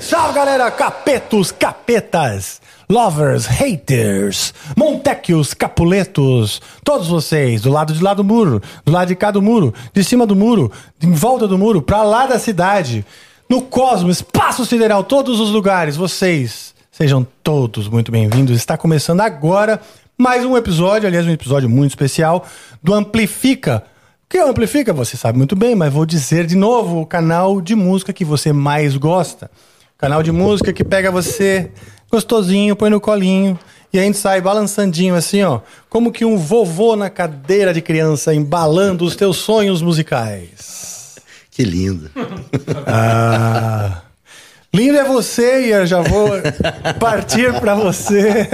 [0.00, 8.24] Salve galera, capetos, capetas, lovers, haters, montequios, capuletos, todos vocês, do lado de lá do
[8.24, 11.80] muro, do lado de cá do muro, de cima do muro, em volta do muro,
[11.80, 13.06] pra lá da cidade,
[13.48, 18.56] no cosmos, espaço sideral, todos os lugares, vocês, sejam todos muito bem-vindos.
[18.56, 19.80] Está começando agora
[20.18, 22.44] mais um episódio, aliás, um episódio muito especial
[22.82, 23.84] do Amplifica.
[24.30, 24.92] Que Amplifica?
[24.92, 28.52] Você sabe muito bem, mas vou dizer de novo: o canal de música que você
[28.52, 29.50] mais gosta.
[29.98, 31.72] Canal de música que pega você
[32.08, 33.58] gostosinho, põe no colinho
[33.92, 35.60] e a gente sai balançandinho assim, ó.
[35.88, 41.16] Como que um vovô na cadeira de criança embalando os teus sonhos musicais.
[41.50, 42.08] Que lindo.
[42.86, 44.02] Ah.
[44.72, 46.30] Lindo é você e eu já vou
[47.00, 48.48] partir para você.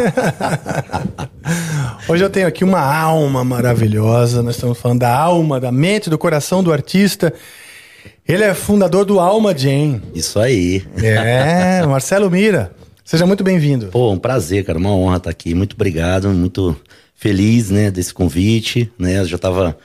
[2.09, 4.43] Hoje eu tenho aqui uma alma maravilhosa.
[4.43, 7.35] Nós estamos falando da alma, da mente, do coração do artista.
[8.27, 10.01] Ele é fundador do Alma Jane.
[10.15, 10.83] Isso aí.
[11.03, 12.73] É, Marcelo Mira.
[13.05, 13.89] Seja muito bem-vindo.
[13.89, 14.79] Pô, um prazer, cara.
[14.79, 15.55] Uma honra estar aqui.
[15.55, 16.31] Muito obrigado.
[16.31, 16.75] Muito
[17.15, 18.91] feliz, né, desse convite.
[18.99, 19.77] Né, eu já tava,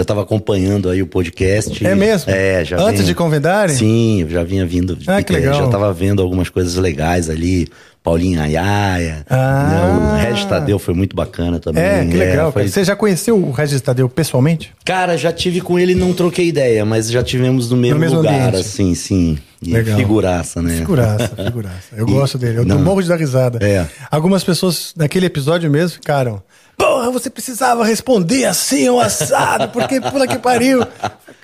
[0.00, 1.86] já tava acompanhando aí o podcast.
[1.86, 2.32] É mesmo?
[2.32, 3.74] É, já Antes de convidarem?
[3.76, 4.96] Sim, eu já vinha vindo.
[5.06, 5.54] Ah, que é, legal.
[5.54, 7.68] Já tava vendo algumas coisas legais ali.
[8.02, 9.26] Paulinho Ayaia.
[9.28, 10.16] Ah.
[10.16, 11.82] né, o Regis Tadeu foi muito bacana também.
[11.82, 12.50] É, que legal.
[12.50, 12.72] foi- cara.
[12.72, 14.72] Você já conheceu o Regis Tadeu pessoalmente?
[14.86, 18.32] Cara, já tive com ele, não troquei ideia, mas já tivemos no mesmo, mesmo lugar,
[18.48, 18.56] ambiente.
[18.66, 19.36] assim, sim.
[19.60, 19.98] E Legal.
[19.98, 20.78] figuraça, né?
[20.78, 21.94] Figuraça, figuraça.
[21.94, 22.60] Eu E- gosto dele.
[22.60, 22.78] Eu não.
[22.80, 23.58] morro de dar risada.
[23.62, 23.86] É.
[24.10, 26.42] Algumas pessoas naquele episódio mesmo ficaram.
[26.80, 30.80] Porra, você precisava responder assim, um assado, porque puta que pariu.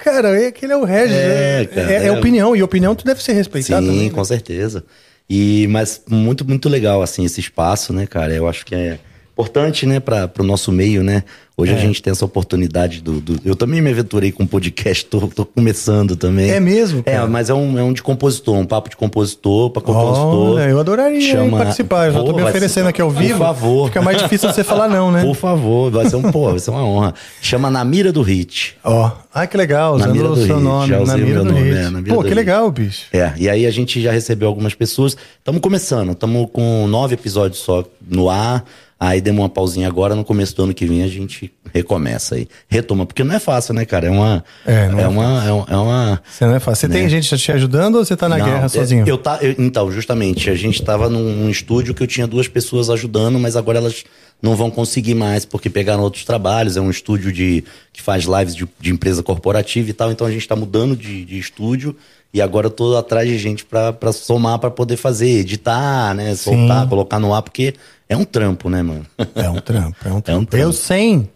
[0.02, 1.14] Cara, é aquele é o Regis.
[1.16, 2.12] É, É, cara, é- é é.
[2.12, 4.10] opinião, e opinião tu deve ser respeitado Sim, também.
[4.10, 4.25] com né?
[4.25, 4.84] certeza.
[5.28, 8.32] E, mas muito, muito legal, assim, esse espaço, né, cara?
[8.32, 8.98] Eu acho que é
[9.41, 11.22] importante, né, para o nosso meio, né?
[11.58, 11.74] Hoje É.
[11.74, 15.44] a gente tem essa oportunidade do, do- Eu também me aventurei com podcast, tô, tô
[15.44, 16.50] começando também.
[16.50, 17.26] É mesmo, É, cara?
[17.26, 20.54] mas é um, é um de compositor, um papo de compositor pra compositor.
[20.56, 22.06] Olha, eu adoraria Chama- participar.
[22.08, 23.38] Eu já tô me oferecendo ser- aqui ao Por vivo.
[23.38, 23.86] favor.
[23.88, 25.22] Fica mais difícil você falar não, né?
[25.22, 27.14] Por favor, vai ser um pô, vai ser uma honra.
[27.41, 28.76] Chama Na Mira do Hit.
[28.84, 31.38] Ó, ai que legal, Na usando mira o do seu hit, nome, já na mira
[31.38, 31.76] do nome, hit.
[31.78, 32.36] é, na mira Pô, do que hit.
[32.36, 33.06] legal, bicho.
[33.14, 35.16] É, e aí a gente já recebeu algumas pessoas.
[35.38, 38.62] Estamos começando, estamos com nove episódios só no ar.
[38.98, 42.48] Aí demos uma pausinha agora, no começo do ano que vem a gente recomeça aí.
[42.66, 44.06] Retoma, porque não é fácil, né, cara?
[44.06, 44.42] É uma.
[44.64, 45.66] É, não é uma, é uma.
[45.68, 46.88] é uma- Você não é fácil.
[46.88, 47.08] Você tem Né?
[47.10, 49.06] gente te ajudando ou você tá na Não, guerra é- sozinho?
[49.06, 52.48] Eu tá, eu- então, justamente, a gente tava num, num estúdio que eu tinha duas
[52.48, 54.02] pessoas ajudando, mas agora elas
[54.40, 56.78] não vão conseguir mais porque pegaram outros trabalhos.
[56.78, 60.10] É um estúdio de que faz lives de, de empresa corporativa e tal.
[60.10, 61.94] Então a gente tá mudando de, de estúdio
[62.36, 66.34] e agora eu tô atrás de gente pra pra somar pra poder fazer, editar, né,
[66.34, 67.74] soltar, colocar no ar porque
[68.08, 69.06] é um trampo, né, mano?
[69.34, 70.22] É um trampo, é um trampo.
[70.22, 70.56] trampo.
[70.56, 71.28] Eu sem,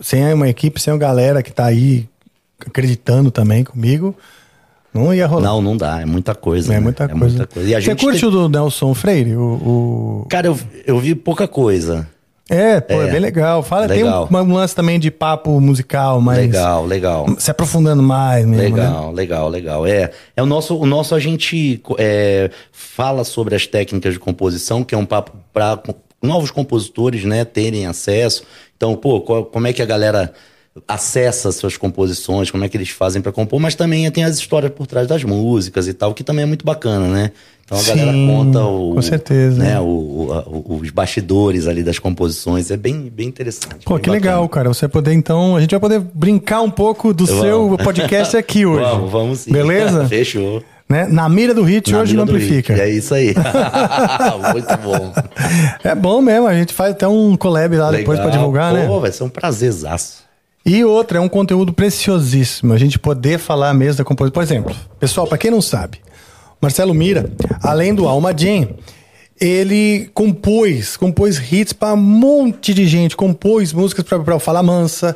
[0.00, 2.08] sem uma equipe, sem uma galera que tá aí
[2.64, 4.14] acreditando também comigo,
[4.92, 5.42] não ia rolar.
[5.48, 6.72] Não, não dá, é muita coisa.
[6.72, 6.80] é né?
[6.80, 7.24] muita É coisa.
[7.26, 7.68] muita coisa.
[7.70, 9.36] E a Você curte tem- o do Nelson Freire?
[9.36, 9.42] O,
[10.22, 12.08] o- Cara, eu, eu vi pouca coisa.
[12.48, 13.08] É, pô, é.
[13.08, 13.10] É.
[13.10, 13.62] bem legal.
[13.62, 14.28] Fala, Legal.
[14.28, 17.26] tem um, um lance também de papo musical, mas Legal, legal.
[17.38, 18.82] se aprofundando mais mesmo, né?
[18.84, 19.86] Legal, legal, legal.
[19.86, 24.84] É, é o nosso, o nosso a gente é, fala sobre as técnicas de composição,
[24.84, 25.82] que é um papo para
[26.22, 28.44] novos compositores, né, terem acesso.
[28.76, 30.32] Então, pô, qual- como é que a galera
[30.86, 34.36] acessa as suas composições, como é que eles fazem para compor, mas também tem as
[34.38, 37.30] histórias por trás das músicas e tal, que também é muito bacana, né?
[37.64, 39.58] Então a Sim, galera conta o, com certeza.
[39.60, 43.84] né, o- o- os bastidores ali das composições, é bem, bem interessante.
[43.84, 44.12] Pô, bem que bacana.
[44.14, 44.68] legal, cara.
[44.68, 47.42] Você vai poder, então, a gente vai poder brincar um pouco do Vamos.
[47.42, 48.82] seu podcast aqui hoje.
[48.84, 49.52] Vamos, vamos sim.
[49.52, 50.04] Beleza?
[50.08, 50.62] Fechou.
[50.88, 51.08] Né?
[51.10, 52.72] Na mira do hit, Na hoje não amplifica.
[52.74, 52.82] hit.
[52.82, 53.34] É isso aí.
[54.52, 55.12] muito bom.
[55.82, 58.38] É bom mesmo, a gente faz até um collab lá depois pra Legal.
[58.40, 58.86] divulgar, né?
[58.86, 60.25] Pô, vai ser um prazerzaço.
[60.66, 62.72] E outra, é um conteúdo preciosíssimo.
[62.72, 64.32] A gente poder falar mesmo da composição.
[64.34, 65.98] Por exemplo, pessoal, pra quem não sabe,
[66.60, 67.30] Marcelo Mira,
[67.62, 68.68] além do Alma Jam,
[69.40, 75.14] ele compôs, compôs hits pra um monte de gente, compôs músicas pra, pra Fala Mansa,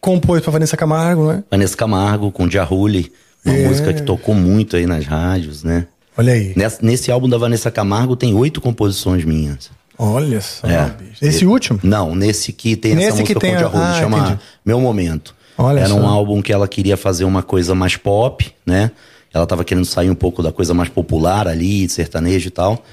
[0.00, 1.44] compôs pra Vanessa Camargo, né?
[1.50, 3.10] Vanessa Camargo com Diarruli,
[3.44, 3.66] uma É.
[3.66, 5.86] música que tocou muito aí nas rádios, né?
[6.16, 6.52] Olha aí.
[6.54, 9.70] Nesse, nesse álbum da Vanessa Camargo tem oito composições minhas.
[9.98, 10.90] Olha só, É.
[10.90, 11.24] bicho.
[11.24, 11.78] Esse último?
[11.82, 14.38] Não, nesse que tem Nesse essa música que tem com a- Diarruli, ah, chama entendi.
[14.64, 15.34] Meu Momento.
[15.56, 15.94] Olha Era só.
[15.96, 18.90] um álbum que ela queria fazer uma coisa mais pop, né?
[19.32, 22.84] Ela tava querendo sair um pouco da coisa mais popular ali, sertanejo e tal,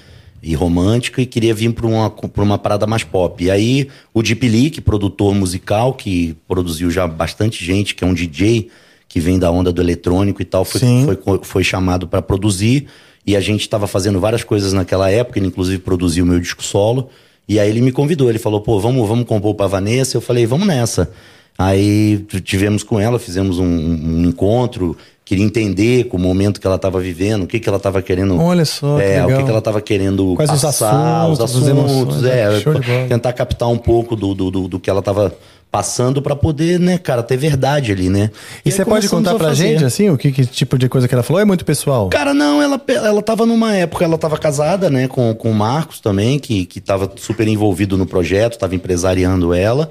[0.43, 3.43] e romântica, e queria vir pra uma, pra uma parada mais pop.
[3.43, 8.13] E aí, o Deep Leak, produtor musical, que produziu já bastante gente, que é um
[8.13, 8.69] DJ,
[9.07, 10.79] que vem da onda do eletrônico e tal, foi,
[11.23, 12.87] foi, foi chamado para produzir.
[13.25, 16.63] E a gente estava fazendo várias coisas naquela época, ele inclusive produziu o meu disco
[16.63, 17.09] solo.
[17.47, 20.17] E aí ele me convidou, ele falou, pô, vamos, vamos compor pra Vanessa.
[20.17, 21.11] Eu falei, vamos nessa.
[21.57, 26.77] Aí tivemos com ela, fizemos um, um encontro, queria entender com o momento que ela
[26.77, 28.39] estava vivendo, o que, que ela estava querendo.
[28.39, 31.69] Olha só, que é, o que, que ela estava querendo Quais os passar, os assuntos,
[31.69, 33.07] as assuntos, é, né?
[33.07, 35.33] Tentar captar um pouco do, do, do, do que ela estava
[35.71, 38.29] passando para poder, né, cara, ter verdade ali, né?
[38.65, 39.69] E, aí você pode contar pra fazer.
[39.69, 41.41] gente, assim, o que, que tipo de coisa que ela falou?
[41.41, 42.09] É muito pessoal?
[42.09, 46.01] Cara, não, ela, ela tava numa época, ela tava casada, né, com, com o Marcos
[46.01, 49.89] também, que, que tava super envolvido no projeto, tava empresariando ela.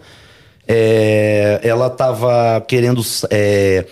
[0.69, 3.87] É, ela tava querendo é,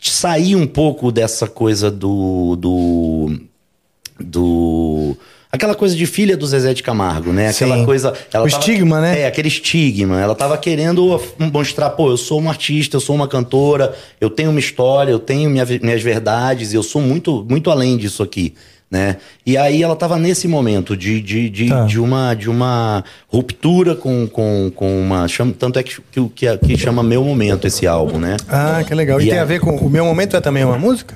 [0.00, 2.56] sair um pouco dessa coisa do.
[2.56, 3.40] do.
[4.18, 5.16] do
[5.52, 7.48] aquela coisa de filha do Zezé de Camargo, né?
[7.48, 7.84] Aquela Sim.
[7.84, 8.12] coisa.
[8.42, 9.20] O estigma, né?
[9.22, 10.20] É, aquele estigma.
[10.20, 11.20] Ela tava querendo
[11.52, 15.18] mostrar, pô, eu sou uma artista, eu sou uma cantora, eu tenho uma história, eu
[15.18, 18.54] tenho minha- minhas verdades, eu sou muito, muito além disso aqui.
[18.90, 19.18] Né?
[19.46, 21.84] E aí ela tava nesse momento de, de, de, Tá.
[21.84, 25.28] de, uma, de uma ruptura com, com, com uma.
[25.28, 25.96] Chama, tanto é que,
[26.34, 28.36] que, que, chama Meu Momento esse álbum, né?
[28.48, 29.20] Ah, que legal.
[29.20, 29.76] E, E tem é- a ver com.
[29.76, 31.14] O meu momento é também uma música?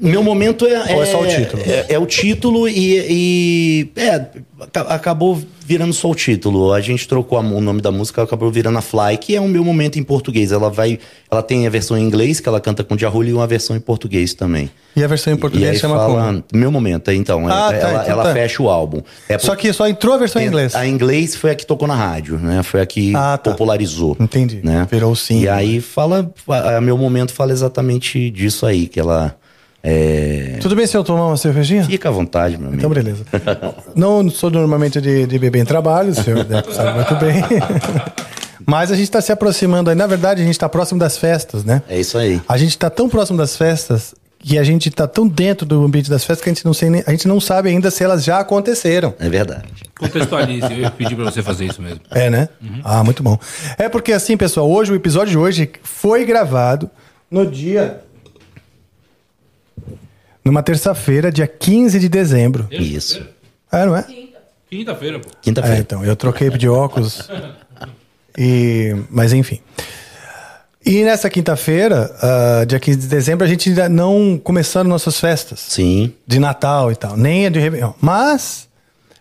[0.00, 0.94] Meu momento é.
[0.96, 1.62] Ou é só o título?
[1.64, 2.98] É, é o título e.
[3.08, 4.26] e- é,
[4.60, 6.72] aca- acabou virando só o título.
[6.72, 9.62] A gente trocou o nome da música, acabou virando a Fly, que é o meu
[9.64, 10.50] momento em português.
[10.50, 10.98] Ela vai.
[11.30, 13.80] Ela tem a versão em inglês, que ela canta com Diarrulho, e uma versão em
[13.80, 14.68] português também.
[14.96, 16.24] E a versão em e português aí chama fala.
[16.26, 16.44] como?
[16.52, 17.46] Meu momento, então.
[17.46, 18.32] Ah, ela tá, ela, então ela tá.
[18.32, 19.02] fecha o álbum.
[19.28, 20.74] É Só que só entrou a versão em inglês.
[20.74, 22.64] a inglês foi a que tocou na rádio, né?
[22.64, 23.52] Foi a que Ah, tá.
[23.52, 24.16] popularizou.
[24.18, 24.60] Entendi.
[24.64, 24.84] Né?
[24.90, 25.42] Virou sim.
[25.42, 29.36] E aí fala, a, a meu momento fala exatamente disso aí, que ela
[29.82, 31.84] é, Tudo bem se eu tomar uma cervejinha?
[31.84, 32.80] fica à vontade, meu amigo.
[32.80, 33.24] Então, beleza.
[33.96, 37.42] Não sou normalmente de, de beber em trabalho, o senhor deve saber muito bem.
[38.64, 39.96] Mas a gente está se aproximando aí.
[39.96, 41.82] Na verdade, a gente está próximo das festas, né?
[41.88, 42.40] É isso aí.
[42.48, 46.08] A gente está tão próximo das festas que a gente está tão dentro do ambiente
[46.10, 48.22] das festas que a gente não, sei nem- a gente não sabe ainda se elas
[48.24, 49.14] já aconteceram.
[49.18, 49.64] É verdade.
[49.98, 52.00] Contextualize, eu ia pedir pra você fazer isso mesmo.
[52.10, 52.48] É, né?
[52.84, 53.36] Ah, muito bom.
[53.78, 56.88] É porque assim, pessoal, hoje, o episódio de hoje foi gravado
[57.30, 58.00] no dia.
[60.44, 62.66] Numa terça-feira, dia 15 de dezembro.
[62.70, 63.24] Isso.
[63.70, 64.04] É, não é?
[64.68, 65.28] Quinta-feira, pô.
[65.28, 65.78] É, Quinta-feira.
[65.80, 67.28] então, eu troquei de óculos.
[68.36, 69.60] E, mas enfim.
[70.84, 75.60] E nessa quinta-feira, ah, dia 15 de dezembro, a gente ainda não começando nossas festas
[75.60, 76.12] Sim.
[76.26, 77.92] de Natal e tal, nem a de Réveillon.
[78.00, 78.68] Mas.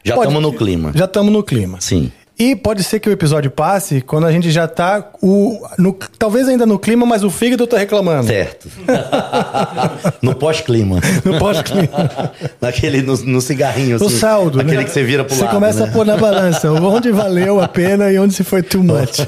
[0.03, 0.91] Já estamos no clima.
[0.95, 1.79] Já estamos no clima.
[1.79, 2.11] Sim.
[2.41, 5.11] E pode ser que o episódio passe quando a gente já tá.
[5.21, 8.25] O, no- talvez ainda no clima, mas o fígado tá reclamando.
[8.25, 8.67] Certo.
[10.23, 10.99] no pós-clima.
[11.23, 12.31] No pós-clima.
[12.59, 14.05] Naquele, no, no cigarrinho, assim.
[14.05, 14.83] O saldo, Aquele né?
[14.85, 15.89] que você vira pro Você lado, começa né?
[15.89, 19.19] a pôr na balança onde valeu a pena e onde se foi too much.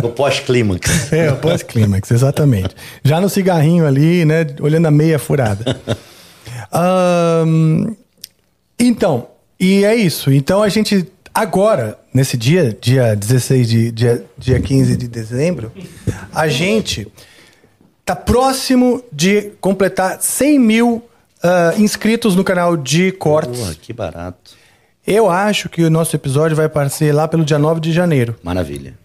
[0.00, 1.12] No pós-clímax.
[1.12, 2.76] É, o pós-clímax, exatamente.
[3.02, 4.46] Já no cigarrinho ali, né?
[4.60, 5.76] Olhando a meia furada.
[8.78, 9.26] Então,
[9.58, 10.32] e é isso.
[10.32, 13.92] Então a gente, agora, nesse dia, dia 16 de.
[13.92, 15.72] dia, dia 15 de dezembro,
[16.34, 17.06] a gente
[18.04, 21.02] tá próximo de completar 100 mil
[21.42, 23.58] ah, inscritos no canal de cortes.
[23.58, 24.62] Porra, que barato.
[25.06, 28.36] Eu acho que o nosso episódio vai aparecer lá pelo dia 9 de janeiro.
[28.42, 29.01] Maravilha.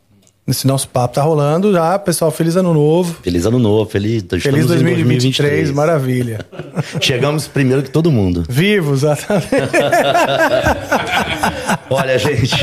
[0.48, 2.32] Esse nosso papo tá rolando já, pessoal.
[2.32, 3.18] Feliz ano novo.
[3.22, 6.40] Feliz ano novo, feliz, Feliz em 2023, maravilha.
[7.02, 8.46] Chegamos primeiro que todo mundo.
[8.48, 9.50] Vivos, exatamente.
[11.90, 12.56] Olha, gente,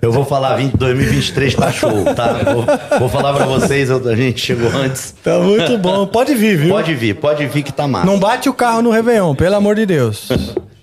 [0.00, 2.32] eu vou falar, 20 2023 tá show, tá?
[2.44, 2.64] Vou,
[2.98, 5.14] vou falar pra vocês, a gente chegou antes.
[5.22, 6.06] tá muito bom.
[6.06, 6.70] Pode vir, viu?
[6.70, 8.06] Pode vir, pode vir que tá massa.
[8.06, 10.30] Não bate o carro no Réveillon, pelo amor de Deus.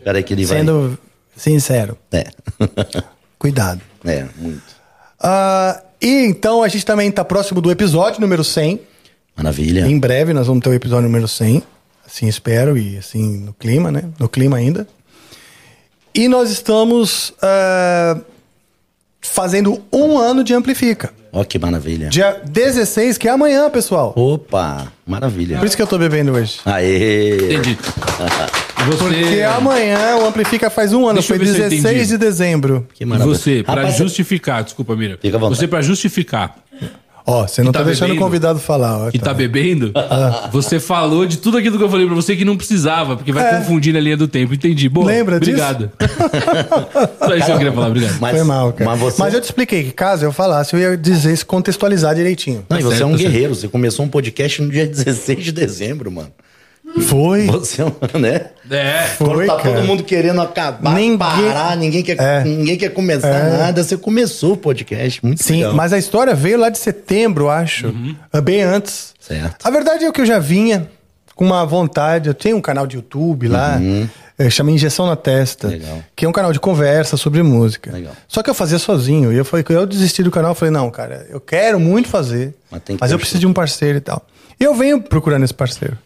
[0.04, 0.60] Peraí que ele vai...
[0.60, 0.96] Sendo
[1.36, 1.98] sincero.
[2.12, 2.28] É,
[3.40, 3.82] Cuidado.
[4.06, 4.62] é, muito.
[5.20, 8.80] Ah, e então a gente também tá próximo do episódio número 100.
[9.36, 9.82] Maravilha.
[9.88, 11.64] Em breve nós vamos ter o episódio número 100.
[12.06, 14.04] Assim espero e assim no clima, né?
[14.20, 14.88] No clima ainda.
[16.14, 18.18] E nós estamos ah,
[19.22, 21.14] fazendo um ano de Amplifica.
[21.34, 22.08] Ó que maravilha.
[22.08, 24.14] Dia 16, que é amanhã, pessoal.
[24.16, 25.58] Opa, maravilha.
[25.58, 26.60] Por isso que eu tô bebendo hoje.
[26.66, 27.56] Aê.
[27.56, 27.78] Entendi.
[28.86, 32.08] Você, Porque amanhã o Amplifica faz um ano, Deixa foi ver se eu 16 entendi.
[32.08, 32.88] de dezembro.
[32.94, 33.36] Que maravilha.
[33.38, 35.18] você pra Rapaz, justificar, desculpa, Mira.
[35.22, 35.60] Fica à vontade.
[35.60, 36.56] Você pra justificar
[37.28, 38.22] Ó, você não tá tá, deixando bebendo?
[38.22, 39.08] o convidado falar.
[39.08, 40.48] Ó, que tá bebendo, Ah.
[40.52, 43.48] você falou de tudo aquilo que eu falei pra você que não precisava, porque vai
[43.52, 43.58] É.
[43.58, 44.54] confundir na linha do tempo.
[44.54, 44.88] Entendi.
[44.88, 45.08] Boa.
[45.08, 45.54] Lembra disso?
[45.54, 45.90] obrigado.
[47.18, 48.18] Só isso que eu queria falar, obrigado.
[48.20, 48.92] Mas- Foi mal, cara.
[48.92, 52.14] Mas Mas, você- eu te expliquei que caso eu falasse, eu ia dizer, se contextualizar
[52.14, 52.64] direitinho.
[52.70, 53.32] Não, e você certo, é um tá certo.
[53.32, 53.56] guerreiro.
[53.56, 56.30] Você começou um podcast no dia 16 de dezembro, mano.
[57.02, 57.46] Foi.
[57.48, 58.46] Você é né?
[58.70, 59.04] É.
[59.18, 59.76] Foi, Quando tá cara.
[59.76, 62.44] todo mundo querendo acabar, Ninguém- parar, ninguém quer, É.
[62.44, 63.84] ninguém quer começar nada.
[63.84, 65.24] Você começou o podcast.
[65.26, 65.74] Muito Sim, legal.
[65.74, 67.88] mas a história veio lá de setembro, acho.
[67.88, 68.16] Uhum.
[68.34, 69.14] É Bem antes.
[69.20, 69.66] Certo.
[69.66, 70.90] A verdade é que eu já vinha
[71.36, 72.28] com uma vontade.
[72.30, 73.80] Eu tenho um canal de YouTube lá,
[74.40, 75.74] eh, chama Injeção na Testa, Uhum.
[75.74, 76.04] Legal.
[76.16, 77.92] que é um canal de conversa sobre música.
[77.92, 78.14] Legal.
[78.28, 79.34] Só que eu fazia sozinho.
[79.34, 80.52] E eu falei que eu desisti do canal.
[80.52, 83.48] Eu falei, não, cara, eu quero muito fazer, Mas tem que mas eu preciso de
[83.48, 84.26] um parceiro e tal.
[84.58, 85.98] E eu venho procurando esse parceiro.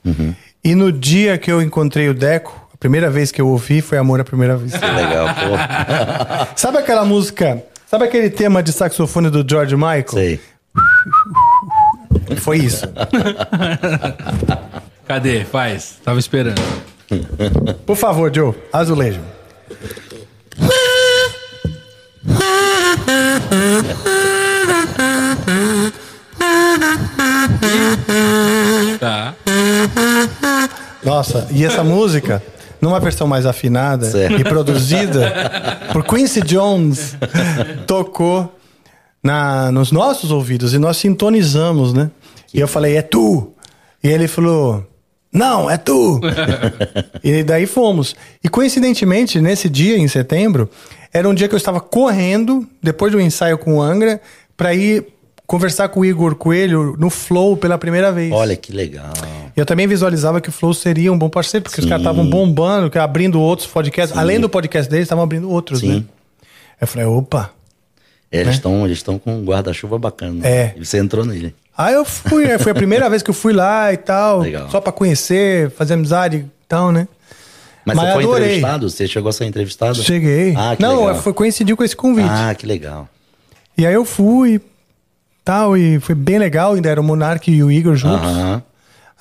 [0.63, 3.97] E no dia que eu encontrei o Deco, a primeira vez que eu ouvi foi
[3.97, 4.85] Amor à Primeira Vista.
[4.85, 6.55] Legal, pô.
[6.55, 7.63] sabe aquela música?
[7.87, 10.07] Sabe aquele tema de saxofone do George Michael?
[10.09, 10.39] Sei.
[12.37, 12.85] Foi isso.
[15.07, 15.43] Cadê?
[15.45, 15.97] Faz.
[16.03, 16.61] Tava esperando.
[17.85, 19.21] Por favor, Joe, azulejo.
[28.99, 29.33] Tá.
[31.03, 32.43] Nossa, e essa música,
[32.81, 34.39] numa versão mais afinada Certo.
[34.39, 35.31] e produzida
[35.93, 37.15] por Quincy Jones,
[37.87, 38.53] tocou
[39.23, 42.11] na, nos nossos ouvidos e nós sintonizamos, né?
[42.53, 43.53] E eu falei, é tu!
[44.03, 44.85] E ele falou,
[45.31, 46.19] não, é tu!
[47.23, 48.15] e daí fomos.
[48.43, 50.69] E coincidentemente, nesse dia, em setembro,
[51.13, 54.21] era um dia que eu estava correndo, depois do ensaio com o Angra,
[54.57, 55.07] para ir
[55.49, 58.31] conversar com o Igor Coelho no Flow pela primeira vez.
[58.31, 59.11] Olha que legal.
[59.57, 61.89] Eu também visualizava que o Flow seria um bom parceiro, porque os Sim.
[61.89, 64.15] caras estavam bombando, abrindo outros podcasts.
[64.15, 65.87] Além do podcast deles, estavam abrindo outros, Sim.
[65.95, 66.03] né?
[66.79, 67.49] Eu falei, opa.
[68.31, 70.47] Eles estão eles estão com um guarda-chuva bacana.
[70.47, 70.75] É.
[70.77, 71.55] E você entrou nele.
[71.75, 72.59] Aí eu fui, né?
[72.59, 74.41] foi a primeira vez que eu fui lá e tal.
[74.41, 74.69] Legal.
[74.69, 77.07] Só pra conhecer, fazer amizade e tal, né?
[77.83, 78.45] Mas, Mas você foi adorei.
[78.45, 78.87] entrevistado?
[78.87, 79.95] Você chegou a ser entrevistado?
[79.95, 80.53] Cheguei.
[80.55, 81.23] Ah, que Não, legal.
[81.23, 82.29] foi, coincidiu com esse convite.
[82.29, 83.09] Ah, que legal.
[83.75, 84.61] E aí eu fui,
[85.49, 88.27] tal, e foi bem legal, ainda era o Monark e o Igor juntos.
[88.27, 88.61] Aham.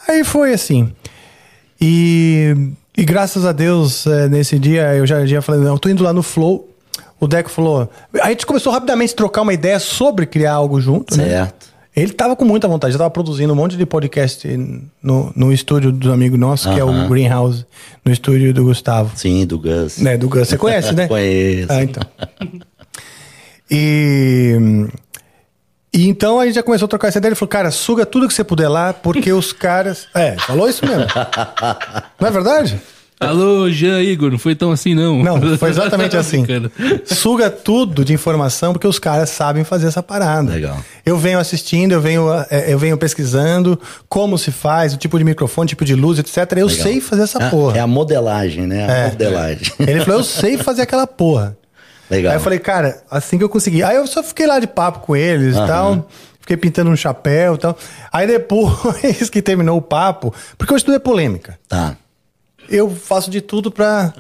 [0.07, 0.93] Aí foi assim.
[1.81, 2.55] E,
[2.95, 6.05] e graças a Deus, eh, nesse dia, eu já, já falei, não, eu tô indo
[6.05, 6.69] lá no Flow.
[7.19, 7.91] O Deco falou.
[8.21, 11.25] A gente começou rapidamente a trocar uma ideia sobre criar algo junto, né?
[11.25, 11.69] Certo.
[11.97, 14.47] Ele tava com muita vontade, já tava produzindo um monte de podcast
[15.03, 17.09] no, no estúdio do amigo nosso, que é o.
[17.09, 17.65] Greenhouse,
[18.05, 19.17] no estúdio do Gustavo.
[19.17, 19.97] Sim, do Gus.
[19.99, 20.47] Né, do Gus.
[20.47, 21.09] Você conhece, né?
[21.09, 21.73] Conheço.
[21.73, 22.03] Ah, então.
[23.71, 24.57] E,
[26.05, 27.31] e então a gente já começou a trocar essa ideia.
[27.31, 30.07] Ele falou, cara, suga tudo que você puder lá, porque os caras.
[30.15, 31.07] É, falou isso mesmo.
[32.21, 32.81] Não é verdade?
[33.21, 35.25] Alô, Jean Igor, não foi tão assim, não.
[35.25, 36.43] Não, foi exatamente assim.
[36.45, 36.71] Brincando.
[37.05, 40.53] Suga tudo de informação, porque os caras sabem fazer essa parada.
[40.53, 40.79] Legal.
[41.05, 43.77] Eu venho assistindo, eu venho, eh, eu venho pesquisando
[44.09, 46.37] como se faz, o tipo de microfone, tipo de luz, etc.
[46.59, 46.85] Eu Legal.
[46.85, 47.77] sei fazer essa Ah, porra.
[47.79, 48.87] É a modelagem, né?
[48.89, 49.09] A É.
[49.11, 49.73] modelagem.
[49.81, 51.58] Ele falou, eu sei fazer aquela porra.
[52.11, 52.33] Legal.
[52.33, 53.83] Aí eu falei, cara, assim que eu consegui.
[53.83, 56.09] Aí eu só fiquei lá de papo com eles e tal.
[56.41, 57.77] Fiquei pintando um chapéu e tal.
[58.13, 61.59] Aí depois que terminou o papo, porque eu estudei polêmica.
[61.69, 61.95] Tá.
[62.71, 64.13] Eu faço de tudo pra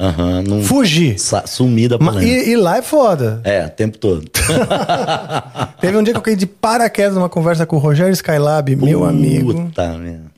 [0.46, 1.16] não- fugir.
[1.46, 2.48] Sumida Ma- polêmica.
[2.48, 3.40] E, e lá é foda.
[3.44, 4.24] É, o tempo todo.
[5.80, 9.04] Teve um dia que eu caí de paraquedas numa conversa com o Rogério Skylab, meu
[9.04, 9.52] amigo.
[9.54, 10.37] Puta, merda.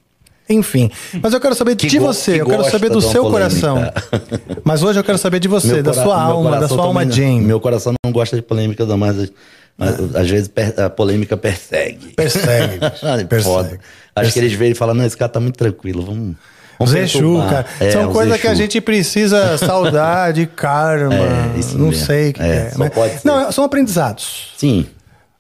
[0.51, 0.91] Enfim.
[1.23, 3.31] Mas eu quero saber Que de você, que eu quero saber do de seu polêmica.
[3.61, 3.93] coração.
[4.65, 7.01] Mas hoje eu quero saber de você, Meu da cora- sua alma, da sua alma
[7.03, 7.41] também não- Jane.
[7.47, 9.33] Meu coração não gosta de polêmica, não, mas,
[9.79, 12.09] mas às vezes a polêmica persegue.
[12.15, 12.79] Persegue,
[13.29, 13.43] persegue.
[13.45, 13.79] Foda.
[14.17, 16.35] Acho que eles veem e falam, não, esse cara tá muito tranquilo, vamos...
[16.81, 17.67] Os vamos Exu, perturbar." cara.
[17.79, 21.15] É, São coisas que a gente precisa saudade, karma.
[21.55, 22.07] É, isso não mesmo.
[22.07, 22.73] sei o que É, é.
[22.77, 23.23] mas-.
[23.23, 24.53] Não, são aprendizados.
[24.57, 24.87] Sim,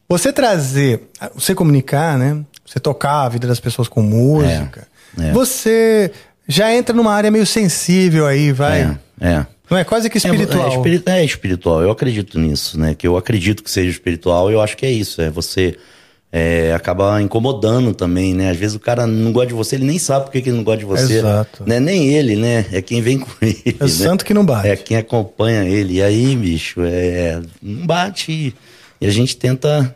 [0.08, 2.38] Você trazer, você comunicar, né?
[2.66, 4.82] Você tocar a vida das pessoas com música.
[4.82, 5.32] É, é.
[5.32, 6.10] Você
[6.46, 8.98] já entra numa área meio sensível aí, vai.
[9.20, 9.46] É, é.
[9.70, 10.68] Não é quase que espiritual.
[10.68, 12.94] É, é, espiri- é espiritual, eu acredito nisso, né?
[12.94, 15.76] Que eu acredito que seja espiritual, eu acho que é isso, é você
[16.32, 18.50] é, acaba incomodando também, né?
[18.50, 20.56] Às vezes o cara não gosta de você, ele nem sabe por que que ele
[20.56, 21.18] não gosta de você.
[21.18, 21.64] Exato.
[21.66, 21.78] Né?
[21.78, 22.66] Nem ele, né?
[22.72, 23.62] É quem vem com ele.
[23.66, 23.92] É o né?
[23.92, 24.68] santo que não bate.
[24.68, 25.94] É quem acompanha ele.
[25.94, 28.54] E aí, bicho, é, não bate.
[29.00, 29.94] E a gente tenta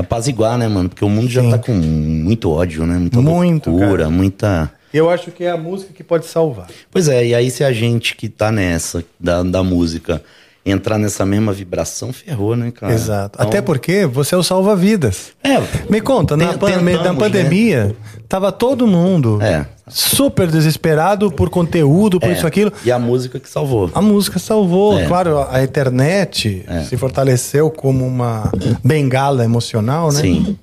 [0.00, 0.88] apaziguar, né, mano?
[0.88, 1.50] Porque o mundo já Sim.
[1.50, 2.98] tá com muito ódio, né?
[2.98, 4.10] Muita Muito, loucura, cara.
[4.10, 4.72] muita.
[4.92, 6.66] Eu acho que é a música que pode salvar.
[6.90, 10.22] Pois é, e aí se a gente que tá nessa, da, da música,
[10.64, 12.92] entrar nessa mesma vibração, ferrou, né, cara?
[12.92, 13.36] Exato.
[13.36, 15.32] Então, Até porque você é o salva-vidas.
[15.42, 17.96] É, Me conta, na, tentamos, na pandemia,
[18.28, 19.64] tava todo mundo É.
[19.88, 22.72] super desesperado por conteúdo, por é, isso, aquilo.
[22.84, 23.90] E a música que salvou.
[23.94, 24.98] A música salvou.
[24.98, 25.06] É.
[25.06, 28.52] Claro, a internet se fortaleceu como uma
[28.84, 30.20] bengala emocional, né?
[30.20, 30.58] Sim.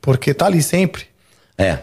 [0.00, 1.04] Porque tá ali sempre.
[1.58, 1.78] É.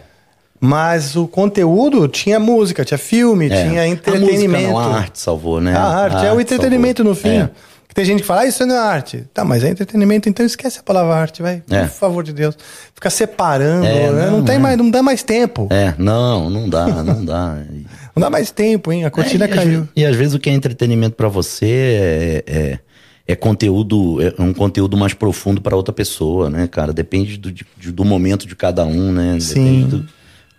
[0.60, 3.66] Mas o conteúdo tinha música, tinha filme, é.
[3.68, 4.50] tinha A entretenimento.
[4.50, 5.74] música não, a arte salvou, né?
[5.74, 7.14] A arte, é o entretenimento salvou.
[7.14, 7.38] no fim.
[7.38, 7.50] É.
[7.92, 9.24] Tem gente que fala, ah, isso não é arte.
[9.34, 11.60] Tá, mas é entretenimento, então esquece a palavra arte, vai.
[11.68, 11.80] É.
[11.86, 12.56] Por favor de Deus.
[12.94, 14.26] Ficar separando, É, né?
[14.26, 14.58] não, não, tem é.
[14.58, 15.66] mais, não dá mais tempo.
[15.70, 17.58] É, não, não dá, não dá.
[17.72, 19.04] E- Não dá mais tempo, hein?
[19.04, 19.82] A cortina É, e caiu.
[19.82, 22.78] ve- E às vezes o que é entretenimento pra você é, é,
[23.26, 26.92] é conteúdo, é um conteúdo mais profundo pra outra pessoa, né, cara?
[26.92, 27.52] Depende do,
[27.92, 29.38] do momento de cada um, né?
[29.40, 29.54] Sim.
[29.54, 30.08] Depende do,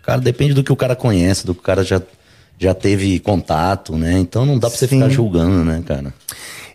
[0.02, 2.00] cara, depende do que o cara conhece, do que o cara já,
[2.58, 4.18] já teve contato, né?
[4.18, 4.96] Então não dá pra você Sim.
[4.98, 6.12] ficar julgando, né, cara?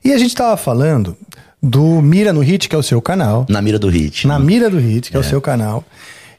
[0.03, 1.17] E a gente tava falando
[1.61, 3.45] do Mira no Hit, que é o seu canal.
[3.49, 4.27] Na mira do hit.
[4.27, 4.45] Na né?
[4.45, 5.19] Mira do Hit, que é.
[5.19, 5.83] o seu canal.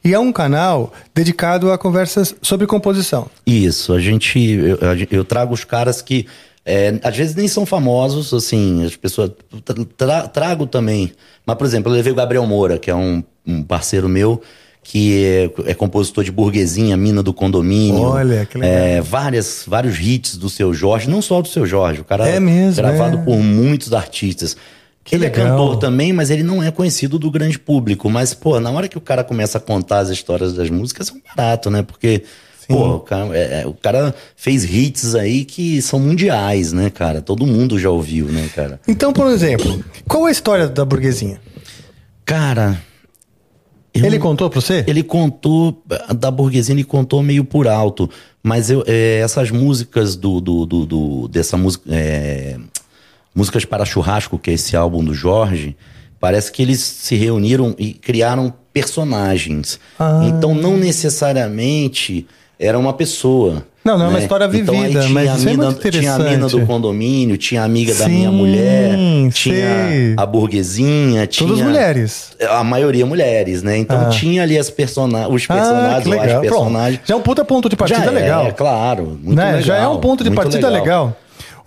[0.05, 3.29] E é um canal dedicado a conversas sobre composição.
[3.45, 4.39] Isso, a gente.
[4.39, 4.79] Eu,
[5.11, 6.25] eu trago os caras que
[6.65, 9.33] é, às vezes nem são famosos, assim, as pessoas.
[9.97, 11.13] tra- trago também.
[11.45, 14.41] Mas, por exemplo, eu levei o Gabriel Moura, que é um, um parceiro meu,
[14.91, 18.01] que é, é compositor de burguesinha, mina do condomínio.
[18.01, 18.75] Olha, que legal.
[18.75, 22.41] É, várias, vários hits do seu Jorge, não só do seu Jorge, o cara É
[22.41, 23.21] mesmo, gravado é.
[23.21, 24.57] por muitos artistas.
[25.05, 25.47] Que ele legal.
[25.47, 28.09] é cantor também, mas ele não é conhecido do grande público.
[28.09, 31.13] Mas, pô, na hora que o cara começa a contar as histórias das músicas, é
[31.13, 31.83] um barato, né?
[31.83, 32.23] Porque,
[32.67, 37.21] pô, o cara, é- é- o cara fez hits aí que são mundiais, né, cara?
[37.21, 38.81] Todo mundo já ouviu, né, cara?
[38.89, 41.39] Então, por exemplo, qual é a história da burguesinha?
[42.25, 42.88] Cara.
[43.99, 44.85] Eu Ele não- contou pra você?
[44.87, 45.83] Ele contou,
[46.17, 48.09] da burguesia, ele contou meio por alto.
[48.43, 51.85] Mas eu, é, essas músicas do, do, do, do- dessa música.
[51.91, 52.57] é,
[53.35, 55.77] músicas para churrasco, que é esse álbum do Jorge,
[56.19, 59.79] parece que eles se reuniram e criaram personagens.
[59.99, 60.23] Ah.
[60.29, 62.27] Então não necessariamente
[62.59, 63.63] era uma pessoa.
[63.85, 64.23] Não, não é uma né?
[64.25, 67.39] história Então, vivida, tinha mas a isso é mina- muito Tinha a mina do condomínio,
[67.39, 68.91] tinha a amiga da Sim, minha mulher,
[69.33, 69.55] tinha
[69.89, 70.15] sei.
[70.17, 71.49] a burguesinha, tinha.
[71.49, 72.33] Todas mulheres.
[72.51, 73.79] A maioria mulheres, né?
[73.79, 74.09] Então Ah.
[74.11, 76.41] tinha ali as persona os Ah, personagens, as legal.
[76.43, 76.97] personagens.
[76.99, 77.09] Pronto.
[77.09, 78.47] Já é um puta ponto de partida Já legal.
[78.47, 79.19] É, claro.
[79.23, 79.45] Muito né?
[79.47, 79.63] legal.
[79.63, 81.17] Já é um ponto de partida legal.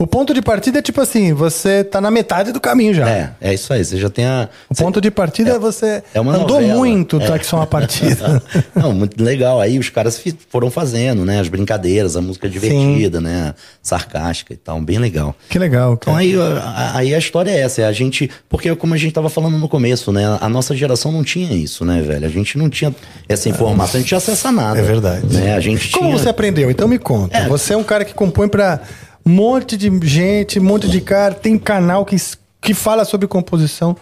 [0.01, 3.07] O ponto de partida é tipo assim, você tá na metade do caminho já.
[3.07, 3.85] É, é isso aí.
[3.85, 4.49] Você já tem a.
[4.67, 6.73] O ponto de partida é, você é uma andou novela.
[6.79, 7.27] muito É.
[7.27, 8.41] tá, que são a partida.
[8.73, 9.61] Não, muito legal.
[9.61, 11.39] Aí os caras foram fazendo, né?
[11.39, 13.53] As brincadeiras, a música divertida, né?
[13.83, 14.81] Sarcástica e tal.
[14.81, 15.35] Bem legal.
[15.47, 15.93] que legal.
[15.93, 16.25] Então Cara.
[16.25, 19.29] aí, a- aí a história é essa, é a gente, porque como a gente tava
[19.29, 22.25] falando no começo, né, a nossa geração não tinha isso, né, velho?
[22.25, 22.91] A gente não tinha
[23.29, 24.79] essa informação, a gente tinha acesso a nada.
[24.79, 25.27] É verdade.
[25.31, 25.53] Né?
[25.53, 26.17] A gente Como tinha...
[26.17, 26.71] você aprendeu?
[26.71, 27.37] Então me conta.
[27.37, 27.47] É.
[27.47, 28.79] Você é um cara que compõe pra
[29.25, 32.15] um monte de gente, um monte de cara, tem canal que,
[32.59, 33.95] que fala sobre composição.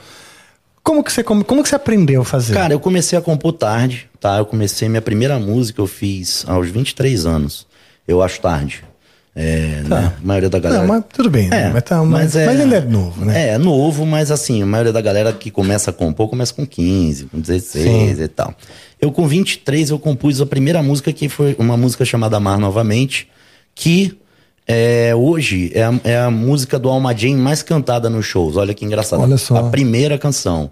[0.83, 2.53] Como que você, como, como que você aprendeu a fazer?
[2.53, 4.37] Cara, eu comecei a compor tarde, tá?
[4.37, 7.67] Eu comecei, minha primeira música eu fiz aos 23 anos.
[8.07, 8.83] Eu acho tarde.
[9.35, 10.13] É, né?
[10.17, 10.81] A maioria da galera...
[10.81, 10.87] Tá.
[10.87, 11.69] Não, mas tudo bem, né?
[11.71, 13.49] mas, tá, mas, mas ainda é novo, né?
[13.49, 17.25] É, novo, mas assim, a maioria da galera que começa a compor começa com 15,
[17.25, 18.23] com 16 Sim.
[18.23, 18.53] e tal.
[18.99, 23.29] Eu com 23 eu compus a primeira música que foi uma música chamada Amar Novamente,
[23.73, 24.17] que
[24.71, 28.55] é, hoje é a, é a música do Alma Jane mais cantada nos shows.
[28.55, 29.23] Olha que engraçado.
[29.23, 29.55] Olha só.
[29.55, 30.69] A primeira canção.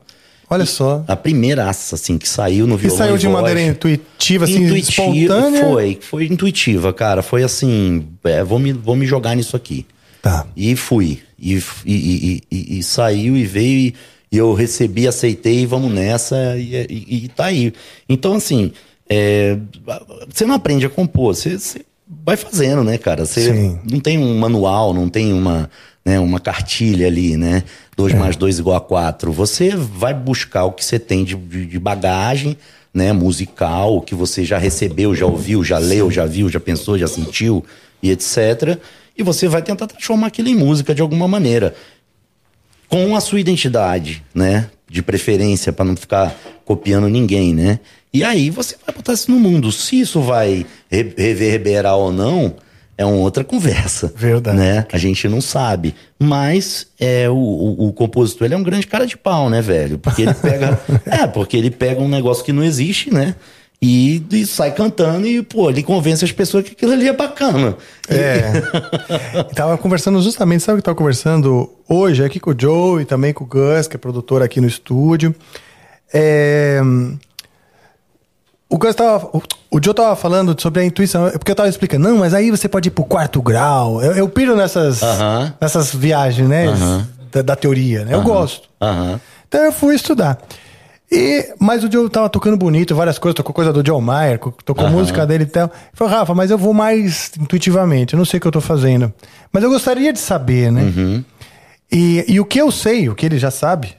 [0.48, 1.04] Olha só.
[1.08, 5.02] A primeira, assim, que saiu no Que violão saiu e de maneira intuitiva, assim, Intuitiva,
[5.02, 5.66] espontânea.
[5.66, 7.24] Foi, foi intuitiva, cara.
[7.24, 9.84] Foi assim, é, vou, me, vou me jogar nisso aqui.
[10.22, 10.46] Tá.
[10.56, 11.20] E fui.
[11.40, 13.94] E, e, e, e- saiu e veio
[14.32, 17.74] e, eu recebi, aceitei, vamos nessa e, e, e tá aí.
[18.08, 18.72] Então, assim,
[19.10, 19.58] é,
[20.32, 23.26] você não aprende a compor, você, você vai fazendo, né, cara?
[23.26, 23.80] Você Sim.
[23.90, 25.70] não tem um manual, não tem uma,
[26.06, 27.64] né, uma cartilha ali, né?
[27.96, 28.18] 2 É.
[28.18, 29.32] mais 2 igual a 4.
[29.32, 32.58] Você vai buscar o que você tem de, de, de bagagem,
[32.94, 36.98] né, musical, o que você já recebeu, já ouviu, já leu, já viu, já pensou,
[36.98, 37.64] já sentiu
[38.02, 38.78] e etc.
[39.18, 41.76] E você vai tentar transformar aquilo em música de alguma maneira
[42.88, 44.70] com a sua identidade, né?
[44.90, 47.80] de preferência, para não ficar copiando ninguém, né?
[48.18, 49.72] E aí você vai botar isso no mundo.
[49.72, 52.56] Se isso vai re- reverberar ou não,
[52.98, 54.12] é uma outra conversa.
[54.16, 54.58] Verdade.
[54.58, 54.86] Né?
[54.92, 55.94] A gente não sabe.
[56.20, 60.00] Mas é, o, o, o compositor ele é um grande cara de pau, né, velho?
[60.00, 60.80] Porque ele pega.
[61.06, 63.36] é, porque ele pega um negócio que não existe, né?
[63.80, 67.78] E, e sai cantando e, pô, ele convence as pessoas que aquilo ali é bacana.
[68.10, 69.44] É.
[69.54, 73.32] Tava conversando justamente, sabe o que tava conversando hoje aqui com o Joe e também
[73.32, 75.36] com o Gus, que é produtor aqui no estúdio.
[76.12, 76.82] É,
[78.70, 79.28] O Gus tava.
[79.34, 82.52] O, o Joe tava falando sobre a intuição, porque eu tava explicando, não, mas aí
[82.52, 84.02] você pode ir pro quarto grau.
[84.02, 85.54] Eu, eu piro nessas, Aham.
[85.60, 86.66] nessas viagens, né?
[87.32, 88.14] Da, da teoria, né?
[88.14, 88.68] Eu gosto.
[89.48, 90.38] Então eu fui estudar.
[91.10, 94.54] E, mas o Joe tava tocando bonito, várias coisas, tocou coisa do John Mayer, co-
[94.66, 95.64] tocou música dele e tal.
[95.68, 98.60] Ele falou, Rafa, mas eu vou mais intuitivamente, eu não sei o que eu tô
[98.60, 99.14] fazendo.
[99.50, 101.24] Mas eu gostaria de saber, né?
[101.90, 103.96] E, e o que eu sei, o que ele já sabe,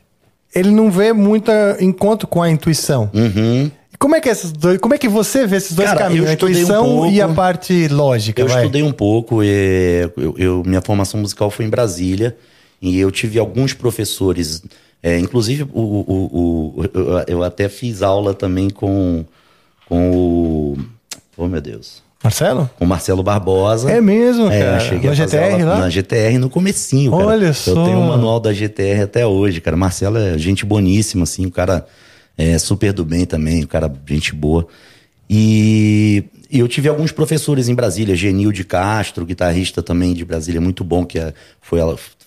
[0.54, 1.50] ele não vê muito
[1.80, 3.10] encontro com a intuição.
[3.14, 3.70] Uhum.
[3.98, 6.30] Como é que esses dois, como é que você vê esses dois Cara, caminhos, eu
[6.30, 7.10] a estudei um intuição pouco.
[7.12, 8.58] e a parte lógica, Eu vai?
[8.58, 12.36] estudei um pouco, é, eu, eu- minha formação musical foi em Brasília
[12.80, 14.62] e eu tive alguns professores,
[15.02, 19.24] é, inclusive o, o- o- eu, eu até fiz aula também com,
[19.88, 20.78] com o.
[21.36, 22.02] Oh meu Deus.
[22.22, 22.68] Marcelo?
[22.78, 23.90] Com o Marcelo Barbosa.
[23.90, 24.80] É mesmo, É, cara.
[24.80, 25.78] cheguei Na GTR lá?
[25.80, 27.24] Na GTR no comecinho, cara.
[27.26, 27.84] Olha Eu só.
[27.84, 29.76] tenho o manual da GTR até hoje, cara.
[29.76, 31.86] Marcelo é gente boníssima, assim, o cara
[32.38, 34.66] é super do bem também, o cara gente boa.
[35.28, 40.62] E e eu tive alguns professores em Brasília, Genil de Castro, guitarrista também de Brasília,
[40.62, 41.78] muito bom, que é- foi,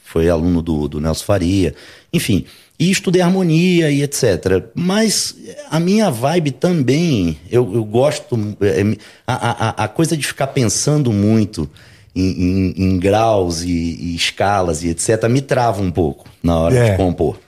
[0.03, 1.73] foi aluno do, do Nelson Faria.
[2.13, 2.45] Enfim,
[2.77, 4.63] e estudei harmonia e etc.
[4.75, 5.35] Mas
[5.71, 8.37] a minha vibe também, eu, eu gosto.
[8.61, 8.95] é,
[9.25, 11.67] a, a, a coisa de ficar pensando muito
[12.15, 15.27] em, em- em graus e, e escalas e etc.
[15.27, 16.91] me trava um pouco na hora É.
[16.91, 17.39] de compor.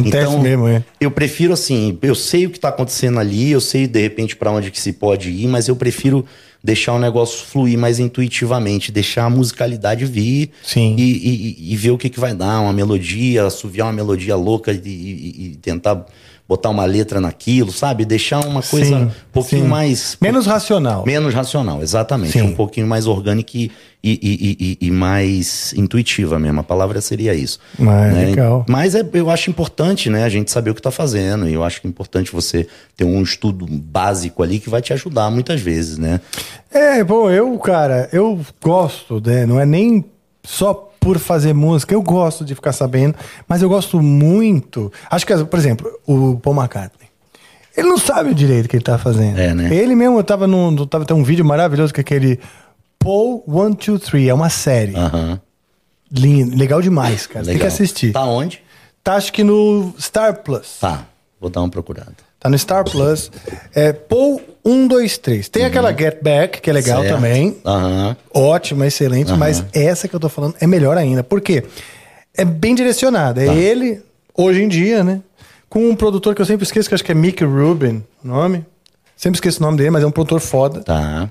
[0.00, 0.84] Acontece mesmo, é.
[1.00, 4.50] Eu prefiro assim, eu sei o que está acontecendo ali, eu sei de repente para
[4.50, 6.24] onde que se pode ir, mas eu prefiro
[6.62, 10.94] deixar o negócio fluir mais intuitivamente, deixar a musicalidade vir Sim.
[10.98, 14.72] E, e- e ver o que, que vai dar, uma melodia, assoviar uma melodia louca
[14.72, 16.04] e, e- e tentar
[16.48, 18.04] botar uma letra naquilo, sabe?
[18.04, 19.68] Deixar uma coisa Sim, um pouquinho sim.
[19.68, 21.04] mais Menos racional.
[21.04, 22.32] Menos racional, exatamente.
[22.32, 22.42] Sim.
[22.42, 23.70] Um pouquinho mais orgânica e,
[24.04, 26.60] e, e- e- mais intuitiva mesmo.
[26.60, 27.58] A palavra seria isso.
[27.80, 27.82] Ah,
[28.12, 28.26] né?
[28.26, 28.64] legal.
[28.68, 31.48] Mas é- eu acho importante, né, a gente saber o que está fazendo.
[31.48, 34.92] E eu acho que é importante você ter um estudo básico ali que vai te
[34.92, 36.20] ajudar muitas vezes, né?
[36.70, 39.44] É, bom, eu, cara, eu gosto, né?
[39.46, 40.04] Não é nem
[40.44, 43.14] só por fazer música, eu gosto de ficar sabendo,
[43.46, 44.92] mas eu gosto muito.
[45.08, 47.06] Acho que, por exemplo, o Paul McCartney.
[47.76, 49.38] Ele não sabe o direito que ele tá fazendo.
[49.38, 49.72] É, né?
[49.72, 50.74] Ele mesmo, eu tava num.
[50.86, 52.40] Tava tem um vídeo maravilhoso que é aquele
[52.98, 54.96] Paul 123, é uma série.
[54.96, 55.40] Aham.
[56.10, 57.44] Lindo, legal demais, cara.
[57.44, 57.74] Você Tem que Legal.
[57.74, 58.12] assistir.
[58.12, 58.60] Tá onde?
[59.04, 60.78] Tá, acho que no Star Plus.
[60.80, 61.04] Tá.
[61.40, 62.14] Vou dar uma procurada.
[62.38, 63.30] Tá no Star Plus.
[63.74, 65.48] É Paul 123.
[65.48, 67.04] Tem aquela Get Back, que é legal Uhum.
[67.04, 67.14] Certo.
[67.16, 67.56] também.
[67.64, 68.16] Aham.
[68.32, 71.22] Ótima, excelente, mas essa que eu tô falando é melhor ainda.
[71.24, 71.64] Por quê?
[72.36, 73.44] É bem direcionada.
[73.44, 73.52] Tá.
[73.52, 74.02] É ele,
[74.36, 75.20] hoje em dia, né?
[75.68, 78.64] Com um produtor que eu sempre esqueço, que acho que é Mick Rubin, o nome.
[79.16, 80.80] Sempre esqueço o nome dele, mas é um produtor foda.
[80.82, 81.30] Tá.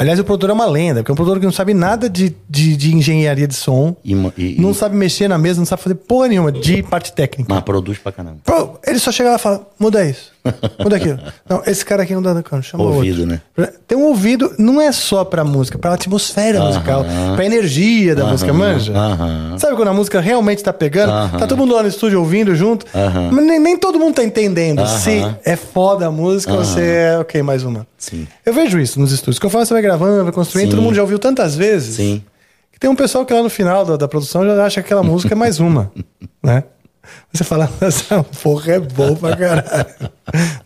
[0.00, 2.34] Aliás, o produtor é uma lenda, porque é um produtor que não sabe nada de,
[2.48, 3.94] de, de engenharia de som.
[4.02, 7.12] E, e- Não e- sabe mexer na mesa, não sabe fazer porra nenhuma de parte
[7.12, 7.52] técnica.
[7.52, 8.38] Mas produz pra caramba.
[8.86, 10.32] Ele só chega lá e fala, muda isso,
[10.82, 11.18] muda aquilo.
[11.48, 13.40] Não, esse cara aqui não dá cano, chama Ouvido, outro.
[13.56, 13.68] né?
[13.86, 18.52] Tem um ouvido, não é só pra música, pra atmosfera musical, pra energia da música,
[18.52, 18.92] manja?
[19.58, 21.12] Sabe quando a música realmente tá pegando?
[21.38, 22.86] Tá todo mundo lá no estúdio ouvindo junto,
[23.32, 27.18] mas nem, nem todo mundo tá entendendo se é foda a música ou se é,
[27.18, 27.86] ok, mais uma.
[27.98, 28.26] Sim.
[28.44, 29.38] Eu vejo isso nos estúdios.
[29.38, 31.96] Conforme você vai gravando, vai construindo, todo mundo já ouviu tantas vezes.
[31.96, 32.22] Sim.
[32.72, 35.02] Que tem um pessoal que lá no final da, da produção já acha que aquela
[35.02, 35.92] música é mais uma,
[36.42, 36.64] né?
[37.32, 39.86] Você fala, essa porra é boa pra caralho.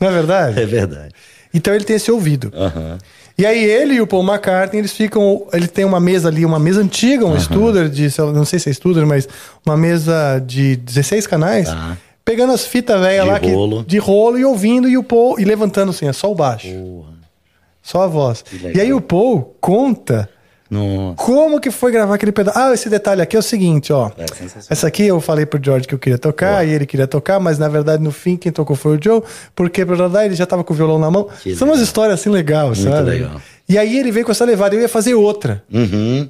[0.01, 0.61] Não é verdade?
[0.61, 1.15] É verdade.
[1.53, 2.53] Então ele tem esse ouvido.
[2.55, 2.99] Aham.
[3.37, 5.47] E aí ele e o Paul McCartney, eles ficam...
[5.53, 8.09] Ele tem uma mesa ali, uma mesa antiga, um Studer de...
[8.33, 9.29] Não sei se é Studer, mas
[9.67, 11.67] uma mesa de 16 canais.
[11.69, 11.97] Tá.
[12.25, 13.41] Pegando as fitas velhas lá.
[13.41, 13.85] que- rolo.
[13.85, 14.89] de rolo e ouvindo.
[14.89, 15.39] E o Paul...
[15.41, 16.69] E levantando assim, é só o baixo.
[16.69, 17.15] Porra.
[17.83, 18.45] Só a voz.
[18.75, 20.29] E aí o Paul conta...
[20.75, 21.17] Nossa.
[21.17, 22.59] Como que foi gravar aquele pedaço?
[22.59, 24.11] Ah, esse detalhe aqui é o seguinte, ó.
[24.19, 24.25] É.
[24.71, 27.59] Essa aqui eu falei pro George que eu queria tocar e ele queria tocar, mas
[27.59, 29.23] na verdade no fim quem tocou foi o Joe,
[29.55, 31.25] porque ele já tava com o violão na mão.
[31.43, 31.69] Que São legal.
[31.69, 33.11] umas histórias assim legais, Muito sabe?
[33.11, 33.41] legal.
[33.69, 35.63] E aí ele veio com essa levada, eu ia fazer outra.
[35.73, 36.29] Uhum.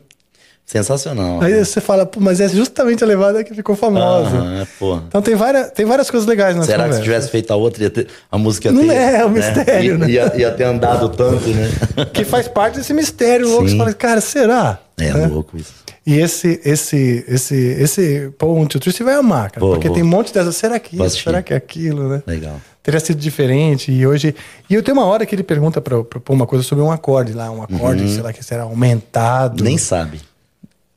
[0.66, 1.42] Sensacional.
[1.42, 4.66] Aí você fala, pô, mas é justamente a levada que ficou famosa.
[4.78, 4.96] Pô.
[5.06, 7.02] Então tem várias, tem várias coisas legais nessa Será que se conversa.
[7.04, 9.98] tivesse feito a outra, ia ter- a música ia Não ter, é, é um mistério,
[9.98, 10.10] né?
[10.10, 11.70] Ia, ia ter andado tanto, né?
[12.14, 13.64] Que faz parte desse mistério louco.
[13.64, 13.78] Você Sim.
[13.78, 14.80] fala, cara, será?
[14.96, 15.26] É Né?
[15.26, 15.72] louco isso.
[16.06, 18.30] E esse, esse, esse, esse
[18.78, 19.60] three, você vai amar, cara.
[19.64, 19.94] Vou, porque vou.
[19.94, 20.54] tem um monte dessas.
[20.56, 21.22] Será que isso?
[21.22, 22.22] Será que é aquilo, né?
[22.26, 22.60] Legal.
[22.82, 23.90] Teria sido diferente.
[23.90, 24.34] E hoje.
[24.68, 26.90] E eu tenho uma hora que ele pergunta pra, pra pôr uma coisa sobre um
[26.92, 29.60] acorde lá, um acorde, sei lá, que será aumentado.
[29.60, 29.64] Uhum.
[29.66, 30.20] Nem sabe.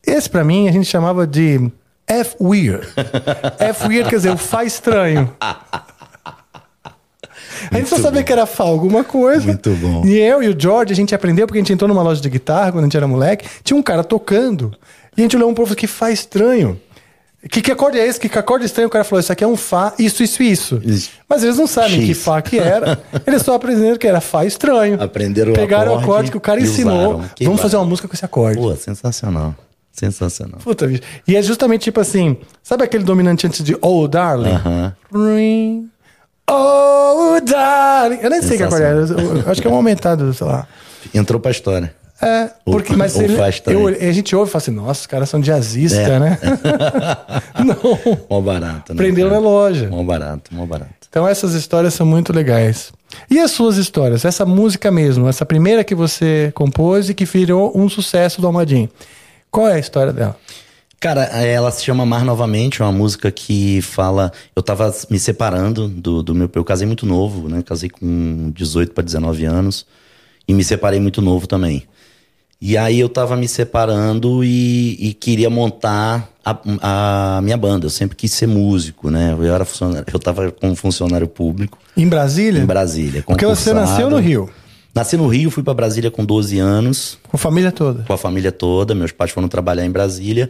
[0.08, 1.70] Esse, pra mim, a gente chamava de
[2.08, 2.88] F weird.
[3.60, 5.30] F weird quer dizer o Fá estranho.
[7.70, 9.46] A gente só sabia que era Fá alguma coisa.
[9.46, 10.06] Muito bom.
[10.06, 12.30] E eu e o George, a gente aprendeu porque a gente entrou numa loja de
[12.30, 13.48] guitarra quando a gente era moleque.
[13.64, 14.74] Tinha um cara tocando.
[15.18, 16.80] E a gente olhou um povo que Fá estranho.
[17.50, 18.20] Que, que acorde é esse?
[18.20, 18.88] Que, que acorde estranho?
[18.88, 20.82] O cara falou: Isso aqui é um Fá, isso, isso, isso.
[20.84, 21.12] Isso.
[21.28, 22.06] Mas eles não sabem X.
[22.06, 23.00] que Fá que era.
[23.26, 25.02] Eles só aprenderam que era Fá estranho.
[25.02, 27.22] Aprenderam o Pegaram o acorde acorde que o cara ensinou.
[27.42, 28.58] Vamos fazer uma música com esse acorde.
[28.58, 29.54] Pô, sensacional.
[29.98, 30.60] Sensacional.
[30.64, 31.02] Puta, bicho.
[31.28, 34.52] E é justamente tipo assim, sabe aquele dominante antes de Oh, darling?
[34.52, 34.96] Aham.
[35.14, 35.90] Ring.
[36.50, 38.20] Oh, darling.
[38.22, 38.92] Eu nem sei que acorde é.
[38.92, 40.68] Eu, eu acho que é um aumentado, sei lá.
[41.14, 41.94] Entrou pra história.
[42.22, 43.80] É, Ou- porque, mas ou ele, faz também.
[43.80, 46.20] eu, a gente ouve e fala assim, nossa, os caras são jazzistas, É.
[46.20, 46.40] né?
[47.64, 48.18] Não.
[48.30, 48.98] Mó barato, né?
[48.98, 49.40] Prendeu cara?
[49.40, 49.88] na loja.
[49.90, 50.92] Mó barato, mó barato.
[51.10, 52.92] Então essas histórias são muito legais.
[53.30, 54.26] E as suas histórias?
[54.26, 58.90] Essa música mesmo, essa primeira que você compôs e que virou um sucesso do Almadinho.
[59.52, 60.38] Qual é a história dela?
[61.00, 64.32] Cara, ela se chama Mar Novamente, é uma música que fala.
[64.56, 66.50] Eu tava me separando do, do meu.
[66.56, 67.62] Eu casei muito novo, né?
[67.62, 69.86] Casei com 18 para 19 anos.
[70.48, 71.84] E me separei muito novo também.
[72.60, 77.86] E aí eu tava me separando e, e queria montar a, a minha banda.
[77.86, 79.34] Eu sempre quis ser músico, né?
[79.38, 80.06] Eu era funcionário.
[80.12, 82.60] Eu tava como funcionário público Em Brasília?
[82.60, 83.24] em Brasília.
[83.28, 84.50] Porque você nasceu no Rio,
[84.98, 88.02] Nasci no Rio, fui para Brasília com 12 anos com a família toda.
[88.02, 88.96] com a família toda.
[88.96, 90.50] Meus pais foram trabalhar em Brasília.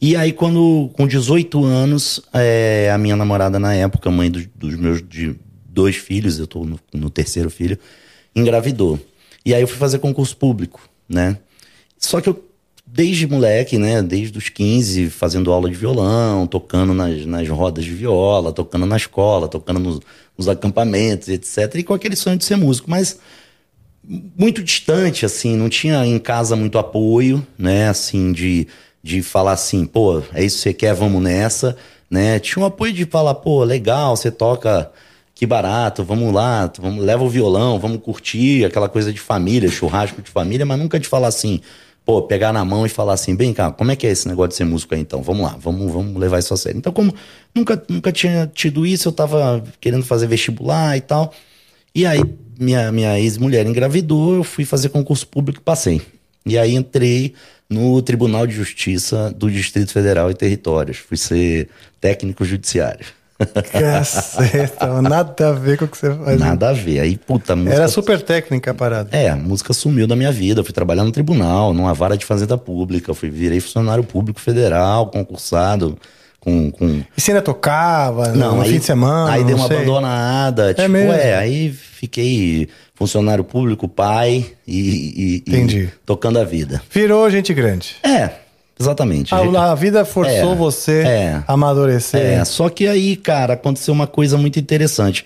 [0.00, 4.76] E aí, quando, com 18 anos, é, a minha namorada na época, mãe dos, dos
[4.76, 7.76] meus de dois filhos, eu tô no, no terceiro filho,
[8.32, 8.96] engravidou.
[9.44, 11.36] E aí eu fui fazer concurso público, né?
[11.98, 12.44] Só que eu,
[12.86, 14.00] desde moleque, né?
[14.04, 18.96] Desde os 15, fazendo aula de violão, tocando nas, nas rodas de viola, tocando na
[18.96, 20.00] escola, tocando nos,
[20.38, 21.74] nos acampamentos, etc.
[21.74, 22.88] E com aquele sonho de ser músico.
[22.88, 23.18] Mas
[24.36, 28.66] muito distante, assim, não tinha em casa muito apoio, né, assim, de,
[29.00, 31.76] de falar assim, pô, é isso que você quer, vamos nessa,
[32.10, 32.40] né?
[32.40, 34.90] Tinha um apoio de falar, pô, legal, você toca,
[35.32, 40.20] que barato, vamos lá, vamos, leva o violão, vamos curtir, aquela coisa de família, churrasco
[40.20, 41.60] de família, mas nunca de falar assim,
[42.04, 44.48] pô, pegar na mão e falar assim, bem cá, como é que é esse negócio
[44.50, 45.22] de ser músico aí então?
[45.22, 46.78] Vamos lá, vamos, vamos levar isso a sério.
[46.78, 47.14] Então, como
[47.54, 51.32] nunca, nunca tinha tido isso, eu tava querendo fazer vestibular e tal,
[51.94, 52.20] e aí,
[52.60, 56.02] minha, minha ex-mulher engravidou, eu fui fazer concurso público e passei.
[56.44, 57.34] E aí entrei
[57.68, 60.98] no Tribunal de Justiça do Distrito Federal e Territórios.
[60.98, 61.68] Fui ser
[62.00, 63.06] técnico judiciário.
[63.72, 66.38] Caceta, nada a ver com o que você faz.
[66.38, 67.00] Nada a ver.
[67.00, 67.74] Aí, puta, música...
[67.74, 69.16] Era super técnica a parada.
[69.16, 70.60] É, a música sumiu da minha vida.
[70.60, 73.10] Eu fui trabalhar no tribunal, numa vara de fazenda pública.
[73.10, 75.96] Eu fui, virei funcionário público federal, concursado,
[76.40, 76.70] com...
[76.70, 77.02] com...
[77.16, 79.30] E você ainda tocava no aí, fim de semana?
[79.32, 79.76] Aí não uma sei.
[79.76, 80.74] abandonada.
[80.74, 81.12] tipo, mesmo?
[81.12, 86.82] é, aí fiquei funcionário público, pai e, e- e tocando a vida.
[86.90, 87.96] Virou gente grande.
[88.02, 88.30] É,
[88.78, 89.34] exatamente.
[89.34, 89.38] A,
[89.70, 91.42] a vida forçou É, você é.
[91.46, 92.20] a amadurecer.
[92.20, 95.24] É, só que aí, cara, aconteceu uma coisa muito interessante.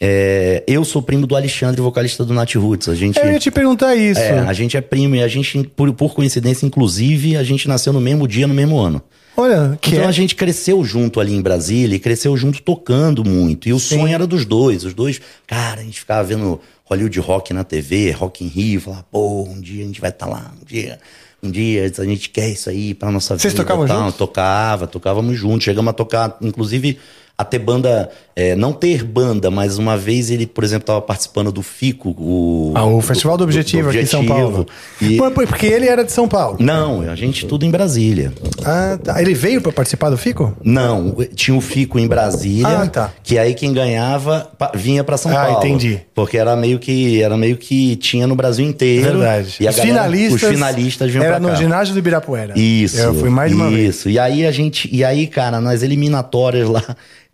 [0.00, 2.88] É, eu sou primo do Alexandre, vocalista do Nat Roots.
[2.88, 4.20] A gente, Eu ia te perguntar isso.
[4.20, 7.92] é, a gente é primo e a gente, por, por coincidência, inclusive, a gente nasceu
[7.92, 9.02] no mesmo dia, no mesmo ano.
[9.40, 10.06] Olha, que então é...
[10.08, 13.68] a gente cresceu junto ali em Brasília e cresceu junto tocando muito.
[13.68, 14.82] E o sonho era dos dois.
[14.82, 19.06] Os dois, cara, a gente ficava vendo Hollywood Rock na TV, Rock in Rio, falava,
[19.08, 20.98] pô, um dia a gente vai estar lá, um dia,
[21.40, 23.62] um dia a gente quer isso aí pra nossa Vocês vida.
[23.62, 24.00] tocavam e tal.
[24.00, 24.16] juntos?
[24.16, 25.62] Tocava, tocávamos juntos.
[25.62, 26.98] Chegamos a tocar, inclusive,
[27.40, 31.52] a ter banda, é, não ter banda, mas uma vez ele, por exemplo, estava participando
[31.52, 34.66] do FICO, o, Ah, o Festival do Objetivo aqui em São Paulo.
[35.00, 36.56] E- Por- por- Porque ele era de São Paulo.
[36.58, 38.32] Não, a gente tudo em Brasília.
[38.64, 39.22] Ah, tá.
[39.22, 40.52] Ele veio pra participar do FICO?
[40.64, 43.12] Não, tinha o Fico em Brasília, Ah, tá.
[43.22, 45.58] que aí quem ganhava vinha pra São Ah, Paulo.
[45.58, 46.00] entendi.
[46.12, 49.18] Porque era meio que era meio que tinha no Brasil inteiro.
[49.20, 49.58] Verdade.
[49.60, 51.54] E os, galera- finalistas os finalistas vinham Era no cá.
[51.54, 52.58] ginásio do Ibirapuera.
[52.58, 52.98] Isso.
[52.98, 53.94] Eu fui mais de uma vez.
[53.94, 54.10] Isso.
[54.10, 56.82] E aí a gente, e aí, cara, nas eliminatórias lá,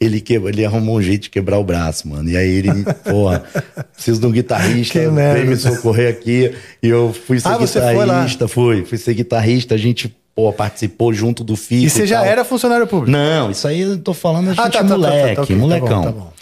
[0.00, 2.28] ele quebrou, ele arrumou um jeito de quebrar o braço, mano.
[2.28, 2.70] E aí ele,
[3.04, 3.42] porra,
[3.94, 6.52] preciso de um guitarrista, Que vem me socorrer aqui.
[6.82, 11.42] E eu fui ser Ah, guitarrista, fui, fui ser guitarrista, a gente, pô, participou junto
[11.44, 13.10] do FICO E você já era funcionário público?
[13.10, 15.46] Não, isso aí eu tô falando a gente Ah, tá, tá, tá, tá, moleque, tá,
[15.46, 15.88] tá molecão.
[16.02, 16.32] bom, tá bom.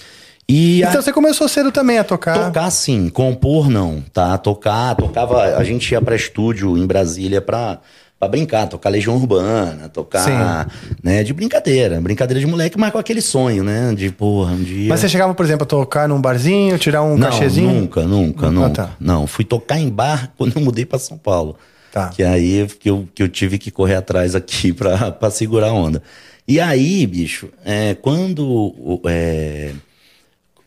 [0.48, 2.46] E a- Então você começou cedo também a tocar.
[2.46, 4.36] tocar sim, compor não, tá?
[4.36, 7.78] Tocar, tocava, a gente ia pra estúdio em Brasília pra,
[8.22, 10.68] pra brincar, tocar Legião Urbana, tocar,
[11.02, 14.88] né, de brincadeira, brincadeira de moleque, mas com aquele sonho, né, de porra, um dia...
[14.88, 17.72] Mas você chegava, por exemplo, a tocar num barzinho, tirar um não, cachezinho?
[17.72, 18.70] nunca, nunca, Ah, nunca.
[18.70, 18.90] tá.
[19.00, 21.56] Não, fui tocar em bar quando eu mudei pra São Paulo.
[21.90, 22.10] Tá.
[22.10, 25.72] Que aí que eu, que eu tive que correr atrás aqui pra, pra segurar a
[25.72, 26.00] onda.
[26.46, 29.72] E aí, bicho, é, quando, é,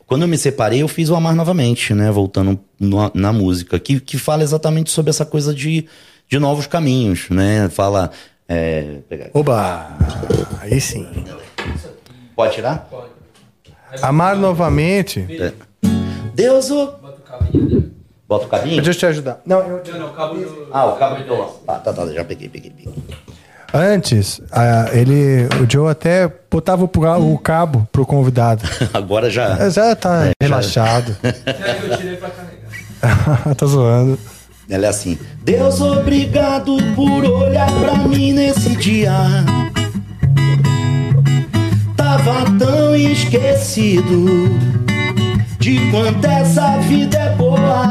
[0.06, 2.12] quando eu me separei, eu fiz o Amar novamente, né?
[2.12, 5.86] Voltando no- na música, que, que fala exatamente sobre essa coisa de,
[6.30, 7.70] de novos caminhos, né?
[7.70, 8.12] Fala.
[8.48, 8.98] é.
[9.34, 9.88] Oba!
[10.62, 11.08] Aí sim.
[12.36, 12.90] Pode tirar?
[14.02, 15.26] Amar novamente.
[16.34, 16.94] Deus o.
[18.28, 18.76] Bota o cabinho?
[18.82, 19.40] Deixa eu te ajudar.
[19.46, 19.82] Não, eu...
[20.74, 21.54] Ah, o cabo do violão.
[21.66, 22.94] Tá, tá, tá, já peguei, peguei, peguei.
[23.72, 28.64] Antes, ah, ele, o Joe até botava o, pra- o cabo pro convidado.
[28.94, 29.70] Agora já.
[29.70, 31.16] Já tá É, já- relaxado.
[33.58, 34.18] Tô zoando.
[34.70, 35.18] Ela é assim.
[35.44, 39.14] Deus, obrigado por olhar pra mim nesse dia.
[41.96, 44.50] Tava tão esquecido
[45.60, 47.86] de quanto essa vida é boa.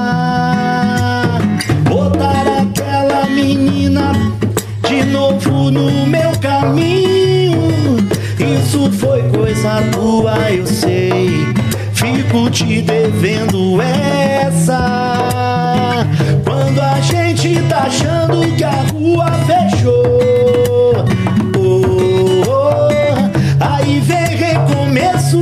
[1.88, 4.12] Botar aquela menina
[4.88, 7.62] de novo no meu caminho.
[8.38, 11.46] Isso foi coisa tua, eu sei.
[11.92, 15.43] Fico te devendo essa.
[16.44, 21.04] Quando a gente tá achando que a rua fechou.
[21.56, 22.88] Oh, oh,
[23.60, 25.40] aí vem recomeço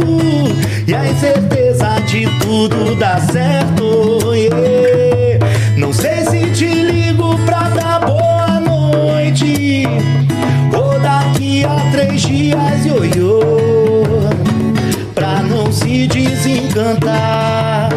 [0.86, 4.34] e a incerteza de tudo dar certo.
[4.34, 5.46] yeah.
[5.76, 9.86] Não sei se te ligo pra dar boa noite
[10.74, 13.40] ou daqui a três dias, ioiô
[15.14, 17.91] pra não se desencantar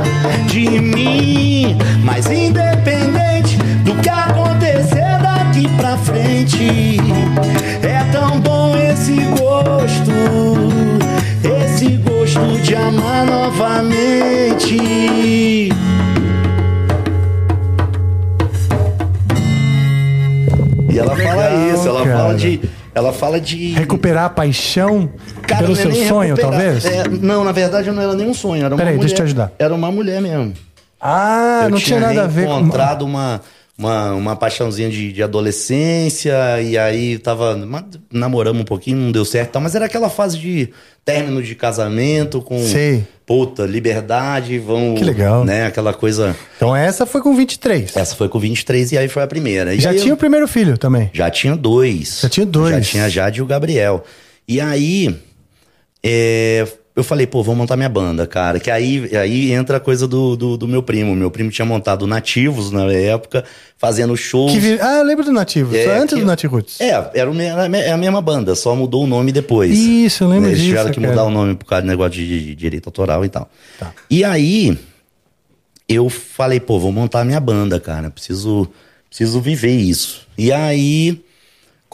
[0.48, 1.78] de mim.
[2.04, 6.98] Mas independente do que acontecer daqui pra frente,
[7.82, 10.12] é tão bom esse gosto,
[11.44, 14.78] esse gosto de amar novamente.
[20.90, 22.18] E ela fala Legal, isso, ela cara.
[22.18, 22.62] fala de.
[22.96, 23.74] Ela fala de.
[23.74, 25.10] Recuperar a paixão
[25.46, 26.86] Cara, pelo é seu sonho, talvez?
[26.86, 28.64] É, não, na verdade não era nem um sonho.
[28.64, 29.52] Era uma Peraí, mulher, deixa eu te ajudar.
[29.60, 30.54] Era uma mulher mesmo.
[31.00, 32.58] Ah, eu não tinha nada a ver com.
[32.62, 33.42] encontrado uma,
[33.78, 37.56] uma, uma paixãozinha de, de adolescência, e aí tava.
[38.12, 40.70] Namoramos um pouquinho, não deu certo e tal, mas era aquela fase de
[41.04, 42.58] término de casamento com.
[42.60, 43.04] Sei.
[43.26, 44.94] Puta, liberdade, vão.
[44.96, 45.44] Que legal.
[45.44, 46.36] Né, aquela coisa.
[46.58, 47.96] Então essa foi com 23.
[47.98, 49.74] Essa foi com 23 e aí foi a primeira.
[49.74, 51.10] E Já tinha eu- o primeiro filho também.
[51.12, 52.20] já tinha dois.
[52.22, 52.76] Já tinha dois.
[52.76, 54.04] Já tinha a Jade e o Gabriel.
[54.48, 55.20] E aí,
[56.04, 58.60] é, eu falei, pô, vou montar minha banda, cara.
[58.60, 61.14] Que aí, aí entra a coisa do, do, do meu primo.
[61.16, 63.44] Meu primo tinha montado Nativos na época,
[63.78, 64.54] fazendo shows.
[64.54, 65.76] Vi- Ah, eu lembro do Nativo.
[65.76, 66.80] É, antes que- do Nati Roots.
[66.80, 69.78] É, era, o era a é a mesma banda, só mudou o nome depois.
[69.78, 71.10] Isso, eu lembro Eles disso, tiveram que cara.
[71.12, 73.50] mudar o nome por causa do negócio de, de direito autoral e tal.
[73.78, 73.92] Tá.
[74.10, 74.78] E aí,
[75.88, 78.10] eu falei, pô, vou montar minha banda, cara.
[78.10, 78.68] Preciso,
[79.10, 80.22] preciso viver isso.
[80.38, 81.22] E aí,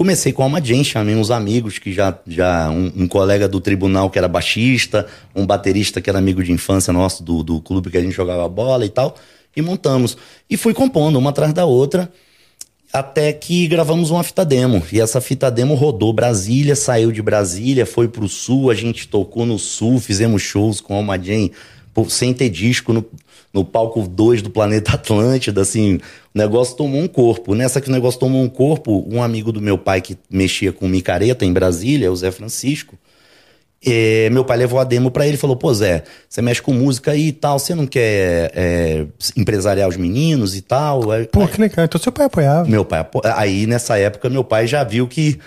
[0.01, 2.17] comecei com a Jane, chamei uns amigos que já.
[2.25, 6.51] já um, um colega do tribunal que era baixista, um baterista que era amigo de
[6.51, 9.15] infância nosso do, do clube que a gente jogava bola e tal.
[9.55, 10.17] E montamos.
[10.49, 12.11] E fui compondo uma atrás da outra.
[12.91, 14.81] Até que gravamos uma fita demo.
[14.91, 19.45] E essa fita demo rodou Brasília, saiu de Brasília, foi pro sul, a gente tocou
[19.45, 21.51] no sul, fizemos shows com a Alma Jane,
[21.93, 23.05] pô, sem ter disco no,
[23.53, 25.95] no palco 2 do Planeta Atlântida, assim,
[26.33, 27.53] o negócio tomou um corpo.
[27.53, 30.87] Nessa que o negócio tomou um corpo, um amigo do meu pai que mexia com
[30.87, 32.97] micareta em Brasília, o Zé Francisco,
[33.85, 36.71] é, meu pai levou a demo pra ele e falou: Pô, Zé, você mexe com
[36.71, 41.09] música aí e tal, você não quer é, empresariar os meninos e tal?
[41.11, 41.85] Aí- Pô, que legal.
[41.85, 42.69] Então seu pai apoiava.
[42.69, 43.03] meu pai,
[43.35, 45.39] aí nessa época, meu pai já viu que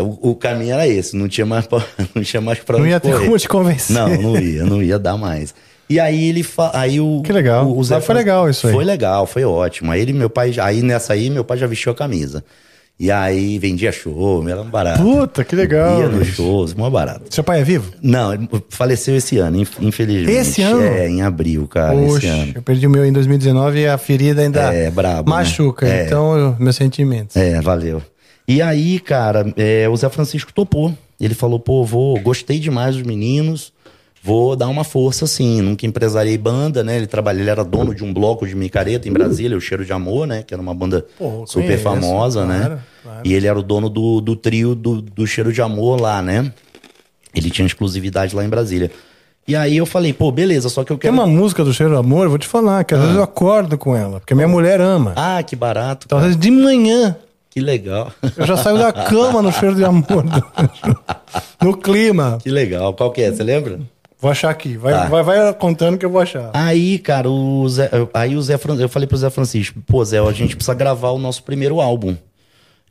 [0.00, 2.98] o, o caminho era esse, não tinha mais pra, não tinha mais pra Não ia
[2.98, 3.24] ter correr.
[3.26, 3.94] como te convencer.
[3.94, 5.54] Não, não ia, não ia dar mais.
[5.88, 6.70] E aí ele fa...
[6.74, 7.66] aí o Que legal.
[7.66, 8.72] o, o Mas foi legal isso aí.
[8.72, 9.90] Foi legal, foi ótimo.
[9.92, 12.42] Aí ele meu pai aí nessa aí meu pai já vestiu a camisa.
[13.00, 15.02] E aí vendia show, era um barato.
[15.02, 16.00] Puta, que legal.
[16.00, 17.22] Ia nos shows, mó barato.
[17.34, 17.90] Seu pai é vivo?
[18.00, 18.30] Não,
[18.68, 20.38] faleceu esse ano, inf- infelizmente.
[20.38, 20.82] Esse ano?
[20.82, 22.52] É, em abril, cara, esse Poxa, ano.
[22.54, 25.36] eu perdi o meu em 2019 e a ferida ainda É, brabo, né?
[25.36, 25.88] machuca.
[25.88, 26.04] É.
[26.06, 27.34] Então, eu- meus sentimentos.
[27.34, 28.00] É, valeu.
[28.46, 30.94] E aí, cara, é, o Zé Francisco topou.
[31.20, 33.72] Ele falou, pô, vou, gostei demais dos meninos,
[34.22, 35.60] vou dar uma força assim.
[35.60, 36.96] Nunca empresariei banda, né?
[36.96, 39.92] Ele trabalha, ele era dono de um bloco de micareta em Brasília, o Cheiro de
[39.92, 40.42] Amor, né?
[40.42, 42.78] Que era uma banda Pô, super conheço, famosa, claro, né?
[43.02, 43.20] claro.
[43.24, 46.52] E ele era o dono do, do trio do, do Cheiro de Amor lá, né?
[47.34, 48.90] Ele tinha exclusividade lá em Brasília.
[49.48, 51.14] E aí eu falei, pô, beleza, só que eu Tem quero.
[51.20, 53.76] uma música do Cheiro do Amor, eu vou te falar, que às vezes eu acordo
[53.76, 55.14] com ela, porque minha mulher ama.
[55.16, 56.06] Ah, que barato.
[56.06, 57.16] Então, às vezes de manhã,
[57.50, 58.12] Que legal.
[58.36, 60.24] eu já saio da cama no Cheiro de Amor.
[61.60, 62.38] no clima.
[62.40, 62.94] que legal.
[62.94, 63.32] Qual que é?
[63.32, 63.80] Você lembra?
[64.22, 64.76] Vou achar aqui.
[64.76, 65.06] Vai, Tá.
[65.06, 66.52] vai, vai contando que eu vou achar.
[66.54, 70.30] Aí, cara, o Zé, aí o Zé eu falei pro Zé Francisco, pô, Zé, a
[70.32, 72.16] gente precisa gravar o nosso primeiro álbum.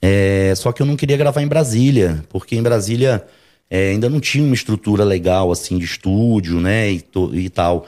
[0.02, 3.24] É, só que eu não queria gravar em Brasília, porque em Brasília
[3.74, 7.86] é, ainda não tinha uma estrutura legal, assim, de estúdio, né, e, to- e tal.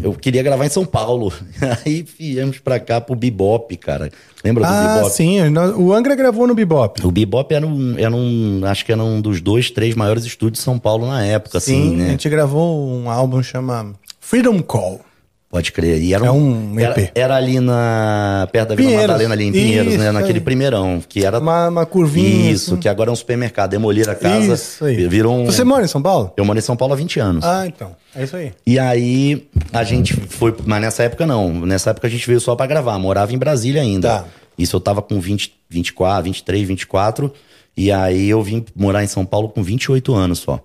[0.00, 1.32] Eu queria gravar em São Paulo.
[1.84, 4.08] Aí viemos pra cá pro Bebop, cara.
[4.44, 5.10] Lembra do Ah, Bebop?
[5.12, 5.48] sim.
[5.50, 7.04] nós- O Angra gravou no Bebop.
[7.04, 10.58] O Bebop era um, era um, acho que era um dos dois, três maiores estúdios
[10.60, 12.06] de São Paulo na época, assim, Sim, né?
[12.06, 15.00] a gente gravou um álbum chama Freedom Call.
[15.48, 16.02] Pode crer.
[16.02, 18.48] E era É um, um era, era ali na.
[18.50, 19.06] perto da Vila Pinheiros.
[19.06, 20.10] Madalena, ali em Pinheiros, Isso, né?
[20.10, 20.44] Naquele aí.
[20.44, 21.00] primeirão.
[21.08, 21.38] Que era.
[21.38, 22.50] Uma, uma curvinha.
[22.50, 22.80] Isso, assim.
[22.80, 23.70] que agora é um supermercado.
[23.70, 24.54] Demoliram a casa.
[24.54, 25.06] Isso aí.
[25.06, 25.46] Virou um.
[25.46, 26.32] Você mora em São Paulo?
[26.36, 27.44] Eu moro em São Paulo há 20 anos.
[27.44, 27.94] Ah, então.
[28.14, 28.52] É isso aí.
[28.66, 30.54] E aí a gente foi.
[30.66, 31.52] Mas nessa época não.
[31.64, 32.98] Nessa época a gente veio só pra gravar.
[32.98, 34.08] Morava em Brasília ainda.
[34.08, 34.24] Tá.
[34.58, 37.32] Isso eu tava com 20, 24, 23, 24.
[37.76, 40.60] E aí eu vim morar em São Paulo com 28 anos só.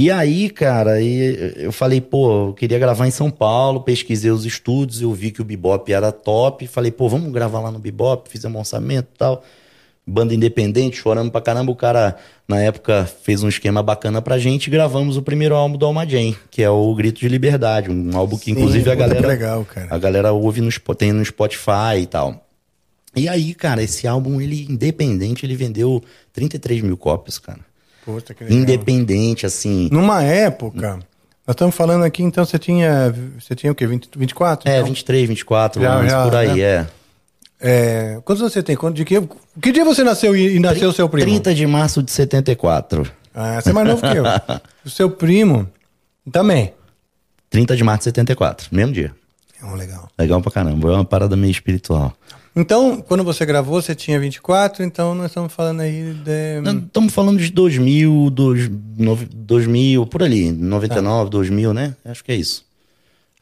[0.00, 4.46] E aí, cara, aí eu falei, pô, eu queria gravar em São Paulo, pesquisei os
[4.46, 8.26] estudos, eu vi que o Bebop era top, falei, pô, vamos gravar lá no Bebop,
[8.26, 9.44] fizemos um orçamento e tal.
[10.06, 12.16] Banda independente, chorando pra caramba, o cara,
[12.48, 16.08] na época, fez um esquema bacana pra gente e gravamos o primeiro álbum do Alma
[16.08, 19.28] Jane, que é o Grito de Liberdade, um álbum que, Sim, inclusive, a galera...
[19.28, 19.88] legal, cara.
[19.90, 22.42] A galera ouve no, tem no Spotify e tal.
[23.14, 27.68] E aí, cara, esse álbum, ele, independente, ele vendeu 33 mil cópias, cara.
[28.04, 28.58] Puta, que legal.
[28.58, 29.88] Independente, assim.
[29.92, 30.98] Numa época,
[31.46, 33.14] nós estamos falando aqui, então você tinha.
[33.38, 33.86] Você tinha o quê?
[33.86, 34.68] 20, 24?
[34.70, 34.86] É, então?
[34.86, 36.60] 23, 24 Já, anos, já, por aí, né?
[36.60, 36.86] é.
[37.62, 38.76] É, quantos você tem?
[38.94, 39.20] De que,
[39.60, 41.26] que dia você nasceu e, e nasceu o seu primo?
[41.26, 43.10] 30 de março de 74.
[43.34, 44.24] Ah, você é mais novo que eu.
[44.82, 45.68] O seu primo
[46.32, 46.72] também.
[47.50, 49.14] 30 de março de 74, mesmo dia.
[49.60, 50.08] É um legal.
[50.18, 52.14] Legal pra caramba, é uma parada meio espiritual.
[52.54, 56.80] Então, quando você gravou, você tinha 24, então nós estamos falando aí de.
[56.86, 61.94] Estamos falando de 2000, dois, nove- 2000, por ali, 99, 2000, né?
[62.04, 62.64] Acho que é isso.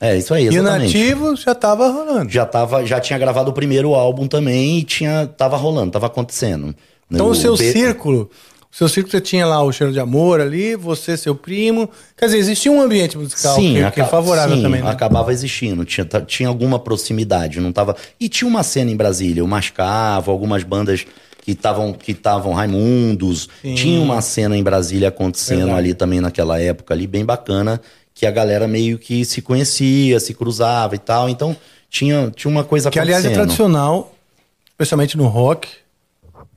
[0.00, 0.96] É, isso aí, E o exatamente.
[0.96, 2.30] nativo já tava rolando.
[2.30, 6.74] já tava, já tinha gravado o primeiro álbum também e tinha, tava rolando, tava acontecendo.
[7.10, 8.30] Então No o seu círculo,
[8.70, 11.88] o seu círculo você tinha lá o cheiro de amor ali, você, seu primo.
[12.16, 14.90] Quer dizer, existia um ambiente musical que, que é favorável sim, também, né?
[14.90, 17.96] acabava existindo, tinha, tinha alguma proximidade, não tava.
[18.20, 21.06] E tinha uma cena em Brasília, o Mascavo, algumas bandas
[21.42, 25.78] que estavam que estavam Raimundos, tinha uma cena em Brasília acontecendo Verdade.
[25.78, 27.80] ali também naquela época ali bem bacana,
[28.14, 31.56] que a galera meio que se conhecia, se cruzava e tal, então
[31.88, 34.14] tinha tinha uma coisa Que aliás é tradicional,
[34.72, 35.68] especialmente no rock,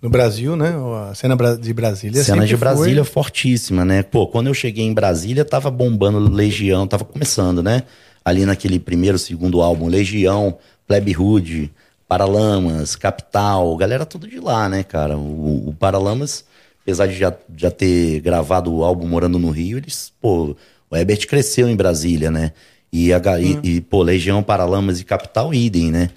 [0.02, 0.74] no Brasil, né?
[1.10, 2.24] A cena de Brasília.
[2.24, 4.02] Cena de Brasília foi- fortíssima, né?
[4.04, 7.84] Pô, quando eu cheguei em Brasília, tava bombando Legião, tava começando, né?
[8.26, 11.72] Ali naquele primeiro, segundo álbum, Legião, Plebe Hood,
[12.08, 15.18] Paralamas, Capital, galera tudo de lá, né, cara?
[15.18, 16.44] O, o Paralamas,
[16.84, 20.56] apesar de já, já ter gravado o álbum Morando no Rio, eles, pô,
[20.90, 22.52] o Herbert cresceu em Brasília, né?
[22.92, 26.10] E, a, ga- e- e, pô, Legião, Paralamas e Capital, idem, né?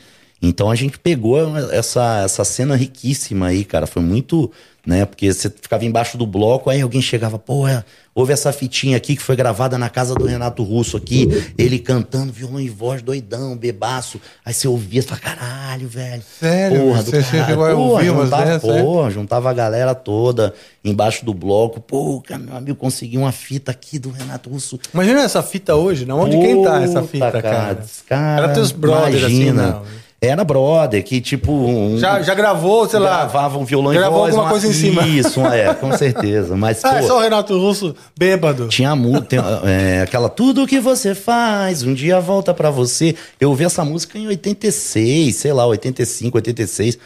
[0.49, 3.87] Então a gente pegou essa, essa cena riquíssima aí, cara.
[3.87, 4.51] Foi muito,
[4.87, 5.05] né?
[5.05, 7.85] Porque você ficava embaixo do bloco, aí alguém chegava, pô, é,
[8.15, 12.33] houve essa fitinha aqui que foi gravada na casa do Renato Russo aqui, ele cantando
[12.33, 14.21] violão e voz, doidão, bebaço.
[14.45, 16.23] Aí você ouvia, você falava, caralho, velho.
[16.39, 16.81] Sério?
[16.83, 17.47] Porra, do Você caralho.
[17.47, 18.83] chegou a Porra, ouvir umas juntava, dessas, é?
[18.83, 21.81] porra, juntava a galera toda embaixo do bloco.
[21.81, 24.79] Pô, cara, meu amigo, consegui uma fita aqui do Renato Russo.
[24.93, 26.21] Imagina essa fita hoje, não?
[26.21, 27.85] Onde quem tá essa Puta, fita, cara?
[28.07, 29.67] cara, Era teus brothers, assim, imagina.
[29.71, 30.04] não.
[30.27, 31.53] Era brother, que tipo.
[31.53, 33.19] Um, Já, já gravou, sei lá.
[33.19, 34.31] Gravava um violão e Gravou voz.
[34.31, 35.07] alguma uma- coisa em cima.
[35.07, 36.57] Isso, é, com certeza.
[36.57, 38.69] Mas, Ah, é pô, só o Renato Russo bêbado.
[38.69, 43.15] tinha mu- tem, é, aquela Tudo que você faz, um dia volta pra você.
[43.41, 46.99] Eu ouvi essa música em 86, sei lá, 85, 86.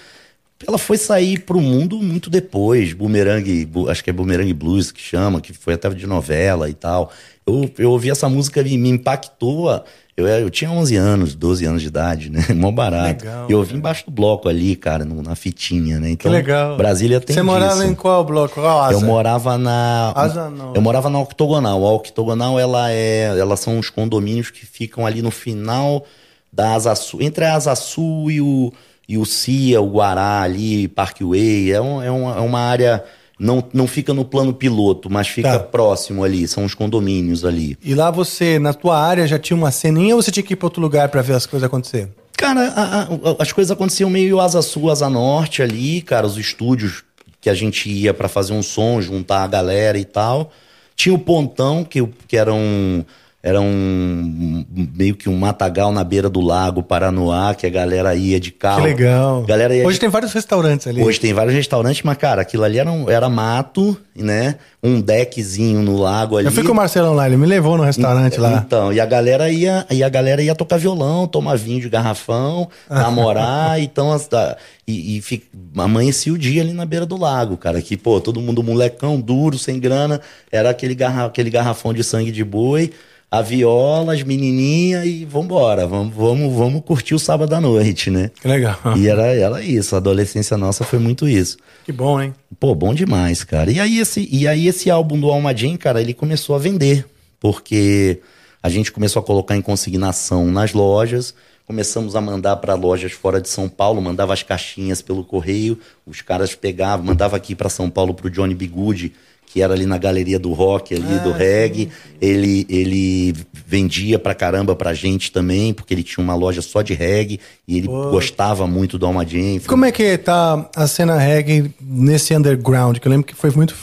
[0.67, 2.93] Ela foi sair pro mundo muito depois.
[2.93, 7.13] Boomerang, acho que é Boomerang Blues que chama, que foi até de novela e tal.
[7.47, 9.83] Eu, eu ouvi essa música e me impactou.
[10.19, 12.45] Eu, eu tinha 11 anos, 12 anos de idade, né?
[12.57, 13.25] Mó barato.
[13.25, 16.09] Legal, e eu ouvi embaixo do bloco ali, cara, no- na fitinha, né?
[16.09, 16.77] Que Então, legal.
[16.77, 17.85] Brasília tem Você morava disso.
[17.87, 18.55] em qual bloco?
[18.55, 18.95] Qual asa?
[18.95, 20.13] Eu morava na.
[20.17, 20.75] Asa não.
[20.75, 21.87] Eu morava na Octogonal.
[21.87, 23.39] A Octogonal, ela é.
[23.39, 26.05] Elas são os condomínios que ficam ali no final
[26.53, 27.23] da Asa Sul.
[27.23, 28.73] Entre a Asa Sul e o,
[29.09, 31.71] e o CIA, o Guará ali, Parkway.
[31.73, 33.05] É, um- é, uma, é uma área.
[33.39, 35.59] Não, não fica no plano piloto, mas fica Tá.
[35.61, 36.49] próximo ali.
[36.49, 37.79] São os condomínios ali.
[37.85, 40.57] E lá você, na tua área, já tinha uma ceninha ou você tinha que ir
[40.57, 42.09] pra outro lugar pra ver as coisas acontecer?
[42.37, 43.09] Cara, a- a-
[43.41, 47.05] as coisas aconteciam meio asa sul, asa norte ali, cara, os estúdios
[47.41, 50.51] que a gente ia pra fazer um som, juntar a galera e tal.
[50.97, 53.05] Tinha o Pontão, que, que era um.
[53.41, 54.65] Era um
[54.95, 58.83] meio que um matagal na beira do lago Paranoá, que a galera ia de carro.
[58.83, 59.43] Que legal.
[59.45, 61.01] Galera Hoje de tem vários restaurantes ali.
[61.03, 64.57] Hoje tem vários restaurantes, mas, cara, aquilo ali era, um- era mato, né?
[64.83, 66.47] Um deckzinho no lago ali.
[66.49, 68.63] Eu fui com o Marcelão lá, ele me levou no restaurante lá.
[68.67, 72.69] Então, e a galera ia, e a galera ia tocar violão, tomar vinho de garrafão,
[72.91, 75.43] namorar, então as- a- e, e
[75.77, 79.57] amanhecia o dia ali na beira do lago, cara, que pô, todo mundo molecão, duro,
[79.59, 80.21] sem grana,
[80.51, 82.91] era aquele, garra, aquele garrafão de sangue de boi,
[83.31, 88.31] a viola, as menininhas e vambora, vamos, vamos, vamos curtir o sábado à noite, né?
[88.41, 88.79] Que legal.
[88.97, 91.59] E era, era isso, a adolescência nossa foi muito isso.
[91.85, 92.35] Que bom, hein?
[92.59, 93.71] Pô, bom demais, cara.
[93.71, 97.07] E aí esse, e aí esse álbum do Alma Jam, cara, ele começou a vender,
[97.39, 98.21] porque
[98.63, 101.35] a gente começou a colocar em consignação nas lojas,
[101.67, 106.23] começamos a mandar para lojas fora de São Paulo, mandava as caixinhas pelo correio, os
[106.23, 109.13] caras pegavam, mandava aqui para São Paulo pro Johnny Bigude,
[109.49, 111.91] que era ali na galeria do rock, ali do reggae.
[112.21, 113.35] Ele, ele
[113.67, 117.79] vendia pra caramba pra gente também, porque ele tinha uma loja só de reggae e
[117.79, 119.27] ele gostava muito do Alma.
[119.67, 122.99] Como é que tá a cena reggae nesse underground?
[122.99, 123.75] Que eu lembro que foi muito.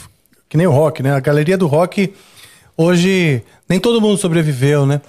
[0.48, 1.12] Que nem o rock, né?
[1.12, 2.12] A galeria do rock,
[2.76, 5.00] hoje, nem todo mundo sobreviveu, né?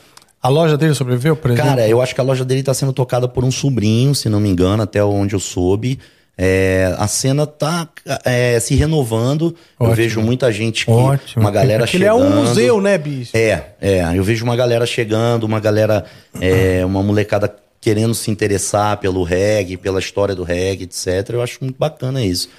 [0.42, 1.70] A loja dele sobreviveu, por exemplo?
[1.70, 4.40] Cara, eu acho que a loja dele tá sendo tocada por um sobrinho, se não
[4.40, 6.00] me engano, até onde eu soube.
[6.38, 7.90] É, a cena tá
[8.24, 9.56] é, se renovando.
[9.80, 9.96] Eu Ótimo.
[9.96, 10.92] vejo muita gente que.
[10.92, 11.42] Ótimo.
[11.42, 12.24] Uma galera Aquele chegando.
[12.24, 13.36] é um museu, né, bicho?
[13.36, 14.04] É, é.
[14.14, 16.06] Eu vejo uma galera chegando, uma galera,
[16.40, 21.30] é, uma molecada querendo se interessar pelo reggae, pela história do reggae, etc.
[21.30, 22.50] Eu acho muito bacana isso.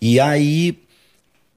[0.00, 0.76] E aí,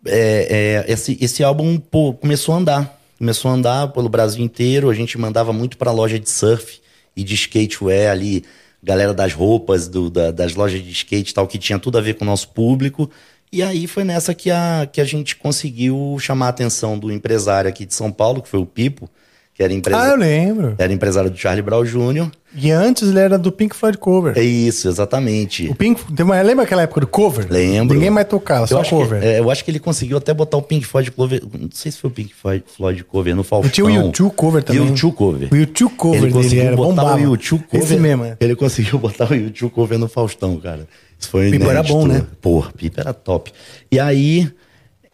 [0.06, 3.02] é, é, esse, esse álbum pô, começou a andar.
[3.18, 4.90] Começou a andar pelo Brasil inteiro.
[4.90, 6.80] A gente mandava muito pra loja de surf
[7.16, 8.44] e de skatewear ali.
[8.86, 12.02] Galera das roupas, do- da- das lojas de skate e tal, que tinha tudo a
[12.02, 13.10] ver com o nosso público.
[13.52, 17.70] E aí foi nessa que a, que a gente conseguiu chamar a atenção do empresário
[17.70, 19.10] aqui de São Paulo, que foi o Pipo,
[19.56, 20.02] que era, empresa...
[20.02, 20.76] Ah, eu lembro.
[20.78, 22.30] era empresário do Charlie Brown Jr.
[22.58, 24.38] E antes ele era do Pink Floyd Cover.
[24.38, 25.68] É isso, exatamente.
[25.70, 26.02] O Pink.
[26.22, 27.48] uma- Lembra aquela época do cover?
[27.50, 27.96] Lembro.
[27.96, 29.24] Ninguém mais tocava, só acho, que, cover.
[29.24, 31.42] é, eu acho que ele conseguiu até botar o Pink Floyd cover.
[31.58, 33.70] Não sei se foi o Pink Floyd, cover no Faustão.
[33.70, 34.82] E tinha o YouTube cover também.
[34.82, 35.50] O YouTube cover.
[35.54, 37.18] O YouTube cover ele dele conseguiu era botar bombava.
[37.18, 37.86] o YouTube cover.
[37.86, 38.38] Esse mesmo, é.
[38.42, 40.86] Ele conseguiu botar o YouTube cover no Faustão, cara.
[41.18, 41.94] Isso foi Pipo era inédito.
[41.94, 42.26] bom, né?
[42.42, 43.52] Pô, Pipo era top.
[43.90, 44.50] E aí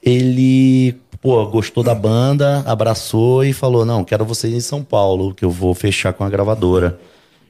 [0.03, 5.45] ele, pô, gostou da banda, abraçou e falou: "Não, quero vocês em São Paulo, que
[5.45, 6.97] eu vou fechar com a gravadora".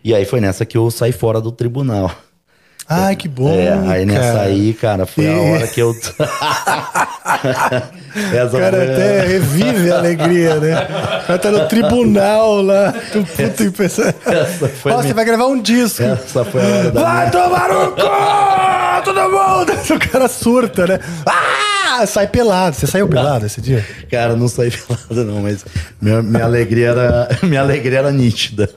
[0.03, 2.11] E aí foi nessa que eu saí fora do tribunal.
[2.89, 3.47] Ai, que bom.
[3.53, 4.41] É, aí nessa cara.
[4.41, 5.93] aí, cara, foi a hora que eu.
[8.33, 10.73] Essa cara foi- até revive a alegria, né?
[11.23, 14.13] O cara tá no tribunal lá, do puto e pensa.
[14.85, 16.03] Ó, minha- você vai gravar um disco.
[16.03, 18.01] Essa foi a hora da Vai tomar no cu!
[19.05, 19.71] Todo mundo!
[19.95, 20.99] O cara surta, né?
[21.25, 21.70] Ah!
[22.05, 22.75] Sai pelado.
[22.75, 23.85] Você saiu pelado esse dia?
[24.09, 25.65] Cara, não saí pelado não, mas
[26.01, 28.69] minha, minha alegria era minha alegria era nítida.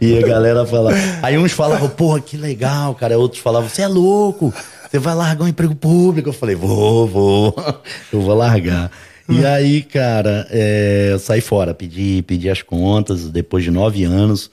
[0.00, 0.96] E a galera falava.
[1.22, 3.18] Aí uns falavam, porra, que legal, cara.
[3.18, 4.52] Outros falavam, você é louco,
[4.90, 6.28] você vai largar um emprego público.
[6.28, 7.54] Eu falei, vou, vou,
[8.12, 8.90] eu vou largar.
[9.28, 14.50] E aí, cara, é, eu saí fora, pedi, pedi as contas depois de nove anos.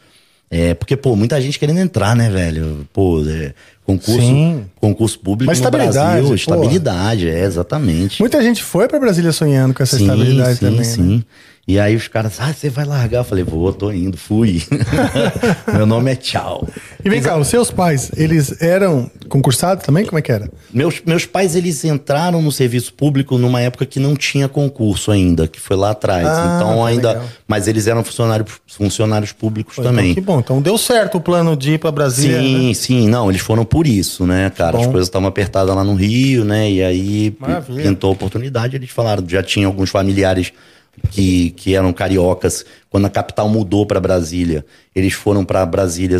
[0.58, 2.88] É, porque, pô, muita gente querendo entrar, né, velho?
[2.94, 3.54] Pô, é,
[3.86, 4.64] concurso, Sim.
[4.80, 6.36] concurso público Mas no estabilidade, Brasil, pô.
[6.36, 8.22] estabilidade, é, exatamente.
[8.22, 10.84] Muita gente foi pra Brasília sonhando com essa estabilidade sim, também.
[10.86, 11.24] Sim, né?
[11.68, 13.22] E aí os caras, ah, você vai largar?
[13.22, 14.62] Eu falei, vou, tô indo, fui.
[15.74, 16.68] Meu nome é Tchau.
[17.04, 20.06] E vem cá, os seus pais, eles eram concursados também?
[20.06, 20.48] Como é que era?
[20.72, 25.48] Meus, meus pais, eles entraram no serviço público numa época que não tinha concurso ainda,
[25.48, 26.28] que foi lá atrás.
[26.28, 27.08] Ah, então tá ainda.
[27.14, 27.26] legal.
[27.48, 30.12] Mas eles eram funcionários, funcionários públicos Pô, também.
[30.12, 30.40] Então, que bom.
[30.40, 32.42] Então deu certo o plano de ir pra Brasília.
[32.42, 32.74] Sim, né?
[32.76, 34.78] sim, não, eles foram por isso, né, cara?
[34.78, 34.92] As Bom.
[34.92, 36.70] coisas estavam apertadas lá no Rio, né?
[36.70, 37.82] E aí Maravilha.
[37.82, 40.54] pintou a oportunidade, eles falaram, já tinha alguns familiares
[41.12, 44.66] que, que eram cariocas, quando a capital mudou para Brasília,
[44.96, 46.18] eles foram para Brasília,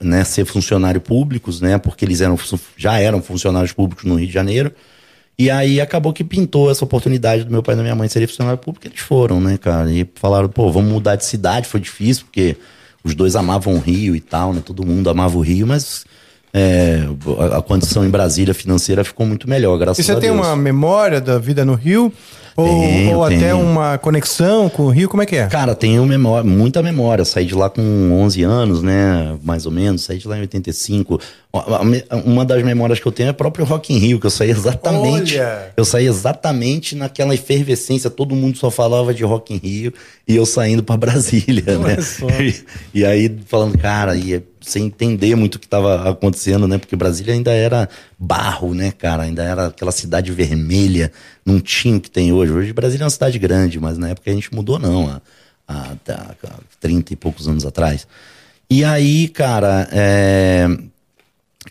[0.00, 1.78] né, ser funcionários públicos, né?
[1.78, 2.38] Porque eles eram
[2.76, 4.72] já eram funcionários públicos no Rio de Janeiro.
[5.38, 8.26] E aí acabou que pintou essa oportunidade do meu pai e da minha mãe serem
[8.26, 9.90] funcionário público, eles foram, né, cara?
[9.90, 12.56] E falaram, pô, vamos mudar de cidade, foi difícil, porque
[13.04, 14.62] os dois amavam o Rio e tal, né?
[14.64, 16.06] Todo mundo amava o Rio, mas
[16.54, 17.02] é,
[17.52, 20.46] a, a condição em Brasília financeira ficou muito melhor, graças E você a tem Deus.
[20.46, 22.10] uma memória da vida no Rio?
[22.56, 23.60] Ou, Tenho, ou até tenho.
[23.60, 25.08] uma conexão com o Rio?
[25.10, 25.46] Como é que é?
[25.46, 27.24] Cara, tenho memória, muita memória.
[27.24, 27.82] Saí de lá com
[28.22, 29.36] 11 anos, né?
[29.42, 30.02] Mais ou menos.
[30.04, 31.20] Saí de lá em 85.
[31.52, 31.80] Uma-
[32.24, 34.50] Uma das memórias que eu tenho é o próprio Rock in Rio, que eu saí
[34.50, 35.34] exatamente.
[35.38, 35.72] Olha!
[35.76, 38.08] Eu saí exatamente naquela efervescência.
[38.08, 39.92] Todo mundo só falava de Rock in Rio
[40.26, 41.96] e eu saindo pra Brasília, Olha né?
[42.94, 46.76] E, e aí falando, cara, e sem entender muito o que estava acontecendo, né?
[46.76, 47.88] Porque Brasília ainda era
[48.18, 49.22] barro, né, cara?
[49.22, 51.12] Ainda era aquela cidade vermelha,
[51.44, 52.52] não tinha o que tem hoje.
[52.52, 55.08] Hoje Brasília é uma cidade grande, mas na época a gente mudou, não.
[55.08, 55.22] A,
[55.68, 58.06] há, há 30 e poucos anos atrás.
[58.68, 60.66] E aí, cara, é,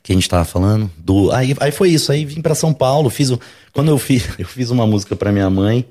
[0.01, 0.89] que a gente tava falando?
[0.97, 3.39] Do, aí, aí foi isso, aí vim para São Paulo, fiz o,
[3.73, 5.85] quando eu fiz, eu fiz uma música para minha mãe,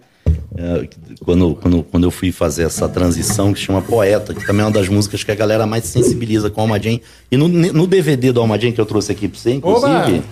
[0.56, 0.88] é,
[1.24, 4.70] quando, quando, quando eu fui fazer essa transição que chama Poeta, que também é uma
[4.72, 7.02] das músicas que a galera mais sensibiliza com a Alma Jane.
[7.30, 10.22] E no, no DVD do Alma Jane que eu trouxe aqui pra você, inclusive, Oba!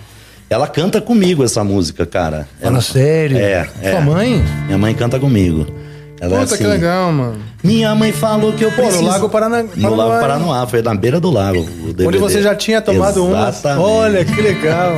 [0.49, 2.47] ela canta comigo essa música, cara.
[2.61, 3.37] Fala Ela- sério.
[3.37, 3.91] É, é.
[3.91, 4.43] Sua mãe?
[4.65, 5.65] Minha mãe canta comigo.
[6.21, 7.37] Ela é Puta, que assim, legal, mano.
[7.61, 9.09] Minha mãe falou que eu Pô, no preciso...
[9.09, 10.21] Lago Parana- No Lago?
[10.21, 11.59] Paranoá, foi na beira do lago.
[11.59, 13.49] o Onde você já tinha tomado uma.
[13.49, 13.85] Exatamente.
[13.85, 14.93] Olha, que legal.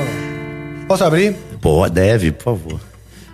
[0.87, 1.35] Posso abrir?
[1.59, 2.79] Pô, deve, por favor.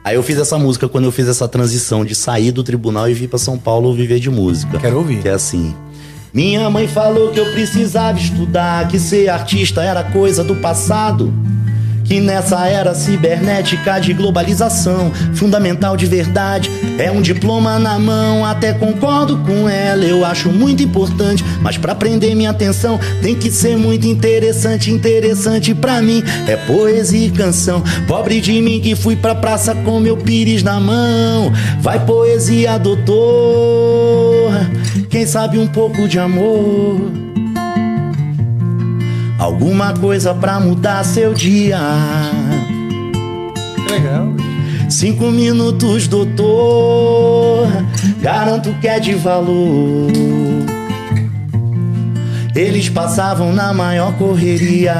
[0.04, 3.14] Aí eu fiz essa música quando eu fiz essa transição de sair do tribunal e
[3.14, 4.80] vir pra São Paulo viver de música.
[4.80, 5.22] Quero ouvir.
[5.22, 5.76] Que é assim.
[6.34, 11.32] Minha mãe falou que eu precisava estudar, que ser artista era coisa do passado.
[12.04, 18.45] Que nessa era cibernética de globalização, fundamental de verdade é um diploma na mão.
[18.45, 21.43] Até concordo com ela, eu acho muito importante.
[21.62, 24.91] Mas pra prender minha atenção tem que ser muito interessante.
[24.91, 27.84] Interessante pra mim é poesia e canção.
[28.08, 31.52] Pobre de mim que fui pra praça com meu pires na mão.
[31.80, 34.52] Vai poesia, doutor.
[35.10, 36.99] Quem sabe um pouco de amor.
[39.42, 41.80] Alguma coisa pra mudar seu dia.
[43.89, 44.28] Legal.
[44.88, 47.68] Cinco minutos, doutor.
[48.22, 50.12] Garanto que é de valor.
[52.56, 54.94] Eles passavam na maior correria.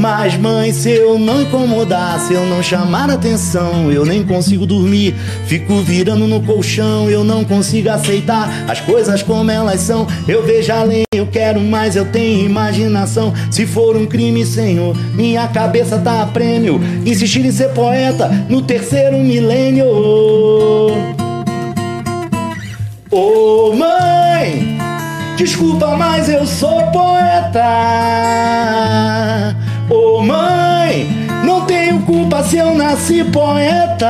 [0.00, 5.14] Mas, mãe, se eu não incomodar, se eu não chamar atenção, eu nem consigo dormir.
[5.44, 10.06] Fico virando no colchão, eu não consigo aceitar as coisas como elas são.
[10.26, 13.34] Eu vejo além, eu quero mais, eu tenho imaginação.
[13.50, 16.80] Se for um crime, senhor, minha cabeça tá a prêmio.
[17.04, 19.84] Insistir em ser poeta no terceiro milênio.
[23.10, 24.78] Ô mãe,
[25.36, 27.10] desculpa, mas eu sou poeta.
[29.90, 31.08] Ô mãe,
[31.44, 34.06] não tenho culpa se eu nasci poeta.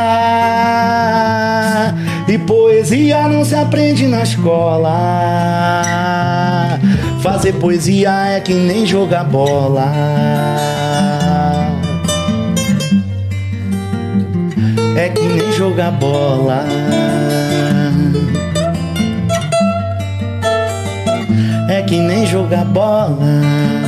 [2.28, 4.90] E poesia não se aprende na escola.
[7.22, 9.90] Fazer poesia é que nem jogar bola.
[14.96, 16.64] É que nem jogar bola.
[21.68, 23.79] É que nem jogar bola.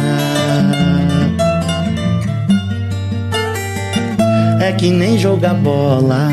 [4.63, 6.29] É que nem jogar bola.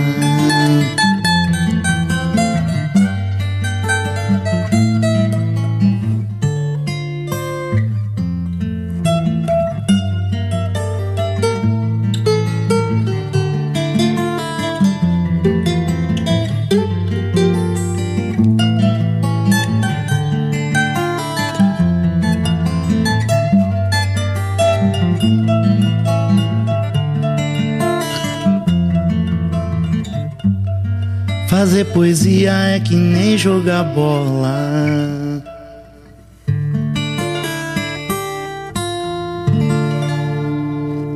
[31.59, 35.43] Fazer poesia é que nem jogar bola.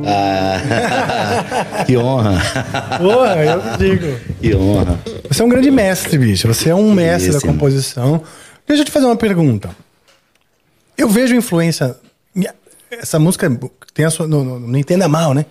[0.06, 2.42] Ah, que honra,
[2.98, 4.20] Porra, eu digo.
[4.38, 5.00] que honra.
[5.30, 6.46] Você é um grande mestre, bicho.
[6.46, 7.52] Você é um mestre da Belíssimo.
[7.54, 8.22] composição.
[8.68, 9.70] Deixa eu te fazer uma pergunta.
[10.98, 11.96] Eu vejo influência.
[12.90, 13.50] Essa música
[13.94, 14.26] tem a sua.
[14.28, 15.46] Não, não, não entenda mal, né?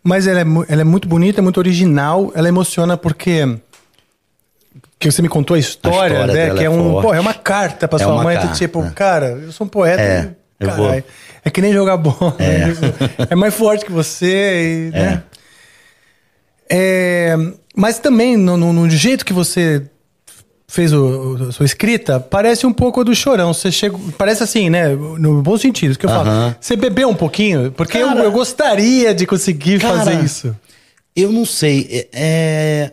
[0.00, 2.30] Mas ela é, ela é muito bonita, é muito original.
[2.36, 3.58] Ela emociona porque.
[4.98, 6.54] Que você me contou a história, história né?
[6.54, 6.90] Que é, é um.
[6.92, 7.06] forte.
[7.06, 8.36] Pô, é uma carta pra É sua mãe.
[8.36, 8.54] carta.
[8.54, 10.02] Tipo, cara, eu sou um poeta.
[10.02, 10.30] É,
[10.60, 10.90] e, eu vou.
[10.90, 12.34] é que nem jogar bola.
[12.40, 14.90] É, é mais forte que você.
[14.92, 15.22] E, né?
[16.70, 17.36] É,
[17.74, 19.82] mas também, no, no- no jeito que você
[20.66, 21.00] fez o,
[21.36, 23.54] o- a sua escrita, parece um pouco do chorão.
[23.54, 23.96] Você chega.
[24.18, 24.88] Parece assim, né?
[24.88, 26.28] No bom sentido, que eu falo.
[26.28, 26.56] Aham.
[26.60, 27.72] Você bebeu um pouquinho?
[27.72, 30.54] Porque eu, Cara- eu gostaria de conseguir Cara, fazer isso.
[31.16, 32.08] Eu não sei.
[32.12, 32.90] É.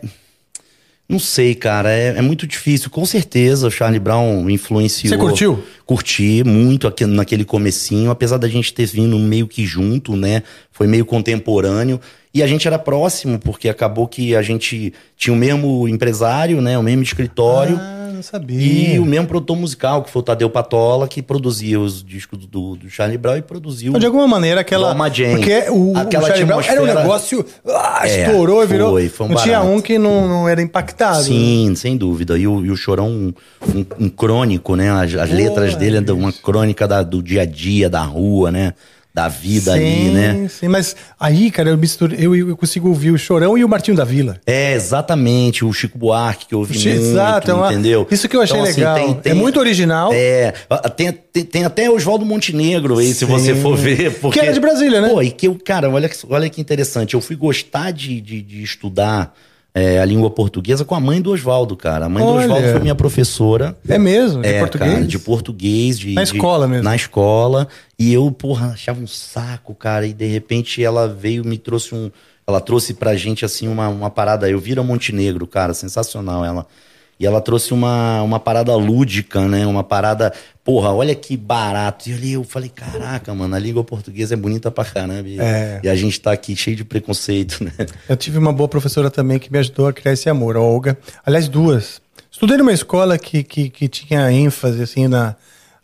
[1.08, 1.92] Não sei, cara.
[1.92, 2.90] É, é muito difícil.
[2.90, 5.10] Com certeza o Charlie Brown influenciou.
[5.10, 5.62] Você curtiu?
[5.84, 10.42] Curti muito aqui, naquele comecinho, apesar da gente ter vindo meio que junto, né?
[10.72, 12.00] Foi meio contemporâneo.
[12.36, 16.76] E a gente era próximo, porque acabou que a gente tinha o mesmo empresário, né?
[16.78, 17.78] O mesmo escritório.
[17.80, 18.94] Ah, não sabia.
[18.94, 22.76] E o mesmo produtor musical, que foi o Tadeu Patola, que produzia os discos do,
[22.76, 23.88] do Charlie Brown e produziu.
[23.88, 24.88] Então, de alguma maneira, aquela.
[24.90, 25.36] Alma Jane.
[25.36, 27.44] Porque o, o Aquela Charlie Brown era um negócio.
[27.66, 28.90] Ah, É, estourou e virou.
[28.90, 31.22] foi, foi um não tinha um que não, não era impactado.
[31.24, 32.36] Sim, sem dúvida.
[32.38, 33.32] E o, e o Chorão, um,
[33.74, 34.90] um- um crônico, né?
[34.90, 38.74] As, as letras dele uma crônica da- do dia a dia, da rua, né?
[39.16, 40.46] Da vida ali, né?
[40.46, 43.96] Sim, mas aí, cara, eu, misturo, eu, eu consigo ouvir o Chorão e o Martinho
[43.96, 44.38] da Vila.
[44.46, 48.06] É, exatamente, o Chico Buarque que eu ouvi muito, Exato, é uma- entendeu?
[48.10, 49.20] isso que eu achei Então, assim, legal.
[49.24, 50.10] É muito original.
[50.12, 50.52] É,
[50.94, 53.24] tem, tem, tem até Oswaldo Montenegro aí, se Sim.
[53.26, 54.18] você for ver.
[54.20, 55.08] Porque, Que era de Brasília, né?
[55.08, 58.42] Pô, e que eu, cara, olha, que- olha que interessante, eu fui gostar de, de,
[58.42, 59.34] de estudar
[59.78, 62.06] é, a língua portuguesa com a mãe do Oswaldo, cara.
[62.06, 62.32] A mãe Olha.
[62.32, 63.76] do Oswaldo foi minha professora.
[63.86, 64.90] É mesmo, de É, português?
[64.94, 65.98] cara, de português.
[65.98, 66.84] De, Na de- escola mesmo.
[66.84, 67.68] Na escola.
[67.98, 70.06] E eu, porra, achava um saco, cara.
[70.06, 72.10] E de repente ela veio me trouxe um.
[72.46, 74.48] Ela trouxe pra gente, assim, uma, uma parada.
[74.48, 76.66] Eu vira Montenegro, cara, sensacional ela.
[77.18, 79.66] E ela trouxe uma, uma parada lúdica, né?
[79.66, 80.32] Uma parada.
[80.62, 82.10] Porra, olha que barato.
[82.10, 85.26] E ali eu falei, caraca, mano, a língua portuguesa é bonita pra caramba.
[85.28, 85.80] E, É.
[85.82, 87.72] e a gente tá aqui cheio de preconceito, né?
[88.08, 90.98] Eu tive uma boa professora também que me ajudou a criar esse amor, a Olga.
[91.24, 92.02] Aliás, duas.
[92.30, 95.36] Estudei numa escola que, que, que tinha ênfase, assim, na,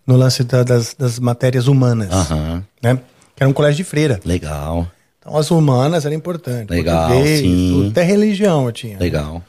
[0.06, 2.10] no lance da- das, das matérias humanas.
[2.12, 2.62] Aham.
[2.82, 2.96] Né?
[3.34, 4.20] Que era um colégio de freira.
[4.22, 4.86] Legal,
[5.18, 6.68] Então, as humanas eram importantes.
[6.68, 7.88] Legal, Português, sim.
[7.90, 8.98] Até religião eu tinha.
[8.98, 9.42] legal.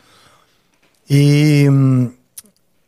[1.10, 1.66] E,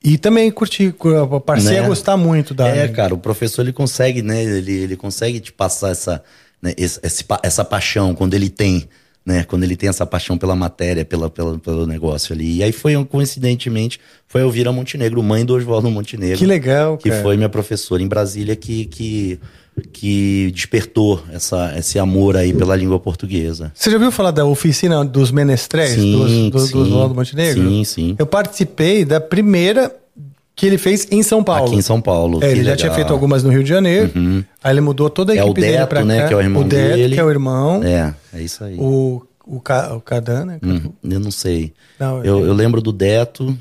[0.03, 1.80] e também curti, cu- passei Né?
[1.86, 2.68] a gostar muito da.
[2.68, 4.43] É, cara, o professor ele consegue, né?
[4.43, 6.24] Ele, ele consegue te passar essa,
[6.61, 6.99] né, esse-
[7.43, 8.88] essa paixão quando ele tem,
[9.26, 9.43] né?
[9.43, 12.57] Quando ele tem essa paixão pela matéria, pela, pela, pelo negócio ali.
[12.57, 16.38] E aí foi, um, coincidentemente, foi a Elvira Montenegro, mãe do Oswaldo Montenegro.
[16.38, 17.23] Que legal, Que cara.
[17.23, 19.39] foi minha professora em Brasília que, que,
[19.91, 23.71] que despertou essa, esse amor aí pela língua portuguesa.
[23.73, 26.71] Você já ouviu falar da oficina dos menestréis Sim, do, do, sim.
[26.71, 27.67] do Oswaldo Montenegro?
[27.67, 28.15] Sim, sim.
[28.19, 29.91] Eu participei da primeira
[30.56, 31.66] que ele fez em São Paulo.
[31.68, 32.39] Aqui em São Paulo.
[32.43, 32.78] É, ele já legal.
[32.78, 34.12] tinha feito algumas no Rio de Janeiro.
[34.64, 36.06] Aí ele mudou toda a É o equipe dele Deto, pra cá.
[36.06, 37.14] né, que é o irmão Deto, dele.
[37.14, 37.84] que é o irmão.
[37.84, 38.78] É, é isso aí.
[38.80, 40.60] O, o, Ca- o Cadan, né?
[40.64, 41.74] Hum, eu não sei.
[41.99, 43.56] Não, eu, eu lembro do Deto,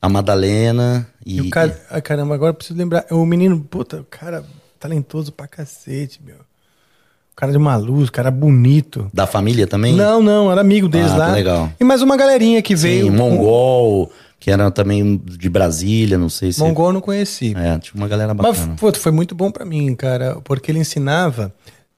[0.00, 1.36] a Madalena e.
[1.36, 3.04] E o cara, ai, caramba, agora eu preciso lembrar.
[3.10, 4.44] O menino, puta, o cara
[4.80, 6.36] talentoso pra cacete, meu.
[6.36, 9.08] O cara de uma luz, o cara bonito.
[9.14, 9.94] Da família também?
[9.94, 11.26] Não, não, era amigo deles Ah, lá.
[11.28, 11.70] que legal.
[11.80, 13.06] E mais uma galerinha que veio.
[13.06, 14.10] Sim, Mongol,
[14.42, 16.58] que era também de Brasília, não sei se.
[16.58, 17.54] Mongol eu não conheci.
[17.56, 18.76] É, tinha uma galera Mas bacana.
[18.76, 21.54] pô, foi muito bom pra mim, cara, porque ele ensinava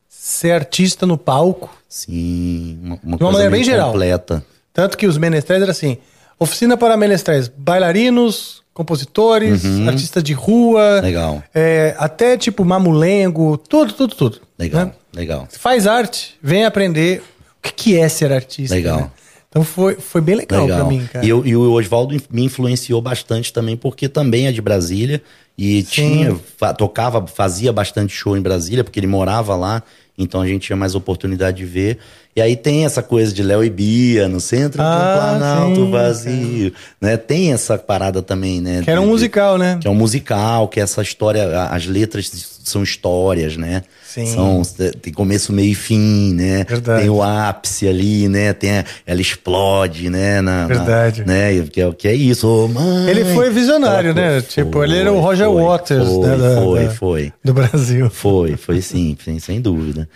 [0.06, 1.74] ser artista no palco.
[1.88, 3.92] Sim, uma, uma De uma maneira bem geral.
[3.92, 4.44] completa.
[4.74, 5.96] Tanto que os menestréis era assim:
[6.38, 10.96] oficina para menestréis, bailarinos, compositores, artistas de rua.
[10.96, 11.00] Uhum.
[11.00, 11.42] Legal.
[11.54, 14.40] é, até tipo mamulengo, tudo, tudo, tudo.
[14.58, 14.92] Legal, né?
[15.14, 15.48] legal.
[15.50, 17.22] Faz arte, vem aprender
[17.58, 18.74] o que, que é ser artista.
[18.74, 18.98] Legal.
[18.98, 19.10] né?
[19.54, 20.80] Então foi, foi bem legal, Legal.
[20.80, 21.24] pra mim, cara.
[21.24, 25.22] E, eu- e o Oswaldo me influenciou bastante também, porque também é de Brasília
[25.56, 29.80] e tinha, fa- tocava, fazia bastante show em Brasília, porque ele morava lá,
[30.18, 31.98] então a gente tinha mais oportunidade de ver.
[32.36, 35.90] E aí tem essa coisa de Léo e Bia no centro Ah, do Planalto sim,
[35.90, 37.16] vazio, né?
[37.16, 38.80] Tem essa parada também, né?
[38.82, 39.78] Que era um musical, né?
[39.80, 42.30] Que é um musical, que essa história, as letras
[42.64, 43.82] são histórias, né?
[44.04, 44.26] Sim.
[44.26, 44.62] São,
[45.00, 46.64] tem começo, meio e fim, né?
[46.68, 47.02] Verdade.
[47.02, 48.52] Tem o ápice ali, né?
[48.52, 50.40] Tem a- ela explode, né?
[50.40, 51.24] Na, na- Verdade.
[51.24, 51.50] né?
[51.70, 53.10] Que, é, que é isso, ô mãe.
[53.10, 54.32] Ele foi visionário, Aquela né?
[54.40, 54.46] coisa.
[54.48, 57.32] Tipo, ele era o Roger foi, Waters, Foi, né, da- foi, da- foi.
[57.44, 58.10] Do Brasil.
[58.10, 60.08] Foi, foi sim, sim, sem dúvida.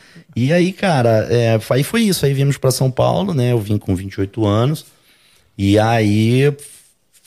[0.47, 2.24] E aí, cara, é, aí foi isso.
[2.24, 3.53] Aí viemos pra São Paulo, né?
[3.53, 4.86] Eu vim com 28 anos.
[5.57, 6.55] E aí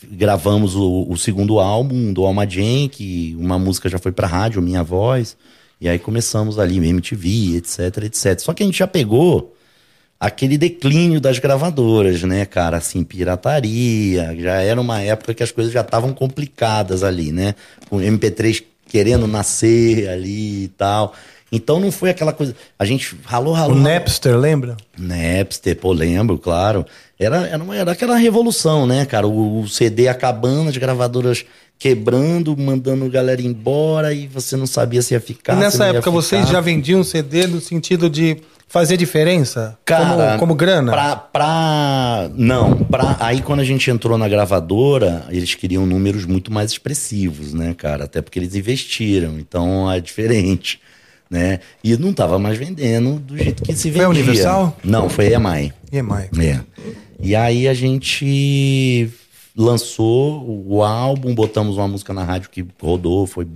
[0.10, 4.62] gravamos o, o segundo álbum do Alma Jane, que uma música já foi pra rádio,
[4.62, 5.36] Minha Voz.
[5.80, 8.40] E aí começamos ali, MTV, etc, etc.
[8.40, 9.56] Só que a gente já pegou
[10.18, 12.78] aquele declínio das gravadoras, né, cara?
[12.78, 14.34] Assim, pirataria.
[14.40, 17.56] Já era uma época que as coisas já estavam complicadas ali, né?
[17.90, 21.14] Com o MP3 querendo nascer ali e tal.
[21.52, 22.56] Então não foi aquela coisa.
[22.80, 23.76] A gente ralou, O ralou.
[23.76, 23.92] ralou.
[23.92, 24.78] Napster, lembra?
[24.98, 26.86] Napster, pô, lembro, claro.
[27.20, 29.28] Era, era, uma- era aquela revolução, né, cara?
[29.28, 31.44] O, o CD acabando, as gravadoras
[31.78, 35.54] quebrando, mandando galera embora e você não sabia se ia ficar.
[35.54, 36.54] e nessa época vocês ficar.
[36.54, 38.38] já vendiam CD no sentido de
[38.68, 39.78] fazer diferença?
[39.84, 40.92] Cara, como, como grana?
[40.92, 46.54] Pra, pra- não, pra, aí quando a gente entrou na gravadora, eles queriam números muito
[46.54, 48.06] mais expressivos, né, cara?
[48.06, 50.80] Até porque eles investiram, então é diferente,
[51.32, 51.62] né?
[51.82, 54.06] E não tava mais vendendo do jeito que se vendia.
[54.06, 54.78] Foi a Universal?
[54.84, 55.74] Não, foi a EMI.
[55.90, 56.46] EMI.
[56.46, 56.60] É.
[57.22, 59.10] E aí a gente
[59.56, 63.48] lançou o álbum, botamos uma música na rádio que rodou, foi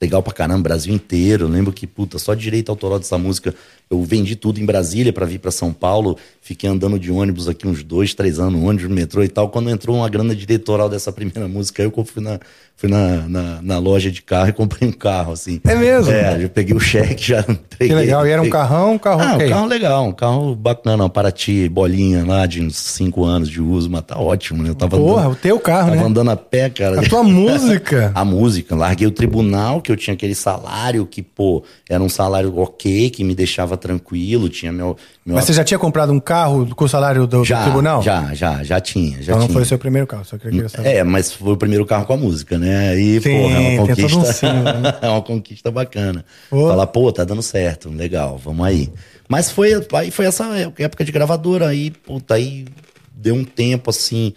[0.00, 1.44] legal pra caramba, Brasil inteiro.
[1.44, 3.54] Eu lembro que, puta, só direito autoral dessa música,
[3.88, 6.18] eu vendi tudo em Brasília pra vir pra São Paulo.
[6.42, 9.48] Fiquei andando de ônibus aqui uns dois, três anos, ônibus, metrô e tal.
[9.48, 12.40] Quando entrou uma grana diretoral dessa primeira música, eu fui na,
[12.76, 15.60] fui na, na, na loja de carro e comprei um carro, assim.
[15.64, 16.12] É mesmo?
[16.12, 17.88] É, eu peguei o cheque, já entreguei.
[17.88, 18.26] Que legal.
[18.26, 19.46] E era um carrão, um carro Ah, ok.
[19.46, 23.60] um carro legal, um carro bacana, um Paraty, bolinha lá de uns 5 anos de
[23.62, 24.70] uso, mas tá ótimo, né?
[24.70, 26.06] Eu tava Porra, andando, o teu carro, tava né?
[26.06, 27.00] andando a pé, cara.
[27.00, 28.12] A tua música.
[28.14, 32.56] A música, larguei o tribunal, que eu tinha aquele salário que, pô, era um salário
[32.58, 34.96] ok, que me deixava tranquilo, tinha meu...
[35.24, 38.02] meu Mas você já tinha comprado um carro com o salário do, do já, tribunal?
[38.02, 39.52] Já, já, já tinha, já Então não tinha.
[39.54, 40.88] foi o seu primeiro carro, só queria saber.
[40.88, 42.63] É, mas foi o primeiro carro com a música, né?
[42.72, 44.46] Aí, Sim, porra, é uma conquista.
[44.46, 44.98] um né?
[45.02, 46.24] é uma conquista bacana.
[46.48, 46.68] Pô.
[46.68, 48.90] Falar, pô, tá dando certo, legal, vamos aí.
[49.28, 50.46] Mas foi, aí foi essa
[50.78, 52.66] época de gravadora, aí, puta, aí
[53.14, 54.34] deu um tempo assim.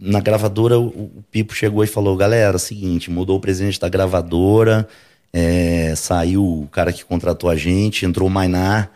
[0.00, 4.88] Na gravadora, o, Pipo chegou e falou: galera, seguinte, mudou o presidente da gravadora,
[5.32, 8.90] é, saiu o cara que contratou a gente, entrou o Mainar.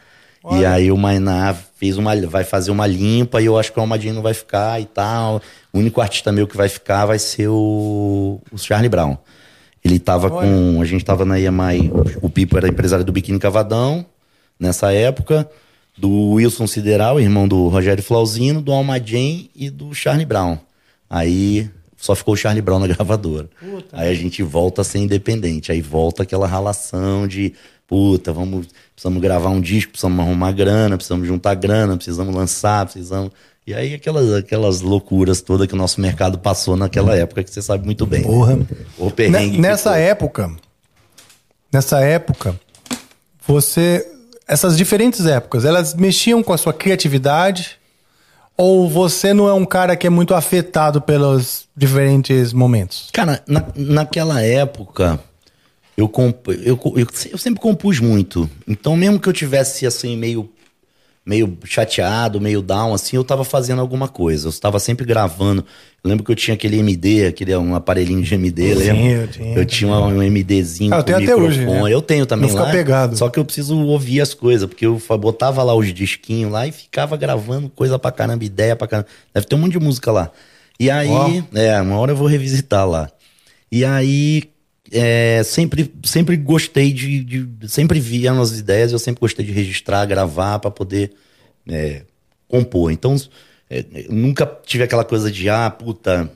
[0.50, 3.80] E aí o Mainar fez uma, vai fazer uma limpa e eu acho que o
[3.80, 5.42] Almadinho não vai ficar e tal.
[5.72, 9.16] O único artista meu que vai ficar vai ser o, o Charlie Brown.
[9.84, 10.80] Ele tava com.
[10.80, 11.90] A gente tava na EMI.
[12.20, 14.06] O Pipo era empresário do Biquíni Cavadão,
[14.60, 15.50] nessa época.
[15.98, 20.58] Do Wilson Sideral, irmão do Rogério Flauzino, do Almaden e do Charlie Brown.
[21.10, 23.50] Aí só ficou o Charlie Brown na gravadora.
[23.90, 25.72] Aí a gente volta a ser independente.
[25.72, 27.54] Aí volta aquela ralação de.
[27.88, 28.68] Puta, vamos,
[29.02, 33.32] precisamos gravar um disco, precisamos arrumar grana, precisamos juntar grana, precisamos lançar, precisamos.
[33.66, 37.60] E aí aquelas, aquelas loucuras todas que o nosso mercado passou naquela época, que você
[37.60, 38.22] sabe muito bem.
[38.22, 38.58] Porra.
[38.96, 39.58] O perrengue.
[39.58, 40.52] Nessa época,
[41.72, 42.58] nessa época,
[43.46, 44.06] você,
[44.46, 47.80] essas diferentes épocas, elas mexiam com a sua criatividade?
[48.56, 53.08] Ou você não é um cara que é muito afetado pelos diferentes momentos?
[53.12, 55.18] Cara, na, naquela época,
[55.96, 58.48] eu, comp, eu, eu, eu sempre compus muito.
[58.66, 60.50] Então, mesmo que eu tivesse assim, meio,
[61.24, 64.46] meio chateado, meio down, assim, eu tava fazendo alguma coisa.
[64.46, 65.64] Eu estava sempre gravando.
[66.02, 69.02] Eu lembro que eu tinha aquele MD, aquele um aparelhinho de MD, Sim, lembra?
[69.04, 69.54] eu tinha.
[69.56, 71.92] Eu tinha um MDzinho Ah, eu tenho até hoje, né?
[71.92, 72.70] Eu tenho também Não fica lá.
[72.72, 73.16] pegado.
[73.16, 76.72] Só que eu preciso ouvir as coisas, porque eu botava lá os disquinhos lá e
[76.72, 79.08] ficava gravando coisa pra caramba, ideia pra caramba.
[79.32, 80.30] Deve ter um monte de música lá.
[80.80, 81.30] E aí, Ó.
[81.56, 83.08] é, uma hora eu vou revisitar lá.
[83.70, 84.42] E aí,
[84.92, 90.04] é, sempre, sempre gostei de, de- Sempre via as ideias, eu sempre gostei de registrar,
[90.06, 91.12] gravar pra poder
[91.68, 92.02] é,
[92.48, 92.92] compor.
[92.92, 93.16] Então,
[93.70, 96.30] é, nunca tive aquela coisa de, ah, puta,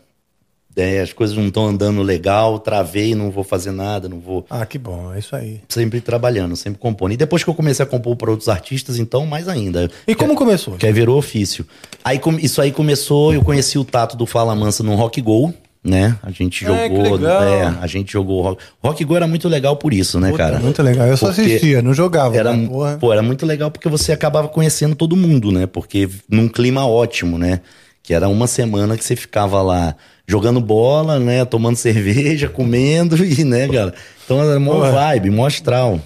[0.75, 4.67] é, as coisas não estão andando legal, travei, não vou fazer nada, não vou Ah,
[4.67, 5.61] que bom, é isso aí.
[5.69, 7.13] sempre trabalhando, sempre compondo.
[7.13, 9.91] E depois que eu comecei a compor para outros artistas, então mais ainda.
[10.07, 10.77] E como que, começou?
[10.77, 11.67] Que aí virou ofício.
[12.05, 15.53] Aí isso aí começou, eu conheci o Tato do Fala Mansa no Rock Go,
[15.87, 16.17] né?
[16.23, 18.63] A gente É, jogou, é, a gente jogou rock.
[18.83, 20.59] Rock Go era muito legal por isso, né, Puta, cara?
[20.59, 21.07] Muito legal.
[21.07, 22.37] Eu só Porque assistia, não jogava.
[22.37, 22.53] Era,
[22.99, 25.67] pô, era muito legal porque você acabava conhecendo todo mundo, né?
[25.67, 27.61] Porque num clima ótimo, né?
[28.03, 29.95] Que era uma semana que você ficava lá
[30.27, 31.45] jogando bola, né?
[31.45, 33.95] Tomando cerveja, comendo e, né, cara?
[34.25, 34.91] Então era mó Porra.
[34.93, 36.01] vibe, mó astral.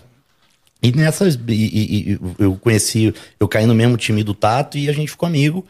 [0.83, 1.39] E nessas.
[1.49, 1.53] E-
[2.11, 5.65] e eu conheci, eu caí no mesmo time do Tato e a gente ficou amigo.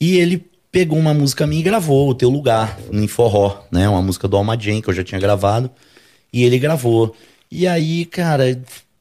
[0.00, 0.44] E ele
[0.78, 3.88] pegou uma música minha e gravou, O Teu Lugar, em forró, né?
[3.88, 5.68] Uma música do Almaden, que eu já tinha gravado.
[6.32, 7.16] E ele gravou.
[7.50, 8.44] E aí, cara,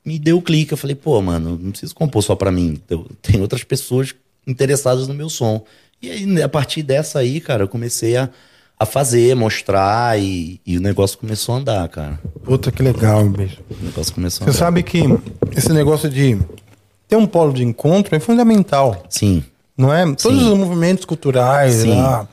[0.03, 0.71] me deu o clique.
[0.73, 2.81] Eu falei, pô, mano, não preciso compor só pra mim.
[3.21, 4.15] Tem outras pessoas
[4.47, 5.63] interessadas no meu som.
[6.01, 8.27] E aí, né, a partir dessa aí, cara, eu comecei a,
[8.79, 12.19] a fazer, mostrar e, e o negócio começou a andar, cara.
[12.43, 13.59] Puta que legal, bicho.
[13.69, 14.65] O negócio começou a Você andar.
[14.65, 15.01] sabe que
[15.55, 16.39] esse negócio de
[17.07, 19.43] ter um polo de encontro é fundamental, Sim.
[19.77, 20.03] Não é?
[20.15, 20.51] Todos Sim.
[20.51, 22.27] os movimentos culturais lá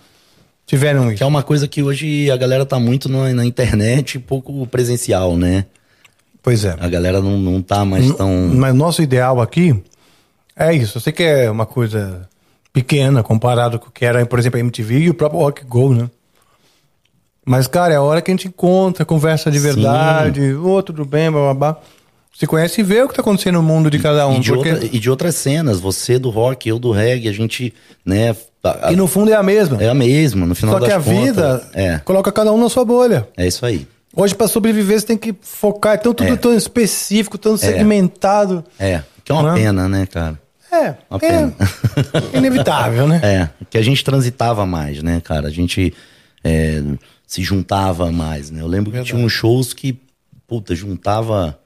[0.67, 1.25] tiveram Que isso.
[1.25, 5.67] é uma coisa que hoje a galera tá muito na, na internet pouco presencial, né?
[6.43, 6.77] Pois é.
[6.79, 8.51] A galera não, não tá mais tão.
[8.55, 9.75] Mas nosso ideal aqui
[10.57, 10.99] é isso.
[10.99, 12.29] Eu sei que é uma coisa
[12.73, 15.95] pequena comparado com o que era, por exemplo, a MTV e o próprio Rock Go,
[15.95, 16.11] né?
[17.47, 21.31] Mas, cara, é a hora que a gente encontra, conversa de verdade, ô, tudo bem,
[21.31, 21.77] babá.
[22.37, 24.37] Se conhece e vê o que tá acontecendo no mundo de cada um.
[24.37, 24.71] E de, porque...
[24.73, 27.73] outra- e de outras cenas, você do rock, eu do reggae, a gente,
[28.05, 28.35] né?
[28.63, 29.81] a- E no fundo é a mesma.
[29.83, 32.59] É a mesma, no final Só que das a contas, vida É, coloca cada um
[32.61, 33.29] na sua bolha.
[33.37, 33.87] é isso aí.
[34.17, 35.97] Hoje, pra sobreviver, você tem que focar.
[35.97, 36.37] Então, tudo É.
[36.37, 38.65] tão específico, tão segmentado.
[38.79, 39.55] É, que é uma Não é?
[39.55, 40.39] pena, né, cara?
[40.73, 41.55] É, Uma é pena.
[42.33, 43.21] inevitável, né?
[43.25, 45.49] É, que a gente transitava mais, né, cara?
[45.49, 45.93] A gente
[46.43, 46.83] é,
[47.27, 48.61] se juntava mais, né?
[48.61, 49.99] Eu lembro que tinha uns shows que,
[50.47, 51.59] puta, juntava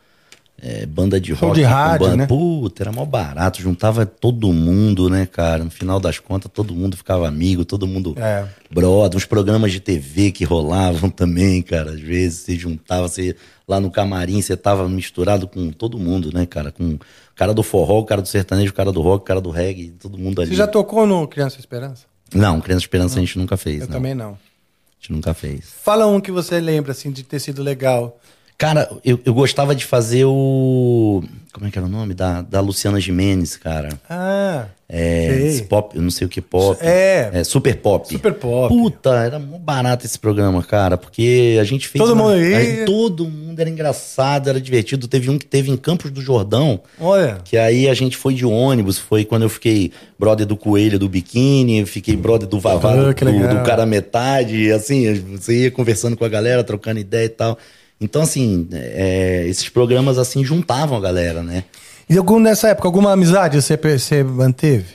[0.60, 2.16] é, banda de Show rock de com rádio, banda.
[2.16, 2.26] né?
[2.26, 5.62] Puta, era mó barato, juntava todo mundo, né, cara?
[5.62, 8.44] No final das contas, todo mundo ficava amigo, todo mundo É.
[8.70, 9.16] brother.
[9.16, 11.92] Os programas de TV que rolavam também, cara.
[11.92, 13.36] Às vezes você juntava, você
[13.68, 16.72] lá no camarim, você tava misturado com todo mundo, né, cara?
[16.72, 16.98] Com o
[17.36, 19.90] cara do forró, o cara do sertanejo, o cara do rock, o cara do reggae,
[19.90, 20.50] todo mundo ali.
[20.50, 22.04] Você já tocou no Criança Esperança?
[22.34, 23.92] Não, Criança Esperança a gente nunca fez, Eu não.
[23.94, 24.30] também não.
[24.32, 25.66] A gente nunca fez.
[25.84, 28.18] Fala um que você lembra, assim, de ter sido legal.
[28.58, 31.22] Cara, eu, eu gostava de fazer o.
[31.52, 32.12] Como é que era o nome?
[32.12, 33.88] Da, da Luciana Jimenez, cara.
[34.10, 35.50] Ah, É.
[35.52, 35.62] Sei.
[35.62, 36.76] pop, eu não sei o que pop.
[36.84, 37.42] É.
[37.44, 38.08] Super pop.
[38.08, 38.68] Super Pop.
[38.68, 42.04] Puta, era mó barato esse programa, cara, porque a gente fez.
[42.04, 45.06] Todo uma- mundo aí todo mundo era engraçado, era divertido.
[45.06, 47.38] Teve um que teve em Campos do Jordão, olha.
[47.44, 48.98] que aí a gente foi de ônibus.
[48.98, 53.14] Foi quando eu fiquei brother do Coelho do Biquíni, fiquei brother do Vavá Ah, do,
[53.14, 54.72] do, cara metade.
[54.72, 57.56] Assim, você ia conversando com a galera, trocando ideia e tal.
[58.00, 61.64] Então, assim, é, esses programas assim juntavam a galera, né?
[62.08, 64.86] E algum, nessa época, alguma amizade você, você manteve?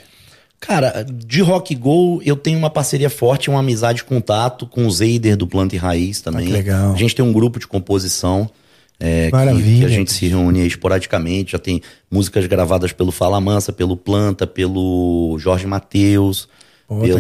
[0.60, 4.88] Cara, de Rock Go eu tenho uma parceria forte, uma amizade com o Tato, com
[4.88, 6.44] o Zeider do Planta e Raiz também.
[6.46, 6.94] Ah, que legal.
[6.94, 8.50] A gente tem um grupo de composição.
[9.00, 11.52] é, que- Maravilha, Que, a gente se reúne esporadicamente.
[11.52, 15.68] Já tem músicas gravadas pelo Fala Mansa, pelo Planta, pelo Jorge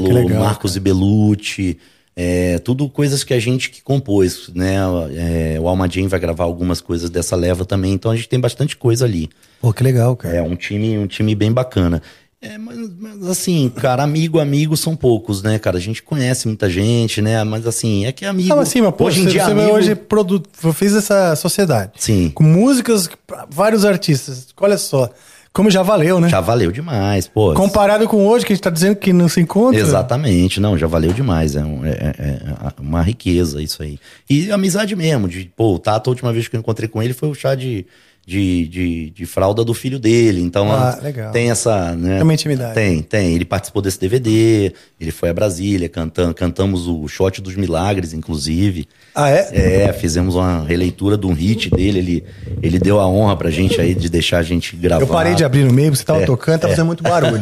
[0.01, 1.77] que pelo legal, Marcos Ibelucci.
[2.15, 4.75] É, tudo coisas que a gente que compôs, né?
[5.15, 8.39] É, o Alma Jane vai gravar algumas coisas dessa leva também, então a gente tem
[8.39, 9.29] bastante coisa ali.
[9.59, 10.35] Pô, que legal, cara.
[10.35, 12.01] É um time, um time bem bacana.
[12.43, 15.77] É, mas, mas, assim, cara, amigo, amigo são poucos, né, cara?
[15.77, 17.41] A gente conhece muita gente, né?
[17.45, 18.53] Mas assim, é que amigo.
[18.53, 20.43] Mas sim, mas pô, hoje em dia você amigo, hoje produ...
[20.73, 21.93] fez essa sociedade.
[21.95, 22.29] Sim.
[22.31, 23.09] Com músicas,
[23.49, 24.47] vários artistas.
[24.59, 25.09] Olha só.
[25.53, 26.29] Como já valeu, né?
[26.29, 27.53] já valeu demais, pô.
[27.53, 29.79] Comparado com hoje, que a gente tá dizendo que não se encontra.
[29.79, 31.55] Exatamente, não, já valeu demais.
[31.55, 33.99] É, um- é- é- é uma riqueza isso aí.
[34.27, 37.13] E amizade mesmo, de, pô, o Tato, a última vez que eu encontrei com ele
[37.13, 37.85] foi o chá de,
[38.25, 40.41] de, de, de fralda do filho dele.
[40.41, 41.31] Então, Ah, legal.
[41.31, 41.95] tem essa.
[41.95, 42.73] Né, Tem uma intimidade.
[42.73, 43.35] Tem, tem.
[43.35, 48.87] Ele participou desse DVD, ele foi a Brasília, cantando, cantamos o Shot dos Milagres, inclusive.
[49.15, 49.49] Ah, é?
[49.85, 52.25] É, fizemos uma releitura de um hit dele, ele,
[52.63, 55.03] ele deu a honra pra gente aí de deixar a gente gravar.
[55.03, 56.75] Eu parei de abrir no meio, você tava É, tocando, tava é.
[56.75, 57.41] fazendo muito barulho.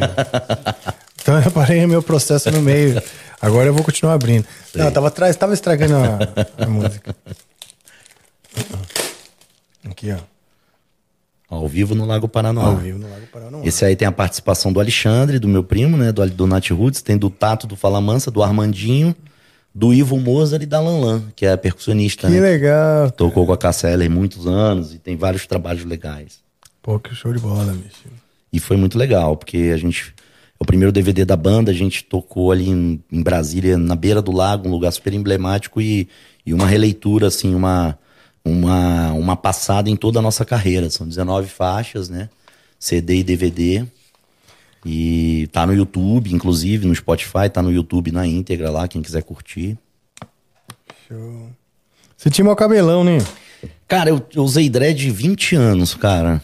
[1.21, 3.01] então eu parei o meu processo no meio.
[3.41, 4.45] Agora eu vou continuar abrindo.
[4.75, 7.15] Não, eu tava atrás, tava estragando a, a música.
[9.89, 10.17] Aqui, ó.
[11.49, 12.65] Ao vivo no Lago Paranoá.
[12.65, 13.61] Ao vivo no Lago Paranoá.
[13.65, 16.11] Esse aí tem a participação do Alexandre, do meu primo, né?
[16.11, 19.13] Do, do Nat Roots, tem do Tato, do Fala Mansa, do Armandinho,
[19.73, 22.39] do Ivo Mozart e da Lanlan, que é a percussionista, Que né?
[22.39, 23.09] legal.
[23.11, 26.39] Tocou com a Cassia muitos anos e tem vários trabalhos legais.
[26.81, 28.09] Pô, que show de bola, bicho.
[28.51, 30.13] E foi muito legal, porque a gente.
[30.59, 34.31] O primeiro DVD da banda, a gente tocou ali em, em Brasília, na beira do
[34.31, 36.07] lago, um lugar super emblemático e,
[36.45, 37.97] e uma releitura, assim, uma,
[38.45, 40.87] uma, uma passada em toda a nossa carreira.
[40.89, 42.29] São 19 faixas, né?
[42.77, 43.85] CD e DVD.
[44.85, 49.21] E tá no YouTube, inclusive, no Spotify, tá no YouTube na íntegra lá, quem quiser
[49.23, 49.77] curtir.
[51.07, 51.49] Show.
[52.17, 53.19] Você tinha meu cabelão, né?
[53.87, 56.41] Cara, eu, eu usei dread 20 anos, cara.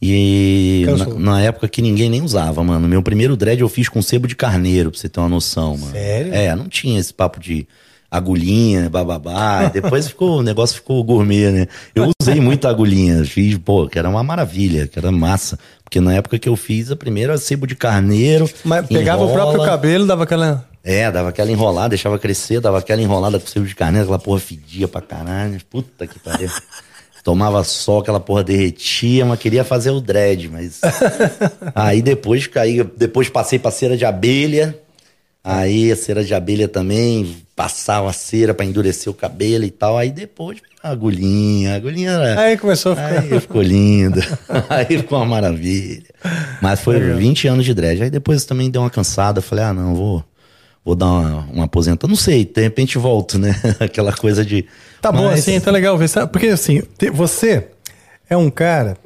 [0.00, 2.88] E na, na época que ninguém nem usava, mano.
[2.88, 5.92] Meu primeiro dread eu fiz com sebo de carneiro, pra você ter uma noção, mano.
[5.92, 6.34] Sério?
[6.34, 7.68] É, não tinha esse papo de
[8.12, 9.70] agulhinha, bababá.
[9.72, 11.66] Depois ficou, o negócio ficou gourmet, né?
[11.94, 15.58] Eu usei muito agulhinha, fiz, pô, que era uma maravilha, que era massa.
[15.82, 18.48] Porque na época que eu fiz, a primeira sebo de carneiro.
[18.62, 19.40] Mas pegava o enrola.
[19.40, 20.68] próprio cabelo, dava aquela.
[20.84, 24.40] É, dava aquela enrolada, deixava crescer, dava aquela enrolada com sebo de carneiro, aquela porra
[24.40, 25.58] fedia pra caralho.
[25.70, 26.50] Puta que pariu.
[27.24, 30.80] Tomava sol, aquela porra derretia, mas queria fazer o dread, mas.
[31.74, 34.76] aí depois caí, depois passei pra cera de abelha.
[35.44, 39.98] Aí a cera de abelha também, passava a cera pra endurecer o cabelo e tal.
[39.98, 42.40] Aí depois a agulhinha, a agulhinha era.
[42.40, 43.20] Aí começou a ficar.
[43.22, 44.20] Aí ficou lindo.
[44.70, 46.04] Aí ficou uma maravilha.
[46.60, 48.04] Mas foi 20 anos de dread.
[48.04, 49.40] Aí depois também deu uma cansada.
[49.40, 50.24] Falei, ah, não, vou,
[50.84, 52.06] vou dar uma, uma aposenta.
[52.06, 53.54] Não sei, de repente volto, né?
[53.80, 54.64] Aquela coisa de.
[55.00, 56.08] Tá bom Mas- assim, tá legal ver.
[56.30, 56.82] Porque assim,
[57.12, 57.66] você
[58.30, 58.96] é um cara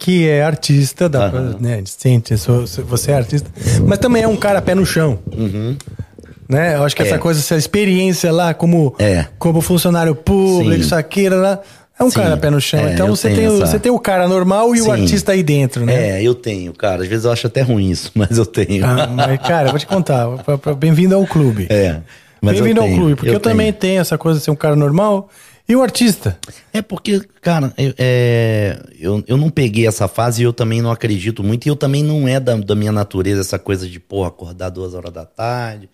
[0.00, 1.56] que é artista, da, Aham.
[1.60, 1.82] né?
[1.84, 3.48] Sente, sou- você é artista,
[3.86, 5.18] mas também é um cara pé no chão.
[6.48, 6.74] Né?
[6.74, 7.06] Eu acho que Uhum.
[7.08, 7.10] É.
[7.12, 9.26] essa coisa, essa experiência lá como, É.
[9.38, 10.80] como funcionário público, Sim.
[10.80, 11.60] isso aqui, lá,
[11.98, 12.16] é um Sim.
[12.16, 12.80] cara pé no chão.
[12.80, 14.90] É, então você tem, o, essa- você tem o cara normal e o Sim.
[14.90, 16.18] artista aí dentro, né?
[16.18, 17.02] É, eu tenho, cara.
[17.02, 18.84] Às vezes eu acho até ruim isso, mas eu tenho.
[18.84, 20.26] Ah, mas, cara, vou te contar.
[20.78, 21.66] Bem-vindo ao clube.
[21.70, 21.98] É.
[22.42, 25.28] Bem-vindo ao clube, porque eu, eu também tenho essa coisa de ser um cara normal
[25.70, 26.36] e o artista.
[26.72, 30.90] É porque, cara, eu, é, eu, eu não peguei essa fase e eu também não
[30.90, 31.66] acredito muito.
[31.66, 34.94] E eu também não é da, da minha natureza essa coisa de, porra, acordar duas
[34.94, 35.88] horas da tarde,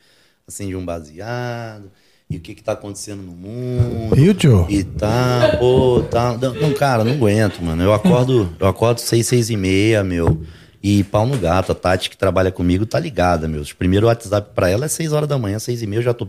[0.49, 1.91] acende um baseado,
[2.31, 4.19] e o que que tá acontecendo no mundo.
[4.19, 4.65] E o Joe?
[4.69, 6.39] E tá, pô, tá.
[6.39, 7.83] Não, cara, não aguento, mano.
[7.83, 10.41] Eu acordo, eu acordo seis, seis e meia, meu.
[10.89, 11.73] E pau no gato.
[11.73, 13.61] A Tati que trabalha comigo tá ligada, meu.
[13.61, 16.15] O primeiro WhatsApp pra ela é seis horas da manhã, seis e meia, eu já
[16.15, 16.25] tô.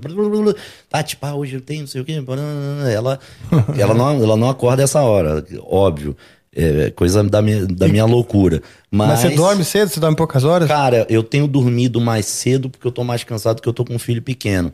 [0.89, 2.19] Tati, pá, hoje eu tenho não sei o quê.
[2.91, 3.19] Ela,
[3.77, 6.17] ela, não, ela não acorda essa hora, óbvio.
[6.55, 8.63] É coisa da minha, da minha loucura.
[8.89, 9.89] Mas, Mas você dorme cedo?
[9.89, 10.67] Você dorme poucas horas?
[10.67, 13.93] Cara, eu tenho dormido mais cedo porque eu tô mais cansado porque eu tô com
[13.93, 14.73] um filho pequeno.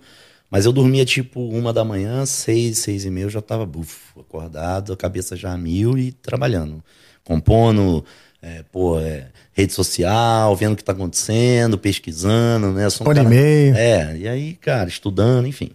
[0.49, 3.69] Mas eu dormia tipo uma da manhã, seis, seis e meia, eu já tava
[4.17, 6.81] acordado, a cabeça já a mil e trabalhando.
[7.25, 8.05] Compondo,
[8.43, 12.89] é, pô, é, rede social, vendo o que tá acontecendo, pesquisando, né?
[12.89, 13.75] Sou um Por cara- e-mail.
[13.75, 15.71] É, e aí, cara, estudando, enfim,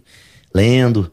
[0.53, 1.11] lendo.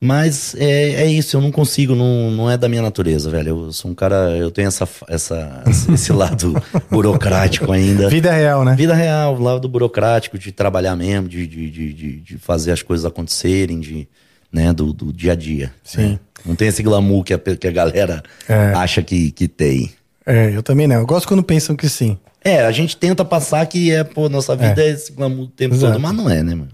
[0.00, 3.48] Mas é, é isso, eu não consigo, não, não é da minha natureza, velho.
[3.66, 6.54] Eu sou um cara, eu tenho essa, essa, esse lado
[6.88, 8.08] burocrático ainda.
[8.08, 8.76] Vida real, né?
[8.76, 13.04] Vida real, o lado burocrático, de trabalhar mesmo, de, de, de, de, fazer as coisas
[13.04, 14.06] acontecerem, de,
[14.52, 15.72] né, do, do dia a dia.
[15.82, 16.10] Sim.
[16.10, 16.20] né?
[16.46, 18.72] Não tem esse glamour que a, que a galera É.
[18.74, 19.90] acha que, que tem.
[20.28, 20.96] É, eu também não.
[20.96, 22.18] Eu gosto quando pensam que sim.
[22.44, 25.74] É, a gente tenta passar que é, pô, nossa vida é, esse glamour o tempo
[25.74, 25.94] Exato.
[25.94, 26.70] todo, mas não é, né, mano?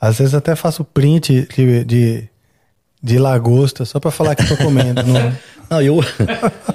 [0.00, 2.28] Às vezes até faço print de, de,
[3.02, 5.02] de lagosta só pra falar que tô comendo.
[5.02, 5.32] não-
[5.70, 6.00] Não, eu,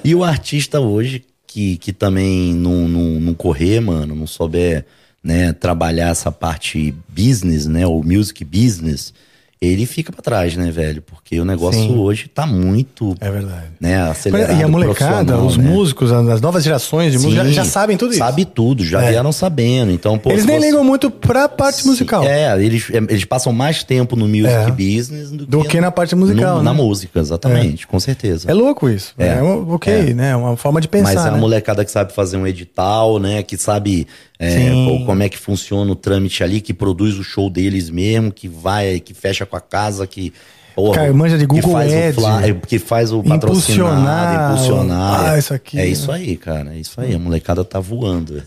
[0.04, 4.84] e o artista hoje que, que também não, não, não correr, mano, não souber
[5.24, 9.14] né, trabalhar essa parte business, né, o music business,
[9.62, 11.02] ele fica pra trás, né, velho?
[11.02, 11.98] Porque o negócio Sim.
[11.98, 13.66] hoje tá muito, É verdade.
[13.80, 15.70] né, acelerado, E a molecada, os né?
[15.70, 18.20] músicos, as novas gerações de música já, Sim, já sabem tudo isso.
[18.20, 19.10] Sabe tudo, já É.
[19.10, 19.92] vieram sabendo.
[19.92, 22.24] Então, pô, Eles nem você- ligam muito pra parte musical.
[22.24, 24.72] É, eles, eles passam mais tempo no music É.
[24.72, 26.64] business do, Do que na parte musical, no- né?
[26.64, 28.50] Na música, exatamente, com certeza.
[28.50, 29.14] É louco isso.
[29.18, 29.42] É, É.
[29.44, 30.14] ok, É.
[30.14, 30.36] né?
[30.38, 31.14] Uma forma de pensar.
[31.16, 31.38] Mas é a né?
[31.40, 33.44] molecada que sabe fazer um edital, né?
[33.44, 34.08] Que sabe
[34.40, 38.32] é, pô, como é que funciona o trâmite ali, que produz o show deles mesmo,
[38.32, 40.34] que vai, que fecha com a casa, que.
[40.76, 42.18] Porra, Cara, manja de que Google faz Ads.
[42.18, 45.88] O fly, que faz o patrocinado, Impulsionar, ah, é- isso aqui, É né?
[45.90, 46.74] isso aí, cara.
[46.74, 47.14] É isso aí.
[47.14, 48.42] A molecada tá voando.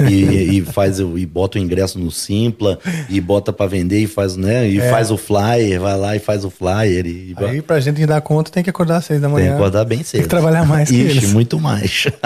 [0.00, 0.08] É.
[0.10, 2.78] e, e faz e bota o ingresso no Simpla,
[3.10, 4.66] e bota pra vender, e faz, né?
[4.66, 7.04] E faz o flyer, vai lá e faz o flyer.
[7.04, 7.44] E, É.
[7.44, 9.48] Aí pra gente dar conta tem que acordar às seis da tem manhã.
[9.48, 10.12] que acordar bem cedo.
[10.12, 12.06] Tem que trabalhar mais que Ixi, muito mais.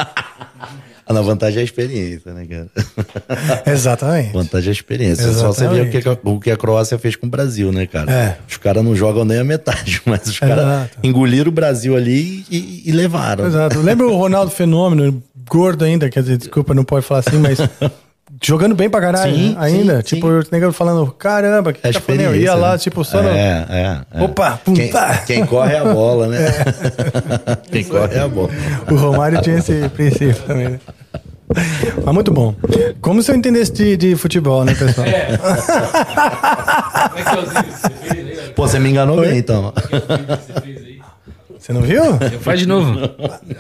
[1.13, 3.63] Na vantagem é a experiência, né, cara?
[3.67, 4.33] Exatamente.
[4.33, 5.33] Vantagem é a experiência.
[5.33, 7.87] Só você ver o que, a- o que a Croácia fez com o Brasil, né,
[7.87, 8.11] cara?
[8.13, 8.37] É.
[8.49, 12.83] Os caras não jogam nem a metade, mas os caras engoliram o Brasil ali e,
[12.87, 13.47] e levaram.
[13.47, 13.81] Exato.
[13.81, 17.59] Lembra o Ronaldo Fenômeno, gordo ainda, quer dizer, desculpa, não pode falar assim, mas
[18.43, 19.57] jogando bem pra caralho Sim, né?
[19.59, 19.97] ainda.
[19.97, 20.49] sim, tipo, sim.
[20.49, 22.21] o negro falando, caramba, que É a tá falando?
[22.23, 22.79] Eu ia lá, né?
[22.79, 23.29] tipo, só no...
[23.29, 24.23] É, é, é.
[24.23, 25.23] Opa, quem, puta.
[25.27, 26.39] quem corre é a bola, né?
[27.71, 28.49] quem corre é a bola.
[28.91, 30.81] O Romário tinha esse princípio também, né?
[32.05, 32.55] Mas muito bom.
[33.01, 35.07] Como se eu entendesse de, de futebol, né, pessoal?
[35.07, 38.49] Como é que é que você fez aí?
[38.55, 39.73] Pô, você me enganou bem, então.
[39.77, 41.01] O vídeo que você fez aí?
[41.59, 42.03] Você não viu?
[42.41, 42.99] Faz de novo.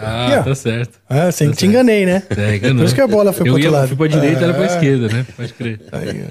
[0.00, 0.98] Ah, tá certo.
[1.08, 2.22] Ah, sim, te enganei, né?
[2.36, 2.78] É, enganou.
[2.78, 3.88] Por isso que a bola foi pro Eu outro ia, lado.
[3.88, 4.66] fui pra direita, ela pra Ah.
[4.66, 5.26] esquerda, né?
[5.36, 5.80] Pode crer.
[5.92, 6.24] Aí,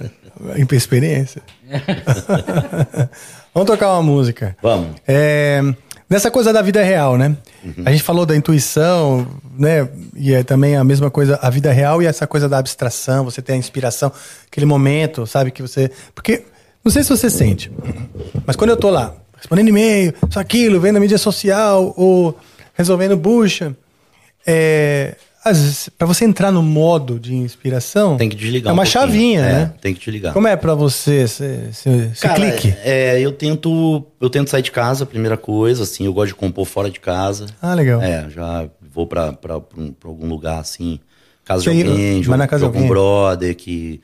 [0.71, 1.41] Experiência.
[3.53, 4.55] Vamos tocar uma música.
[4.63, 4.95] Vamos.
[5.07, 5.61] É,
[6.09, 7.37] nessa coisa da vida real, né?
[7.85, 9.87] A gente falou da intuição, né?
[10.15, 13.41] E é também a mesma coisa, a vida real e essa coisa da abstração, você
[13.41, 14.11] tem a inspiração,
[14.47, 15.91] aquele momento, sabe, que você.
[16.15, 16.43] Porque,
[16.83, 17.71] não sei se você sente,
[18.45, 22.37] mas quando eu tô lá, respondendo e-mail, isso, aquilo, vendo a mídia social, ou
[22.73, 23.75] resolvendo bucha,
[24.45, 25.15] é.
[25.97, 28.17] Pra você entrar no modo de inspiração.
[28.17, 29.01] Tem que desligar É um uma pouquinho.
[29.03, 29.73] chavinha, É, né?
[29.81, 30.33] tem que desligar.
[30.33, 31.25] Como é pra você
[32.21, 32.75] Cara, clique?
[32.83, 36.65] É, eu tento, eu tento sair de casa, primeira coisa, assim, eu gosto de compor
[36.65, 37.45] fora de casa.
[37.61, 38.01] Ah, legal.
[38.01, 39.05] É, já vou
[39.77, 40.99] um- pra algum lugar assim,
[41.45, 42.29] casa Você de alguém, de,
[42.65, 44.01] algum- de brother que,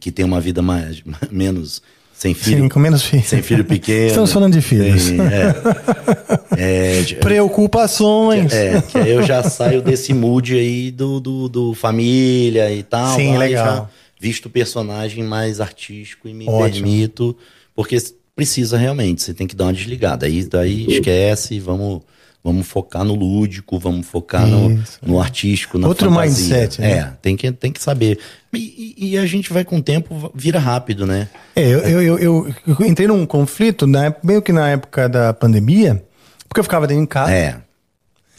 [0.00, 1.82] que tem uma vida mais, menos
[2.22, 2.62] sem filho.
[2.62, 3.26] Sim, com menos filhos.
[3.26, 4.06] Sem filho pequeno.
[4.06, 5.06] Estamos falando de filhos.
[5.06, 8.52] Tem, é, é, Preocupações.
[8.52, 13.16] é, que aí eu já saio desse mood aí do, do, do família e tal.
[13.16, 13.66] Sim, legal.
[13.66, 13.88] Já
[14.20, 16.86] visto o personagem mais artístico e me Ótimo.
[16.86, 17.36] permito.
[17.74, 17.96] Porque
[18.36, 20.24] precisa realmente, você tem que dar uma desligada.
[20.24, 22.02] Aí daí esquece, vamos,
[22.44, 26.56] vamos focar no lúdico, vamos focar no, no artístico, na Outro fantasia.
[26.56, 26.90] mindset, né?
[26.90, 28.18] É, tem que, tem que saber.
[28.52, 31.28] E, e- a gente vai com o tempo, vira rápido, né?
[31.54, 36.04] É, eu, eu, eu, eu- entrei num conflito, né, meio que na época da pandemia,
[36.48, 37.56] porque eu ficava dentro de casa É.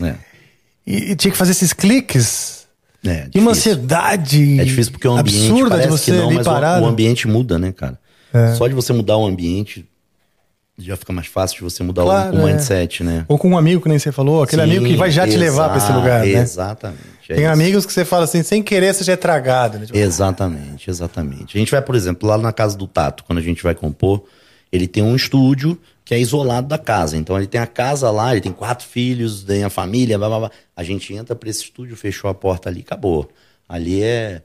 [0.02, 0.16] É.
[0.86, 2.64] e, e tinha que fazer esses cliques.
[3.06, 6.48] É, E uma ansiedade É difícil porque o ambiente absurda de você não, ali mas
[6.48, 6.86] o- parado.
[6.86, 8.00] o, ambiente muda, né, cara?
[8.34, 8.54] É.
[8.56, 9.86] Só de você mudar o ambiente
[10.78, 12.52] já fica mais fácil de você mudar o- Claro, o, é.
[12.54, 13.26] mindset, né?
[13.28, 15.38] Ou com um amigo que nem você falou, aquele Sim, amigo que vai já te
[15.38, 16.32] levar para esse lugar, né?
[16.32, 17.00] Exatamente.
[17.30, 17.54] é Tem isso.
[17.54, 19.86] amigos que você fala assim, sem querer você já é tragado, né?
[19.86, 21.56] Tipo, Exatamente, exatamente.
[21.56, 24.24] A gente vai, por exemplo, lá na casa do Tato, quando a gente vai compor,
[24.72, 27.16] ele tem um estúdio que é isolado da casa.
[27.16, 30.40] Então ele tem a casa lá, ele tem quatro filhos, tem a família, blá, blá,
[30.40, 30.52] blá.
[30.76, 33.30] A gente entra pra esse estúdio, fechou a porta ali, acabou.
[33.70, 34.42] Ali é,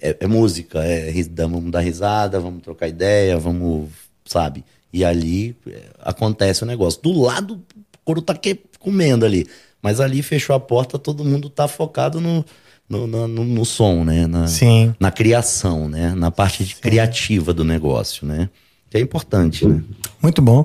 [0.00, 3.88] é, é música, é, vamos dar risada, vamos trocar ideia, vamos,
[4.24, 4.64] sabe?
[4.94, 7.02] E ali é, acontece o negócio.
[7.02, 9.44] Do lado, o couro tá que- comendo ali.
[9.82, 12.44] Mas ali fechou a porta, todo mundo tá focado no,
[12.88, 14.28] no, no, no som, né?
[14.28, 14.94] Na, Sim.
[15.00, 16.14] na criação, né?
[16.14, 18.48] Na parte criativa do negócio, né?
[18.88, 19.82] que é importante, né?
[20.22, 20.64] Muito bom.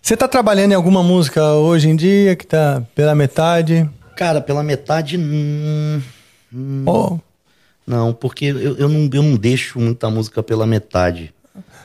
[0.00, 3.86] Você tá trabalhando em alguma música hoje em dia que tá pela metade?
[4.16, 6.00] Cara, pela metade, hum,
[6.86, 7.18] Oh,
[7.86, 11.34] não, porque eu, eu, não, eu não deixo muita música pela metade.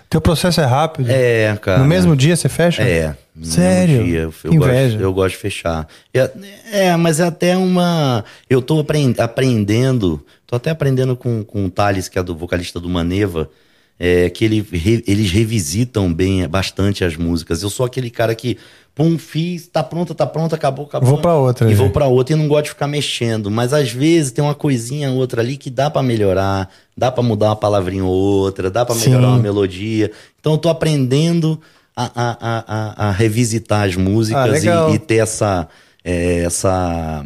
[0.09, 1.09] Teu processo é rápido?
[1.09, 1.79] É, cara.
[1.79, 2.83] No mesmo dia você fecha?
[2.83, 3.15] É.
[3.35, 4.03] no Sério?
[4.03, 4.19] dia.
[4.19, 4.89] Eu, eu inveja.
[4.91, 5.87] Gosto, eu gosto de fechar.
[6.13, 6.31] É,
[6.71, 8.23] é, mas é até uma.
[8.49, 10.25] Eu tô apren- aprendendo.
[10.47, 13.49] Tô até aprendendo com, com o Thales, que é do vocalista do Maneva.
[13.97, 17.63] É, que ele, re- eles revisitam bem bastante as músicas.
[17.63, 18.57] Eu sou aquele cara que,
[18.95, 21.09] pum, fiz, tá pronta, tá pronta, acabou, acabou.
[21.09, 21.75] Vou pra outra, E né?
[21.75, 23.51] vou pra outra e não gosto de ficar mexendo.
[23.51, 27.47] Mas às vezes tem uma coisinha outra ali que dá pra melhorar, dá pra mudar
[27.49, 29.33] uma palavrinha ou outra, dá pra melhorar Sim.
[29.33, 30.09] uma melodia.
[30.39, 31.59] Então eu tô aprendendo
[31.95, 34.91] a, a, a, a, revisitar as Ah, músicas legal.
[34.91, 35.67] e, e ter essa,
[36.03, 37.25] é, essa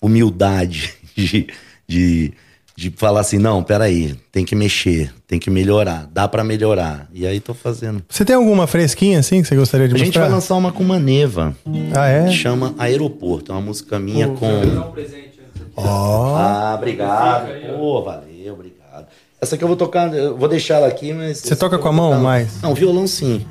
[0.00, 1.46] humildade de,
[1.86, 2.32] de,
[2.80, 7.06] de falar assim, não, peraí, tem que mexer, tem que melhorar, dá pra melhorar.
[7.12, 8.02] E aí tô fazendo.
[8.08, 10.22] Você tem alguma fresquinha assim que você gostaria de A gente mostrar?
[10.22, 11.54] vai lançar uma com uma neva,
[11.94, 12.28] Ah, é?
[12.28, 13.52] que chama Aeroporto.
[13.52, 14.46] É uma música minha com...
[14.50, 15.38] um presente.
[15.76, 16.36] Ó.
[16.36, 17.50] Ah, obrigado.
[17.76, 19.06] Pô, valeu, obrigado.
[19.42, 21.38] Essa aqui eu vou tocar, eu vou deixar ela aqui, mas.
[21.38, 22.62] Você toca com a mão mais?
[22.62, 23.44] Não, violão sim.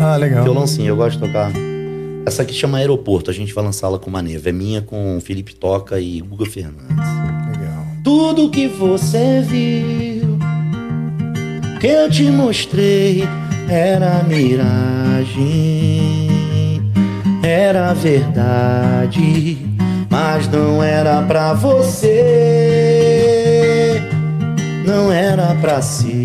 [0.00, 0.44] Ah, legal.
[0.44, 1.50] Violão sim, eu gosto de tocar.
[2.24, 4.48] Essa aqui chama Aeroporto, a gente vai lançá-la com uma neva.
[4.48, 6.88] É minha com Felipe Toca e Guga Fernandes.
[7.58, 7.77] Legal.
[8.02, 10.38] Tudo que você viu,
[11.80, 13.28] que eu te mostrei,
[13.68, 15.38] era miragem,
[17.42, 19.58] era verdade,
[20.10, 22.12] mas não era pra você,
[24.86, 26.18] não era pra ser.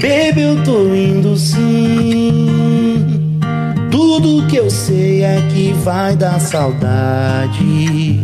[0.00, 2.59] Baby, eu tô indo sim.
[4.22, 8.20] Tudo que eu sei é que vai dar saudade,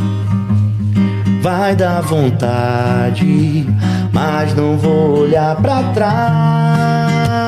[1.41, 3.67] vai dar vontade,
[4.13, 7.46] mas não vou olhar pra trás.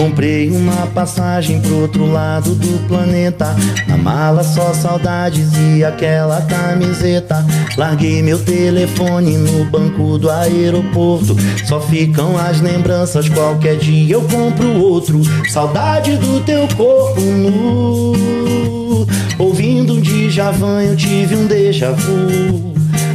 [0.00, 3.54] Comprei uma passagem pro outro lado do planeta.
[3.86, 7.44] Na mala só saudades e aquela camiseta.
[7.76, 11.36] Larguei meu telefone no banco do aeroporto.
[11.66, 15.20] Só ficam as lembranças, qualquer dia eu compro outro.
[15.50, 19.06] Saudade do teu corpo nu.
[19.38, 22.69] Ouvindo um Djavan eu tive um déjà vu.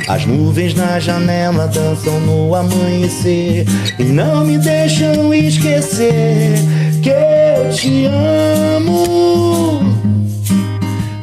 [0.08, 3.66] As nuvens na janela dançam no amanhecer
[3.98, 6.60] e não me deixam esquecer
[7.02, 9.80] que eu te amo,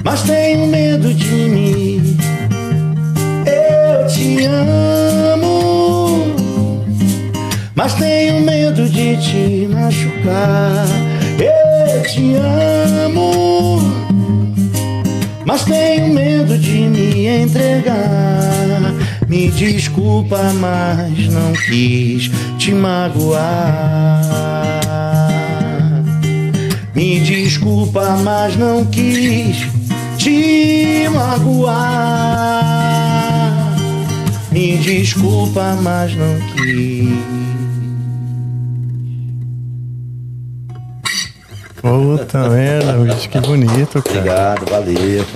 [0.02, 2.16] mas tenho medo de mim.
[3.46, 6.34] Eu te amo,
[7.76, 10.86] mas tenho medo de te machucar.
[11.38, 13.01] Eu te amo.
[15.52, 18.80] Mas tenho medo de me entregar.
[19.28, 23.42] Me desculpa, mas não quis te magoar.
[26.94, 29.58] Me desculpa, mas não quis
[30.16, 32.62] te magoar.
[34.50, 37.41] Me desculpa, mas não quis.
[41.82, 44.18] Puta merda, bicho, que bonito, cara.
[44.18, 45.26] Obrigado, valeu.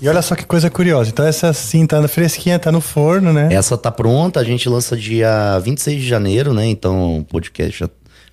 [0.00, 1.10] E olha só que coisa curiosa.
[1.10, 3.52] Então essa sim tá fresquinha, tá no forno, né?
[3.52, 6.66] Essa tá pronta, a gente lança dia 26 de janeiro, né?
[6.66, 7.90] Então o podcast já,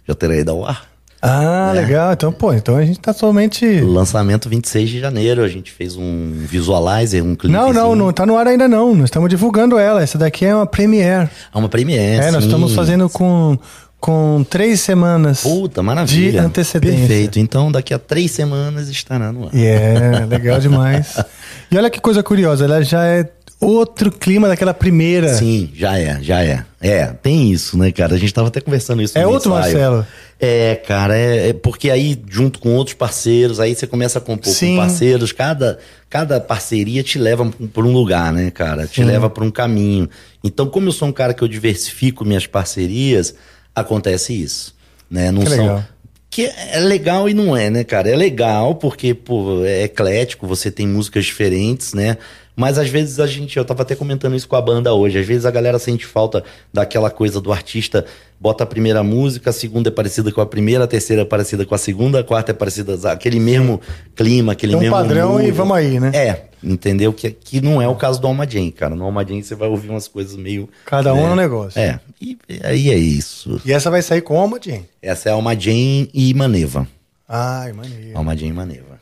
[0.07, 0.89] já terá ido ao ar.
[1.21, 2.13] Ah, legal.
[2.13, 3.81] Então, pô, então a gente tá somente.
[3.81, 7.53] Lançamento 26 de janeiro, a gente fez um visualizer, um clipe.
[7.53, 8.95] Não, não, não tá no ar ainda não.
[8.95, 10.01] Nós estamos divulgando ela.
[10.01, 11.29] Essa daqui é uma premiere.
[11.53, 12.25] É uma premiere.
[12.25, 12.47] É, nós sim.
[12.49, 13.57] estamos fazendo com,
[13.99, 15.41] com três semanas.
[15.41, 16.31] Puta, maravilha.
[16.31, 16.99] De antecedência.
[16.99, 17.39] Perfeito.
[17.39, 19.55] Então daqui a três semanas estará no ar.
[19.55, 21.15] É, legal demais.
[21.71, 25.33] E olha que coisa curiosa, ela já é outro clima daquela primeira.
[25.35, 26.65] Sim, já é, já é.
[26.81, 28.15] É, tem isso, né, cara?
[28.15, 29.73] A gente tava até conversando isso É outro ensaio.
[29.73, 30.07] Marcelo.
[30.39, 34.51] É, cara, é, é porque aí, junto com outros parceiros, aí você começa a compor
[34.51, 34.77] Sim.
[34.77, 35.77] com parceiros, cada,
[36.09, 38.87] cada parceria te leva por um lugar, né, cara?
[38.87, 40.09] Te leva por um caminho.
[40.43, 43.35] Então, como eu sou um cara que eu diversifico minhas parcerias,
[43.79, 44.75] acontece isso.
[45.09, 45.31] Né?
[45.31, 45.59] Não Que são.
[45.65, 45.83] legal.
[46.29, 48.07] Que é legal e não é, né, cara?
[48.09, 52.17] É legal porque, pô, é eclético, você tem músicas diferentes, né?
[52.59, 55.25] Mas às vezes a gente, eu tava até comentando isso com a banda hoje, às
[55.25, 58.05] vezes a galera sente falta daquela coisa do artista,
[58.37, 61.65] bota a primeira música, a segunda é parecida com a primeira, a terceira é parecida
[61.65, 63.79] com a segunda, a quarta é parecida, aquele mesmo
[64.13, 65.51] clima, aquele Tem um mesmo padrão e mood.
[65.53, 66.11] vamos aí, né?
[66.13, 67.13] É, entendeu?
[67.13, 68.93] Que, que não é o caso do Alma Jam, cara.
[68.93, 70.67] No Alma Jam você vai ouvir umas coisas meio...
[70.85, 71.29] Cada um né?
[71.29, 71.79] no negócio.
[71.79, 73.61] É, e aí é isso.
[73.63, 74.83] E essa vai sair como, Jim?
[75.01, 76.85] Essa é Alma Jam e Maneva.
[77.25, 78.17] Ai, maneiro.
[78.17, 78.98] Alma Jam e Maneva.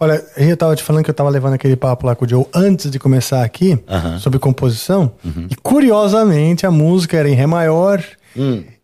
[0.00, 2.46] Olha, eu tava te falando que eu tava levando aquele papo lá com o Joe
[2.54, 4.18] antes de começar aqui, Aham.
[4.18, 5.10] sobre composição.
[5.50, 8.02] E curiosamente a música era em Ré maior.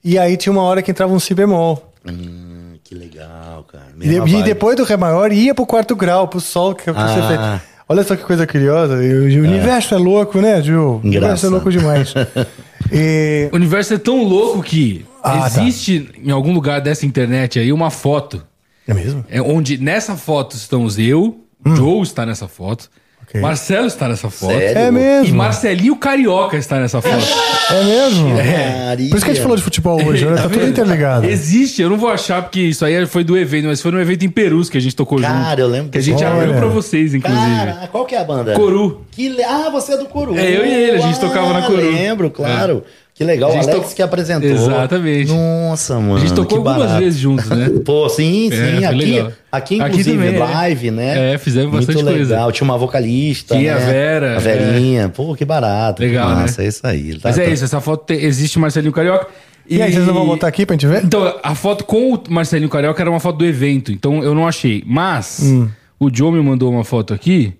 [0.03, 1.93] E aí tinha uma hora que entrava um Si bemol.
[2.07, 3.85] Hum, que legal, cara.
[4.01, 4.45] E, Mesma de- e vibe.
[4.45, 7.21] depois do Ré maior ia pro quarto grau, pro Sol, que é o que você
[7.21, 7.29] Ah.
[7.61, 7.75] fez.
[7.89, 8.95] Olha só que coisa curiosa.
[8.95, 10.77] O, o universo é louco, né, Joe?
[10.77, 12.13] O universo é louco demais.
[12.91, 15.47] e, O universo é tão louco que Ah, tá.
[15.47, 18.43] existe em algum lugar dessa internet aí uma foto.
[18.87, 19.25] É mesmo?
[19.31, 21.39] É onde nessa foto estamos eu,
[21.77, 22.91] Joe está nessa foto,
[23.27, 23.41] Ok.
[23.41, 24.53] Marcelo está nessa foto.
[24.53, 24.79] Sério?
[24.79, 25.35] É E mesmo.
[25.37, 27.25] Marcelinho Carioca está nessa foto.
[27.71, 28.29] É mesmo?
[28.29, 29.09] Maria.
[29.09, 30.37] Por isso que a gente falou de futebol hoje, né?
[30.37, 31.27] Tá tudo interligado.
[31.27, 34.27] Existe, eu não vou achar porque isso aí foi do evento, mas foi no evento
[34.27, 35.61] em Perus que a gente tocou Cara, junto.
[35.63, 36.59] eu lembro Que a gente desse- abriu Olha.
[36.59, 37.57] pra vocês, inclusive.
[37.57, 38.53] Cara, qual que é a banda?
[38.55, 39.01] Coru.
[39.11, 39.43] Que le...
[39.43, 40.37] Ah, você é do Coru.
[40.39, 41.79] É, eu e ele, a gente tocava na Coru.
[41.81, 42.85] lembro, claro.
[43.15, 44.51] Que legal, o Alex to- que apresentou.
[44.51, 45.31] Exatamente.
[45.33, 46.17] Nossa, mano.
[46.17, 46.99] A gente tocou algumas barato.
[46.99, 47.71] vezes juntos, né?
[47.87, 48.75] Pô, sim, É, sim.
[48.77, 49.27] foi aqui, legal.
[49.53, 50.39] aqui, Aqui inclusive, também, é.
[50.39, 51.35] live, né?
[51.35, 52.35] É, fizemos Muito bastante coisa.
[52.35, 52.51] legal.
[52.51, 53.83] Tinha uma vocalista, Tinha né?
[53.83, 55.09] a Vera, A Verinha.
[55.11, 56.03] Pô, que barato.
[56.03, 56.41] Legal, que né?
[56.41, 57.13] massa, é isso aí.
[57.15, 59.29] Tá- Mas é tá- isso, essa foto tem- existe Marcelinho Carioca.
[59.71, 61.05] E aí, vocês não vão botar aqui pra gente ver?
[61.05, 64.47] Então, a foto com o Marcelinho Carioca era uma foto do evento, então eu não
[64.47, 64.83] achei.
[64.85, 65.69] Mas, Hum.
[66.01, 67.55] o Joe me mandou uma foto aqui.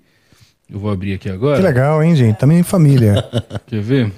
[0.71, 1.59] Eu vou abrir aqui agora.
[1.61, 2.37] Que legal, hein, gente?
[2.39, 3.25] Também em família.
[3.69, 4.13] Quer ver?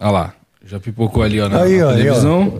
[0.00, 0.32] Olha lá.
[0.64, 1.96] Já pipocou ali, ó, na, Aí, na ó, aí, ó.
[1.96, 2.54] televisão.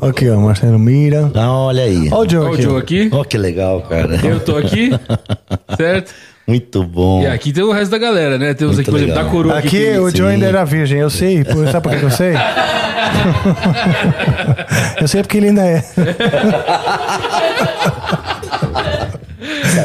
[0.00, 1.30] Aqui, ó, Marcelo Mira.
[1.34, 2.08] Ah, olha aí.
[2.10, 2.62] Olha o Joe Olha o aqui.
[2.62, 2.78] Joe ó.
[2.78, 3.10] aqui.
[3.12, 4.18] Ó, que legal, cara.
[4.24, 4.90] Eu tô aqui,
[5.76, 6.12] certo?
[6.46, 7.22] Muito bom.
[7.22, 8.54] E aqui tem o resto da galera, né?
[8.54, 9.24] Temos Muito aqui, por exemplo, legal.
[9.24, 9.66] da coroa aqui.
[9.68, 11.44] Aqui tem- o Joe ainda era virgem, eu sei.
[11.44, 12.32] Pô, Sabe por que que eu sei?
[15.00, 15.84] eu sei porque ele ainda é.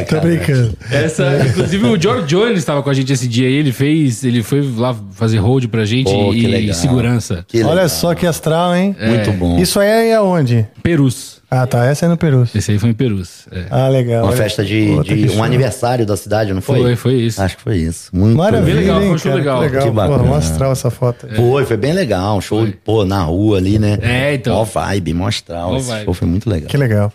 [0.09, 0.73] Tô brincando.
[0.91, 4.41] Essa, inclusive o George Jones estava com a gente esse dia aí, ele fez, ele
[4.43, 6.71] foi lá fazer hold pra gente Pô, que e, legal.
[6.71, 7.45] e segurança.
[7.47, 7.89] Que Olha legal.
[7.89, 8.95] só que astral, hein?
[8.99, 9.57] Muito bom.
[9.59, 10.67] Isso aí é aonde?
[10.83, 11.35] Perus.
[11.49, 11.85] Ah, tá.
[11.85, 12.45] Essa é no Peru.
[12.53, 13.47] Esse aí foi em Perus.
[13.51, 13.65] É.
[13.69, 14.23] Ah, legal.
[14.23, 14.37] Uma Olha.
[14.37, 16.79] festa de, Puta, de que um aniversário da cidade, não foi?
[16.81, 17.41] Foi, foi isso.
[17.41, 18.09] Acho que foi isso.
[18.11, 19.39] Muito Maravilha, legal, hein, foi um show cara?
[19.39, 19.57] legal.
[19.59, 19.81] Que legal.
[19.83, 20.23] Que Pô, bacana.
[20.23, 21.27] mó astral essa foto.
[21.29, 21.35] aí.
[21.35, 22.37] Foi, foi bem legal.
[22.37, 23.97] Um show, pô, na rua ali, né?
[24.01, 24.55] É, então.
[24.55, 25.69] Mó vibe, mó astral.
[25.71, 26.05] Mó Esse vibe.
[26.05, 26.67] show foi muito legal.
[26.67, 27.13] Que legal.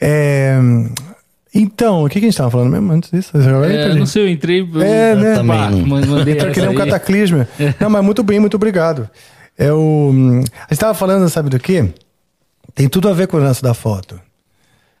[0.00, 0.58] É,
[1.58, 3.30] Então, o que, que a gente tava falando mesmo antes disso?
[3.36, 4.60] Eu É, não sei, eu entrei.
[4.60, 5.34] eu- É, né?
[5.36, 5.78] também Pá, não.
[5.86, 6.90] man- mandei Entrou que nem um essa aí.
[6.90, 7.46] cataclismo.
[7.80, 9.08] Não, mas muito bem, muito obrigado.
[9.58, 10.10] É o,
[10.68, 11.88] a gente tava falando, sabe do quê?
[12.74, 14.20] Tem tudo a ver com o lance da foto.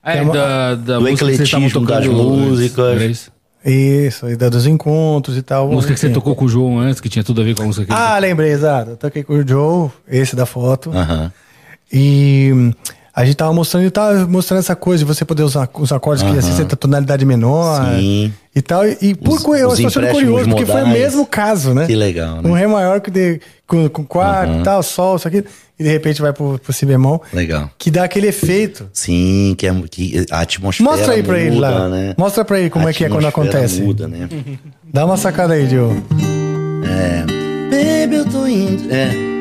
[0.02, 3.02] Ah, é, Tem uma- da, da Do música que vocês estavam ecletismo das músicas.
[3.02, 3.32] isso?
[3.64, 5.68] Isso, e da dos encontros e tal.
[5.70, 7.66] Música que você tocou com o João antes, que tinha tudo a ver com a
[7.66, 8.92] música que ele Ah, lembrei, exato.
[8.92, 10.90] Eu toquei com o Joe, esse da foto.
[10.90, 11.32] Aham.
[11.92, 12.72] E hum,
[13.16, 16.36] a gente tava mostrando, tava mostrando essa coisa de você poder usar os acordes que
[16.38, 18.30] assim, você tá tonalidade menor Sim.
[18.54, 18.86] e tal.
[18.86, 21.86] E, e por Os- eu estou sendo curioso, porque foi o mesmo caso, né?
[21.86, 22.48] Que legal, né?
[22.50, 25.42] Um Ré maior que de, com, com quarto e tal, sol, isso aqui,
[25.78, 27.70] e de repente vai pro, pro Si bemol, Legal.
[27.78, 28.86] que dá aquele efeito.
[28.92, 31.88] Sim, que, é, que a atmosfera Mostra aí pra muda, ele lá.
[31.88, 32.14] né?
[32.18, 33.80] Mostra pra ele como A é que é quando acontece.
[33.80, 34.28] muda, né?
[34.92, 35.94] Dá uma sacada aí, Joe.
[37.70, 38.92] Baby, eu tô indo.
[38.92, 39.35] É.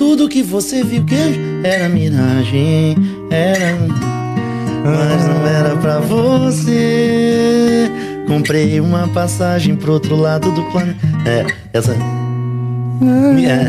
[0.00, 1.14] Tudo que você viu que
[1.62, 2.96] era miragem,
[3.30, 3.76] era.
[4.82, 7.86] Mas não era pra você.
[8.26, 11.06] Comprei uma passagem pro outro lado do planeta.
[11.26, 11.44] É,
[11.74, 11.94] essa.
[12.98, 13.68] Me, é.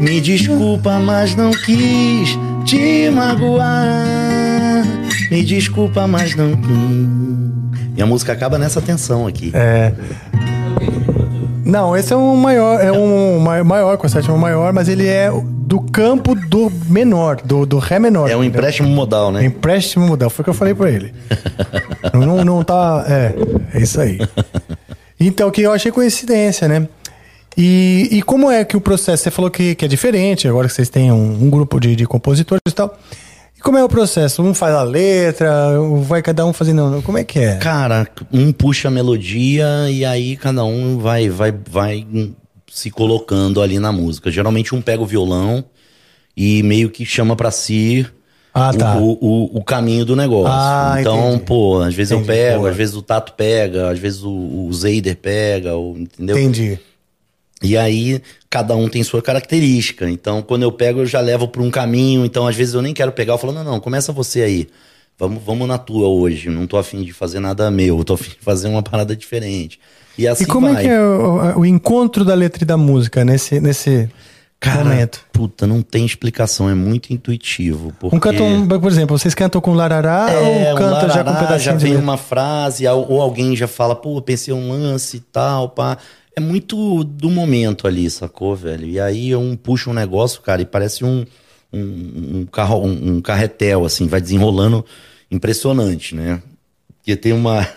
[0.00, 4.82] Me desculpa, mas não quis te magoar.
[5.30, 7.86] Me desculpa, mas não quis.
[7.98, 9.50] E a música acaba nessa tensão aqui.
[9.52, 9.92] É.
[11.66, 15.06] Não, esse é um maior, é um ma- maior, com a sétima maior, mas ele
[15.08, 18.30] é do campo do menor, do, do Ré menor.
[18.30, 18.60] É um entendeu?
[18.60, 19.44] empréstimo modal, né?
[19.44, 21.12] Empréstimo modal, foi o que eu falei pra ele.
[22.14, 23.04] não, não, não tá.
[23.08, 23.34] É,
[23.78, 24.18] é isso aí.
[25.18, 26.86] Então, que eu achei coincidência, né?
[27.58, 29.24] E, e como é que o processo?
[29.24, 32.06] Você falou que, que é diferente, agora que vocês têm um, um grupo de, de
[32.06, 32.96] compositores e tal.
[33.66, 34.42] Como é o processo?
[34.44, 35.50] Um faz a letra,
[36.02, 37.02] vai cada um fazendo.
[37.02, 37.56] Como é que é?
[37.56, 42.06] Cara, um puxa a melodia e aí cada um vai, vai, vai
[42.70, 44.30] se colocando ali na música.
[44.30, 45.64] Geralmente um pega o violão
[46.36, 48.06] e meio que chama pra si
[48.54, 48.96] Ah, o- tá.
[48.98, 50.52] o, o, o caminho do negócio.
[50.54, 51.44] Ah, então, entendi.
[51.46, 52.70] pô, às vezes Entendi, eu pego, boa.
[52.70, 56.38] às vezes o Tato pega, às vezes o, o Zeider pega, entendeu?
[56.38, 56.78] Entendi.
[57.62, 58.22] E aí,
[58.56, 60.08] cada um tem sua característica.
[60.08, 62.24] Então, quando eu pego, eu já levo por um caminho.
[62.24, 63.34] Então, às vezes, eu nem quero pegar.
[63.34, 64.66] Eu falo, não, não, começa você aí.
[65.18, 66.48] Vamos, vamos na tua hoje.
[66.48, 67.98] Não tô afim de fazer nada meu.
[67.98, 69.78] Eu tô afim de fazer uma parada diferente.
[70.16, 70.84] E assim e como vai.
[70.84, 74.08] é que é o, o encontro da letra e da música nesse, nesse
[74.58, 75.24] Cara, momento?
[75.32, 76.68] puta, não tem explicação.
[76.68, 77.92] É muito intuitivo.
[77.98, 78.16] Porque...
[78.16, 81.34] Um canto, por exemplo, vocês cantam com larará É, ou canta um já com um
[81.34, 82.04] pedacinho já de vem letra?
[82.04, 85.98] uma frase, ou alguém já fala, pô, pensei um lance e tal, pá.
[86.34, 88.86] É muito do momento ali, sacou, velho?
[88.86, 91.24] E aí um puxa um negócio, cara, e parece um,
[91.72, 94.84] um, um carro, um, um carretel, assim, vai desenrolando
[95.30, 96.42] impressionante, né?
[97.06, 97.66] que tem uma.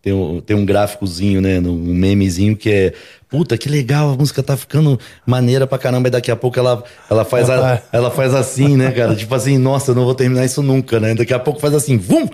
[0.00, 1.60] Tem um, tem um gráficozinho, né?
[1.60, 2.92] Um memezinho que é.
[3.32, 6.08] Puta, que legal, a música tá ficando maneira pra caramba.
[6.08, 9.16] E daqui a pouco ela, ela, faz, a, ela faz assim, né, cara?
[9.16, 11.14] tipo assim, nossa, eu não vou terminar isso nunca, né?
[11.14, 12.28] Daqui a pouco faz assim, vum!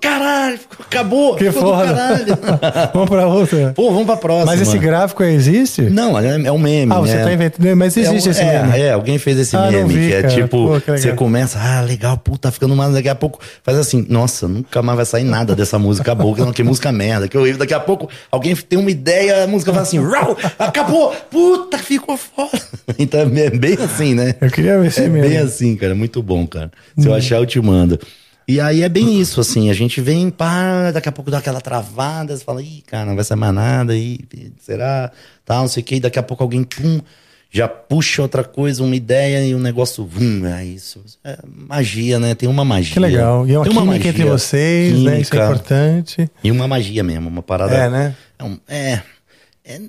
[0.00, 1.34] Caralho, acabou!
[1.34, 2.24] Que foda.
[2.94, 3.72] vamos pra outra.
[3.74, 4.46] Pô, vamos pra próxima.
[4.52, 5.82] Mas esse gráfico aí existe?
[5.82, 6.92] Não, é, é um meme.
[6.92, 7.24] Ah, você né?
[7.24, 7.76] tá inventando.
[7.76, 8.78] Mas existe é, um- esse é, meme.
[8.80, 10.34] É, alguém fez esse Ah, meme, vi, que é cara.
[10.34, 13.76] tipo, Pô, que você começa, ah, legal, pô, tá ficando mais, daqui a pouco faz
[13.78, 17.26] assim, nossa, nunca mais vai sair nada dessa música boa, que, não, que música merda,
[17.26, 17.58] que horrível.
[17.58, 22.16] Daqui a pouco alguém tem uma ideia, a música fala assim, rau, acabou, puta, ficou
[22.16, 22.60] foda.
[22.98, 24.34] Então é bem- assim, né?
[24.40, 25.28] Eu queria ver esse É meme.
[25.28, 26.70] bem assim, cara, muito bom, cara.
[26.98, 27.98] Se eu achar, eu te mando.
[28.48, 31.60] E aí é bem isso, assim, a gente vem, pá, daqui a pouco dá aquela
[31.60, 34.20] travada, você fala, ih, cara, não vai sair mais nada, aí,
[34.60, 35.10] será?
[35.44, 37.00] Tal, não sei o que, daqui a pouco alguém, pum,
[37.50, 41.02] já puxa outra coisa, uma ideia e um negócio, vum, é isso.
[41.24, 42.36] É magia, né?
[42.36, 42.94] Tem uma magia.
[42.94, 43.48] Que legal.
[43.48, 45.20] E é uma Tem química entre vocês, né?
[45.20, 45.44] Isso é química.
[45.44, 46.30] importante.
[46.44, 47.74] E uma magia mesmo, uma parada.
[47.74, 48.14] É, né?
[48.38, 49.00] É, um- é,
[49.66, 49.80] é-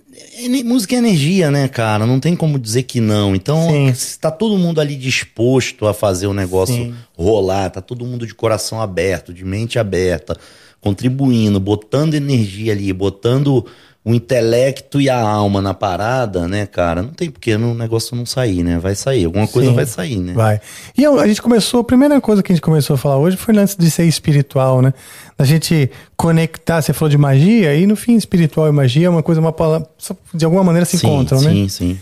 [0.46, 2.06] é- música é energia, né, cara?
[2.06, 3.36] Não tem como dizer que não.
[3.36, 3.94] Então, Sim.
[3.94, 6.96] se tá todo mundo ali disposto a fazer o negócio Sim.
[7.16, 10.36] rolar, tá todo mundo de coração aberto, de mente aberta,
[10.82, 13.66] contribuindo, botando energia ali, botando
[14.08, 17.02] o intelecto e a alma na parada, né, cara?
[17.02, 18.80] Não tem porque o negócio não sair, né?
[18.80, 19.76] Vai sair, alguma coisa Sim.
[19.76, 20.32] vai sair, né?
[20.32, 20.62] Vai.
[20.98, 23.54] E a gente começou, a primeira coisa que a gente começou a falar hoje foi
[23.58, 24.94] antes de ser espiritual, né?
[25.38, 29.22] Da gente conectar, você falou de magia, e no fim, espiritual e magia é uma
[29.22, 29.86] coisa, uma palavra,
[30.34, 31.52] de alguma maneira se sim, encontram, né?
[31.52, 32.00] sim, sim.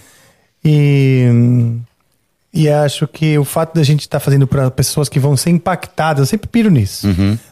[0.63, 1.27] E,
[2.53, 6.19] e acho que o fato da gente estar fazendo para pessoas que vão ser impactadas,
[6.19, 7.07] eu sempre piro nisso.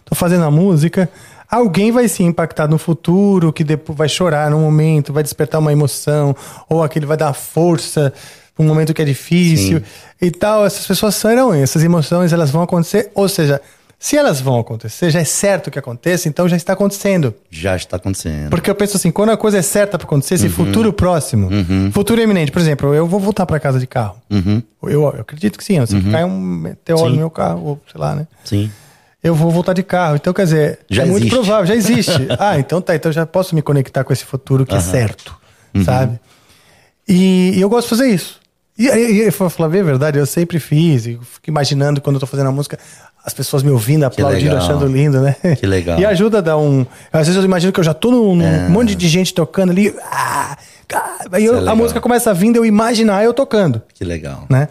[0.06, 1.10] Tô fazendo a música,
[1.56, 5.72] alguém vai ser impactado no futuro, que depois vai chorar num momento, vai despertar uma
[5.72, 6.36] emoção,
[6.68, 8.12] ou aquele vai dar força
[8.56, 9.86] para um momento que é difícil Sim.
[10.22, 10.66] e tal.
[10.66, 13.62] Essas pessoas serão, essas emoções elas vão acontecer, ou seja,
[14.00, 17.34] se elas vão acontecer, já é certo que aconteça, então já está acontecendo.
[17.50, 18.50] Já está acontecendo.
[18.50, 21.50] Porque eu penso assim, quando a coisa é certa pra acontecer, esse futuro próximo,
[21.92, 24.18] futuro iminente, por exemplo, eu vou voltar pra casa de carro.
[24.30, 27.10] Eu, eu acredito que sim, se cai um meteoro Sim.
[27.12, 28.28] no meu carro, ou sei lá, né?
[28.44, 28.70] Sim.
[29.24, 30.16] Eu vou voltar de carro.
[30.18, 31.34] Então, quer dizer, Já é muito existe.
[31.36, 32.28] provável, já existe.
[32.38, 35.36] ah, então tá, então já posso me conectar com esse futuro que é certo,
[35.74, 35.84] Uhum.
[35.86, 36.20] sabe?
[37.08, 38.40] E, e eu gosto de fazer isso.
[38.78, 42.16] E, e, e pra falar bem a verdade, eu sempre fiz, e fico imaginando quando
[42.16, 42.78] eu tô fazendo a música,
[43.24, 45.36] as pessoas me ouvindo, aplaudindo, achando lindo, né?
[45.60, 46.00] Que legal.
[46.00, 46.86] E ajuda a dar um.
[47.12, 49.94] Às vezes eu imagino que eu já tô num, num monte de gente tocando ali.
[50.12, 50.58] Ah,
[51.32, 51.66] aí eu- É.
[51.66, 54.46] É a música começa a vir, eu imaginar eu tocando, Que legal.
[54.50, 54.68] né?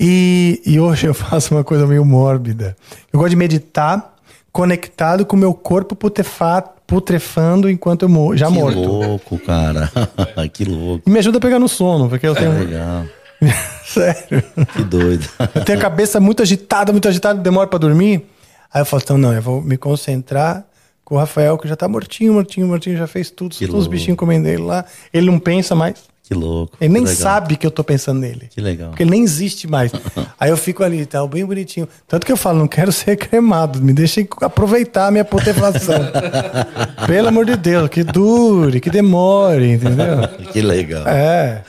[0.00, 2.74] E, e hoje eu faço uma coisa meio mórbida.
[3.12, 4.14] Eu gosto de meditar
[4.50, 8.78] conectado com o meu corpo putrefa- putrefando enquanto eu mo- já que morto.
[8.80, 9.90] louco, cara.
[10.52, 11.08] que louco.
[11.08, 12.58] E me ajuda a pegar no sono, porque eu tenho.
[12.58, 13.04] Legal.
[13.86, 14.42] Sério.
[14.74, 15.28] Que doido.
[15.54, 18.24] Eu tenho a cabeça muito agitada, muito agitada, demora pra dormir.
[18.72, 20.64] Aí eu falo, então não, eu vou me concentrar
[21.04, 23.86] com o Rafael, que já tá mortinho, mortinho, mortinho, já fez tudo, Que todos os
[23.88, 24.84] bichinhos comendo ele lá.
[25.12, 25.96] Ele não pensa mais.
[26.30, 26.76] Que louco.
[26.80, 28.46] Ele nem Que sabe que eu tô pensando nele.
[28.54, 28.90] Que legal.
[28.90, 29.90] Porque ele nem existe mais.
[30.38, 31.88] Aí eu fico ali, tá bem bonitinho.
[32.06, 35.98] Tanto que eu falo, não quero ser cremado, me deixem aproveitar a minha putrefação.
[37.04, 40.18] Pelo amor de Deus, que dure, que demore, entendeu?
[40.52, 41.04] Que legal.
[41.08, 41.62] É.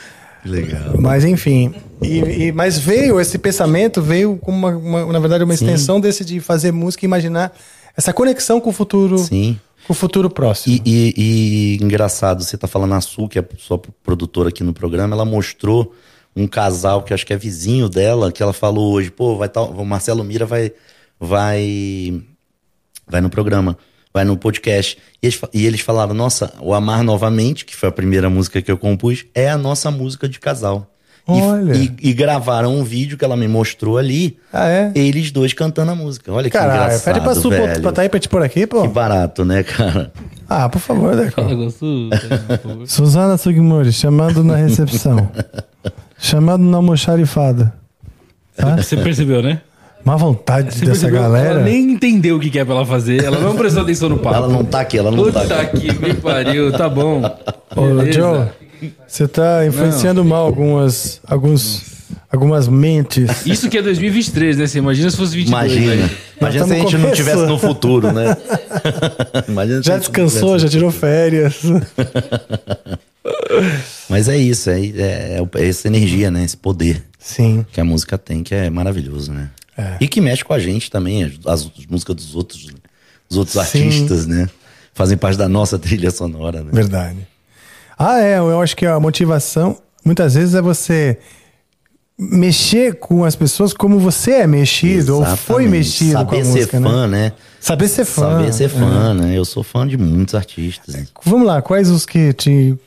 [0.43, 0.93] Que legal.
[0.99, 1.73] Mas enfim.
[1.99, 6.23] E, e- mas veio, esse pensamento veio como uma, uma- na verdade, uma extensão desse
[6.23, 7.51] de fazer música e imaginar
[7.97, 9.17] essa conexão com o futuro.
[9.17, 9.59] Sim.
[9.87, 10.75] O futuro próximo.
[10.75, 11.13] E, e-
[11.77, 15.25] e engraçado, você tá falando a Su, que é sua produtora aqui no programa, ela
[15.25, 15.93] mostrou
[16.35, 19.61] um casal que acho que é vizinho dela, que ela falou hoje, pô, vai tá,
[19.61, 20.71] o Marcelo Mira vai
[21.19, 22.21] vai
[23.07, 23.77] vai no programa,
[24.13, 24.97] vai no podcast.
[25.21, 28.71] E eles, e eles falaram, nossa, o Amar Novamente, que foi a primeira música que
[28.71, 30.87] eu compus, é a nossa música de casal.
[31.29, 31.73] E- Olha.
[31.75, 34.91] E, e gravaram um vídeo que ela me mostrou ali, Ah, é?
[34.95, 36.31] eles dois cantando a música.
[36.33, 37.81] Olha que Caralho, engraçado, pede pra Su pra, velho.
[37.81, 38.81] pra tá aí pra te pôr aqui, pô.
[38.81, 40.11] Que barato, né, cara?
[40.49, 41.41] Ah, por favor, Deco.
[41.41, 42.09] Negócio.
[42.85, 45.29] Suzana Sugimori, chamado na recepção.
[46.17, 47.73] chamado na almoxarifada.
[48.55, 48.75] Tá?
[48.77, 49.61] Você percebeu, né?
[50.03, 51.21] Má vontade Você dessa percebeu?
[51.21, 51.49] galera.
[51.51, 53.23] Ela nem entendeu o que que é pra ela fazer.
[53.23, 54.35] Ela não prestou atenção no papo.
[54.35, 55.93] Ela não tá aqui, ela não Puta tá aqui.
[55.93, 57.21] que me pariu, tá bom.
[57.75, 58.11] Ô, Beleza.
[58.19, 58.47] Joe,
[59.07, 61.83] você tá influenciando mal algumas, alguns,
[62.31, 63.45] algumas mentes.
[63.45, 64.67] Isso que é 2023, né?
[64.67, 65.71] Você imagina se fosse 22.
[65.73, 65.95] Imagina.
[65.95, 66.09] né?
[66.39, 68.35] Imagina se a gente não tivesse no futuro, né?
[69.47, 70.63] Imagina se Já não descansou, tivesse.
[70.65, 71.61] já tirou férias.
[74.09, 76.43] Mas é isso, é, é, é essa energia, né?
[76.43, 77.65] Esse poder Sim.
[77.71, 79.49] que a música tem, que é maravilhoso, né?
[79.77, 79.97] É.
[80.01, 82.67] E que mexe com a gente também, as, as músicas dos outros,
[83.29, 83.83] dos outros Sim.
[83.83, 84.49] artistas, né?
[84.93, 86.69] Fazem parte da nossa trilha sonora, né?
[86.73, 87.19] Verdade.
[88.03, 91.17] Ah, é, eu acho que a motivação, muitas vezes, é você
[92.17, 95.69] mexer com as pessoas como você é mexido ou foi Exatamente.
[95.71, 96.89] mexido Saber com a ser música, né?
[96.89, 97.31] fã, né?
[97.59, 98.21] Saber ser fã.
[98.21, 98.69] Saber ser É.
[98.69, 99.37] fã, né?
[99.37, 101.11] Eu sou fã de muitos artistas.
[101.25, 102.77] Vamos lá, quais os que te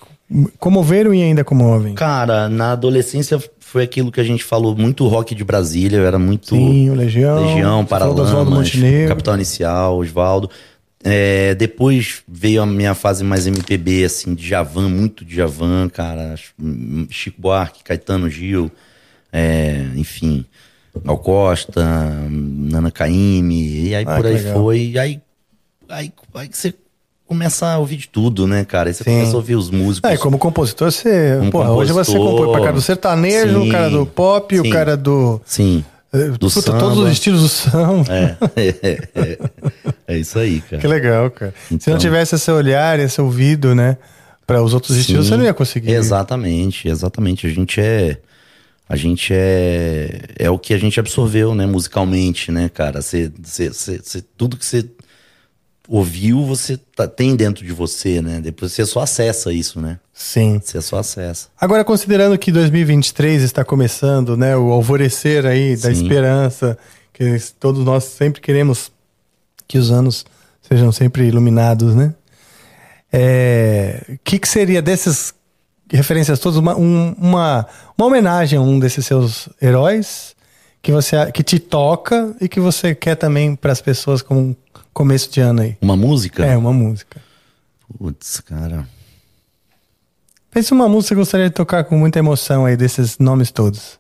[0.59, 1.95] comoveram e ainda comovem?
[1.95, 6.19] Cara, na adolescência foi aquilo que a gente falou, muito rock de Brasília, eu era
[6.19, 7.41] muito Sim, o Legião.
[7.45, 8.73] Legião, Oswaldo Paralamas.
[9.09, 10.49] Capital Inicial, Osvaldo.
[11.07, 16.33] É, depois veio a minha fase mais MPB, assim, de Javan, muito de Javan, cara.
[16.33, 18.71] Acho- hum, Chico Buarque, Caetano Gil,
[19.31, 20.47] é, enfim,
[21.05, 21.83] Gal Costa,
[22.27, 24.55] hum, Nana Caymmi, e aí Ah, por aí legal.
[24.55, 24.79] foi.
[24.93, 25.21] E aí,
[25.91, 26.73] aí, aí você
[27.27, 28.89] começa a ouvir de tudo, né, cara?
[28.89, 29.11] Aí você Sim.
[29.11, 30.11] começa a ouvir os músicos.
[30.11, 31.37] É, como compositor, você.
[31.39, 34.59] Como porra, hoje você compositor, compõe pra cara do sertanejo, o sim, cara do pop,
[34.59, 34.71] o sim.
[34.71, 35.39] cara do.
[35.45, 35.85] Sim.
[36.15, 36.79] Eh, Do puta, samba.
[36.79, 38.05] todos os estilos do samba.
[38.13, 39.39] É, é, é,
[40.09, 40.81] é isso aí, cara.
[40.81, 41.53] Que legal, cara.
[41.69, 41.99] Se não Então.
[41.99, 43.97] tivesse esse olhar, esse ouvido, né?
[44.47, 45.91] Para os outros estilos, Sim, você não ia conseguir.
[45.93, 47.47] Exatamente, exatamente.
[47.47, 48.19] A gente é.
[48.89, 50.21] A gente é.
[50.39, 53.01] É o que a gente absorveu, né, musicalmente, né, cara?
[53.01, 54.85] Você, você, você- tudo que você
[55.89, 58.41] ouviu, você tá- tem dentro de você, né?
[58.41, 59.99] Depois você só acessa isso, né?
[60.13, 60.61] Sim.
[60.63, 61.49] Você só acessa.
[61.61, 64.57] Agora, considerando que 2023 está começando, né?
[64.57, 66.03] O alvorecer aí da Sim.
[66.03, 66.79] esperança,
[67.13, 68.91] que todos nós sempre queremos
[69.69, 70.25] que os anos
[70.63, 72.15] sejam sempre iluminados, né?
[73.13, 75.35] O que, que seria dessas
[75.91, 77.67] referências todas uma, um- uma,
[77.97, 80.35] uma homenagem a um desses seus heróis
[80.83, 84.57] que você que te toca e que você quer também para as pessoas como
[84.95, 85.77] começo de ano aí?
[85.83, 86.45] Uma música?
[86.47, 87.21] É, uma música.
[87.99, 88.89] Putz, cara.
[90.51, 93.99] Pense uma música que você gostaria de tocar com muita emoção aí, desses nomes todos.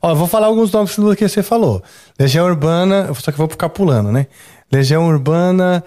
[0.00, 1.82] Ó, eu vou falar alguns nomes do que você falou.
[2.18, 4.26] Legião Urbana, só que eu vou ficar pulando, né?
[4.70, 5.82] Legião Urbana,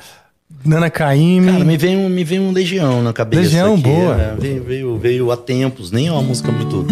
[0.65, 1.51] Nana Caymmi.
[1.53, 3.43] Cara, me veio, um- me veio um Legião na cabeça.
[3.43, 4.15] Legião, aqui, boa.
[4.21, 6.85] é, veio, veio, veio há tempos, nem é uma música muito.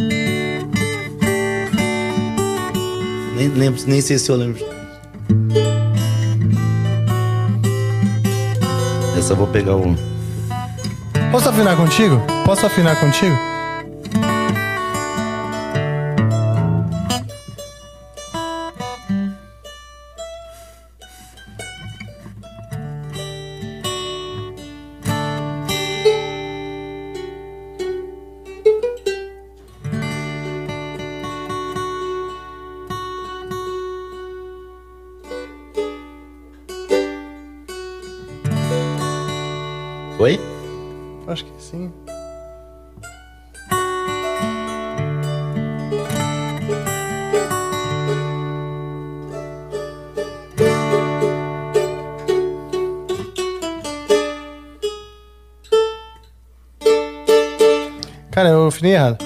[3.35, 4.63] Nem, lembro, nem sei se eu lembro.
[9.33, 9.95] Vou pegar o.
[11.31, 12.21] Posso afinar contigo?
[12.45, 13.35] Posso afinar contigo?
[58.85, 59.17] Afinei errado.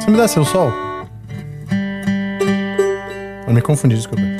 [0.00, 0.72] Você me dá seu sol?
[3.46, 4.33] Eu me confundi, desculpa.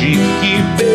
[0.00, 0.89] Virtude que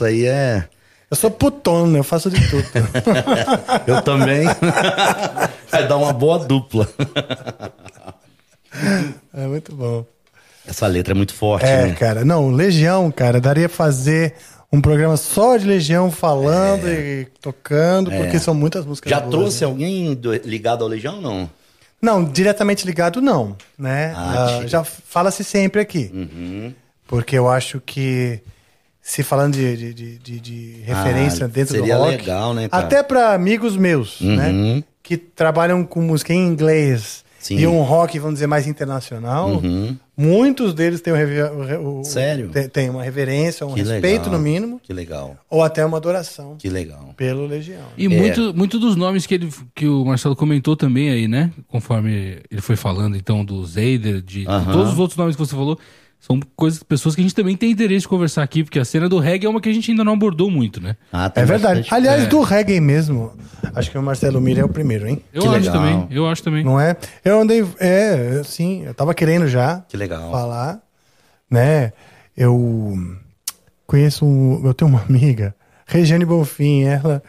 [0.00, 0.64] Essa aí é.
[1.10, 2.64] Eu sou putona, eu faço de tudo.
[3.86, 4.46] Eu também.
[5.70, 6.88] Vai dar uma boa dupla.
[9.34, 10.04] é muito bom.
[10.66, 11.94] Essa letra é muito forte, É, né?
[11.94, 12.24] cara.
[12.24, 14.34] Não, Legião, cara, daria fazer
[14.72, 19.14] um programa só de Legião falando e tocando, porque são muitas músicas É.
[19.16, 19.66] Já boas, trouxe né?
[19.70, 21.50] alguém do- ligado ao Legião ou não?
[22.00, 24.14] Não, diretamente ligado não, né?
[24.16, 24.68] Ah, tira.
[24.68, 26.10] já fala-se sempre aqui.
[26.14, 26.72] Uhum.
[27.06, 28.40] Porque eu acho que
[29.22, 32.68] se falando de, de, de, de- de referência Ah, dentro do seria rock, legal, né,
[32.68, 32.84] cara?
[32.84, 34.36] até para amigos meus, Uhum.
[34.36, 37.58] né, que trabalham com música em inglês Sim.
[37.58, 39.96] e um rock, vamos dizer, mais internacional, Uhum.
[40.16, 42.48] muitos deles têm, um rever- o o- Sério?
[42.50, 44.32] tem- tem uma reverência, um Que respeito legal.
[44.32, 45.36] no mínimo, Que legal.
[45.48, 47.12] ou até uma adoração Que legal.
[47.16, 47.86] pelo Legião.
[47.96, 48.08] E É.
[48.08, 51.50] muito, muito dos nomes que, ele, que o Marcelo comentou também aí, né?
[51.68, 54.72] Conforme ele foi falando, então, do Zeider, de Aham.
[54.72, 55.78] todos os outros nomes que você falou,
[56.20, 59.08] são coisas, pessoas que a gente também tem interesse de conversar aqui, porque a cena
[59.08, 60.94] do reggae é uma que a gente ainda não abordou muito, né?
[61.10, 61.80] Ah, tem É verdade.
[61.80, 62.26] bastante- Aliás, É.
[62.26, 63.32] do reggae mesmo,
[63.74, 65.22] acho que o Marcelo Mira é o primeiro, hein?
[65.32, 65.72] Eu Que acho legal.
[65.74, 66.62] também, eu acho também.
[66.62, 66.94] Não é?
[67.24, 67.66] Eu andei.
[67.80, 70.30] É, sim, eu tava querendo já Que legal.
[70.30, 70.80] falar,
[71.50, 71.92] né?
[72.36, 72.94] Eu
[73.86, 74.24] conheço.
[74.24, 75.54] Um, eu tenho uma amiga,
[75.86, 77.22] Regiane Bonfim, ela,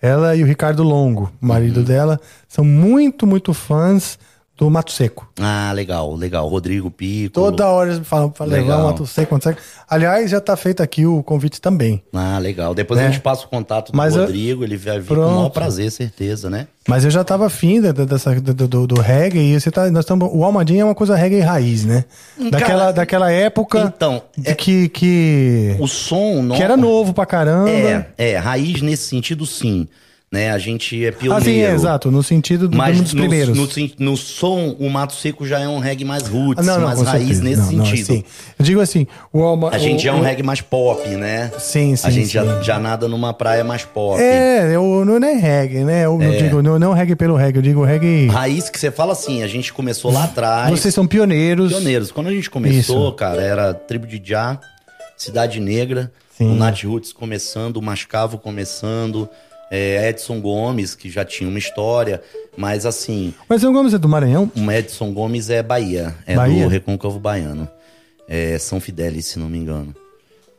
[0.00, 1.84] ela e o Ricardo Longo, o marido Uhum.
[1.84, 4.18] dela, são muito, muito fãs
[4.60, 5.26] do Mato Seco.
[5.40, 6.46] Ah, legal, legal.
[6.46, 7.32] Rodrigo Pico.
[7.32, 8.80] Toda hora eles falam pra levar Legal.
[8.80, 9.58] o Mato Seco, Mato Seco.
[9.88, 12.02] Aliás, já tá feito aqui o convite também.
[12.12, 12.74] Ah, legal.
[12.74, 13.06] Depois É.
[13.06, 15.34] a gente passa o contato do Mas eu- Rodrigo, ele vai vir com o Pronto.
[15.34, 16.66] maior prazer, certeza, né?
[16.86, 20.28] Mas eu já tava afim dessa, do, do, do reggae, e você tá, nós estamos,
[20.32, 22.04] o Almadinha é uma coisa reggae raiz, né?
[22.50, 26.42] Daquela, Cara, daquela época Então, é- que, que, O som...
[26.42, 26.54] No...
[26.54, 27.70] que era novo pra caramba.
[27.70, 29.88] É, é, raiz nesse sentido, sim.
[30.32, 30.48] Né?
[30.52, 31.42] A gente é pioneiro.
[31.42, 33.58] Ah, sim, é, exato, no sentido do, Mas dos no, primeiros.
[33.58, 37.04] No, no som, o Mato Seco já é um reggae mais roots, Ah, mais com
[37.04, 37.42] raiz certeza.
[37.42, 38.06] nesse Não, não, sentido.
[38.06, 38.24] sim.
[38.56, 41.04] Eu digo assim, o Alma, A gente o, já é um o- reggae mais pop,
[41.16, 41.50] né?
[41.58, 42.62] Sim, sim, A gente Já, sim.
[42.62, 44.20] já nada numa praia mais pop.
[44.22, 46.04] É, eu, não é reggae, né?
[46.04, 48.28] Eu, eu digo, não, não reggae pelo reggae, eu digo reggae.
[48.28, 50.70] Raiz que você fala assim, a gente começou lá atrás.
[50.70, 51.72] Vocês são pioneiros.
[51.72, 52.12] pioneiros.
[52.12, 53.12] Quando a gente começou, Isso.
[53.16, 54.60] cara, era Tribo de Já,
[55.16, 56.52] Cidade Negra, Sim.
[56.52, 59.28] o Nat Roots começando, o Mascavo começando,
[59.70, 62.20] é, Edson Gomes, que já tinha uma história,
[62.56, 64.50] mas assim, Mas o Gomes é do Maranhão?
[64.56, 66.64] o Edson Gomes é Bahia, é Bahia?
[66.64, 67.68] do Recôncavo Baiano.
[68.28, 69.94] É São Fidélis, se não me engano.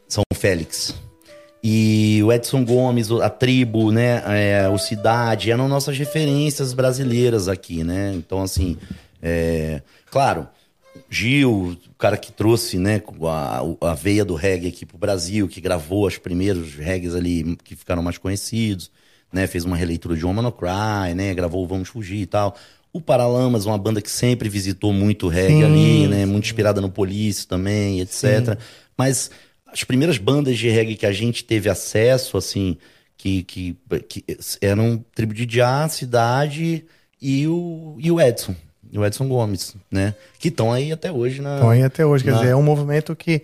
[0.07, 0.93] São Félix.
[1.63, 4.23] E o Edson Gomes, a tribo, né?
[4.25, 8.11] é, o Cidade, eram nossas referências brasileiras aqui, né?
[8.15, 8.77] Então, assim,
[9.21, 10.47] é, claro,
[11.09, 15.61] Gil, o cara que trouxe, né, a, a veia do reggae aqui pro Brasil, que
[15.61, 18.89] gravou os primeiros reggaes ali que ficaram mais conhecidos,
[19.31, 19.47] né?
[19.47, 21.33] Fez uma releitura de Woman No Cry, né?
[21.33, 22.55] Gravou Vamos Fugir e tal.
[22.93, 26.25] O Paralamas, uma banda que sempre visitou muito reggae Sim, ali, né?
[26.25, 28.57] Muito inspirada no Police também, etc.
[28.97, 29.31] Mas
[29.71, 32.77] as primeiras bandas de reggae que a gente teve acesso, assim,
[33.17, 33.77] que, que,
[34.09, 34.25] que
[34.59, 36.83] eram Tribo de Já, Cidade
[37.21, 38.53] e o, e o Edson.
[38.91, 40.13] E o Edson Gomes, né?
[40.37, 41.55] Que estão aí até hoje na.
[41.55, 43.43] Então aí até hoje, quer na- dizer, é um movimento que,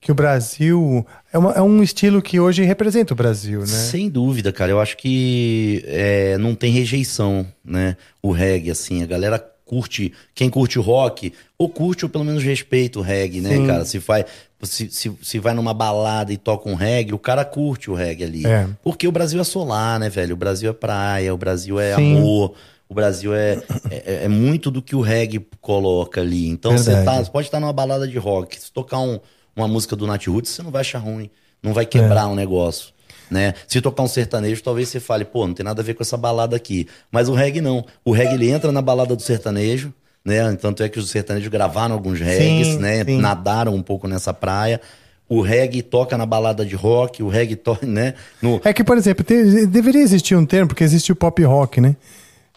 [0.00, 1.04] que o Brasil.
[1.32, 3.66] É, uma- é um estilo que hoje representa o Brasil, né?
[3.66, 4.70] Sem dúvida, cara.
[4.72, 7.96] Eu acho que é, não tem rejeição, né?
[8.22, 9.02] O reggae, assim.
[9.02, 13.40] A galera curte, quem curte o rock, ou curte ou pelo menos respeita o reggae,
[13.40, 13.66] né, Sim.
[13.68, 13.84] cara?
[13.84, 14.24] Se vai,
[14.62, 18.24] se, se, se vai numa balada e toca um reggae, o cara curte o reggae
[18.24, 18.46] ali.
[18.46, 18.66] É.
[18.82, 20.34] Porque o Brasil é solar, né, velho?
[20.34, 22.16] O Brasil é praia, o Brasil é Sim.
[22.16, 22.54] amor,
[22.88, 26.48] o Brasil é, é, é muito do que o reggae coloca ali.
[26.48, 29.20] Então você tá, você pode estar numa balada de rock, se tocar um-
[29.54, 31.30] uma música do Nat Roots, você não vai achar ruim,
[31.62, 32.92] não vai quebrar um negócio.
[33.30, 33.54] Né?
[33.68, 36.16] Se tocar um sertanejo, talvez você fale, pô, não tem nada a ver com essa
[36.16, 36.88] balada aqui.
[37.12, 37.84] Mas o reggae não.
[38.04, 39.94] O reggae ele entra na balada do sertanejo,
[40.24, 40.52] né?
[40.56, 43.04] Tanto é que os sertanejos gravaram alguns reggaes, né?
[43.04, 43.20] sim.
[43.20, 44.80] Nadaram um pouco nessa praia.
[45.28, 48.14] O reggae toca na balada de rock, o reggae toca, né?
[48.42, 51.80] No, É que, por exemplo, tem- deveria existir um termo, porque existe o pop rock,
[51.80, 51.94] né?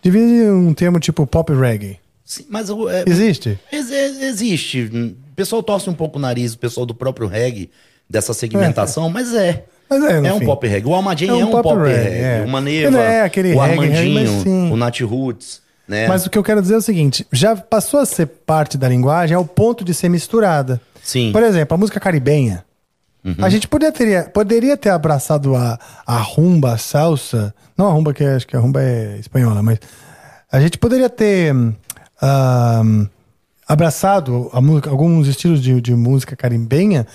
[0.01, 1.99] Deveria um termo tipo pop reggae.
[2.25, 3.59] Sim, mas é, Existe?
[3.71, 5.15] Ex- ex- Existe.
[5.33, 7.71] O pessoal torce um pouco o nariz, o pessoal do próprio reggae,
[8.07, 9.65] dessa segmentação, mas é.
[9.89, 10.45] Mas é, É um fim.
[10.45, 10.87] pop reggae.
[10.87, 12.23] O Almadinho É um é um pop pop, reggae, reggae.
[12.23, 12.43] é.
[12.45, 14.71] O Maneva, é aquele o reggae, mas Armandinho, sim.
[14.71, 16.07] o Nat Roots, né?
[16.07, 18.87] Mas o que eu quero dizer é o seguinte: já passou a ser parte da
[18.87, 20.79] linguagem ao ponto de ser misturada.
[21.01, 21.31] Sim.
[21.31, 22.63] Por exemplo, a música caribenha.
[23.41, 27.55] A gente poderia ter, poderia ter abraçado a, a rumba, a salsa.
[27.77, 29.79] Não a rumba, que acho que a rumba é espanhola, mas.
[30.51, 31.55] A gente poderia ter
[32.21, 32.83] ah,
[33.67, 37.05] abraçado a música, alguns estilos de, de música caribenha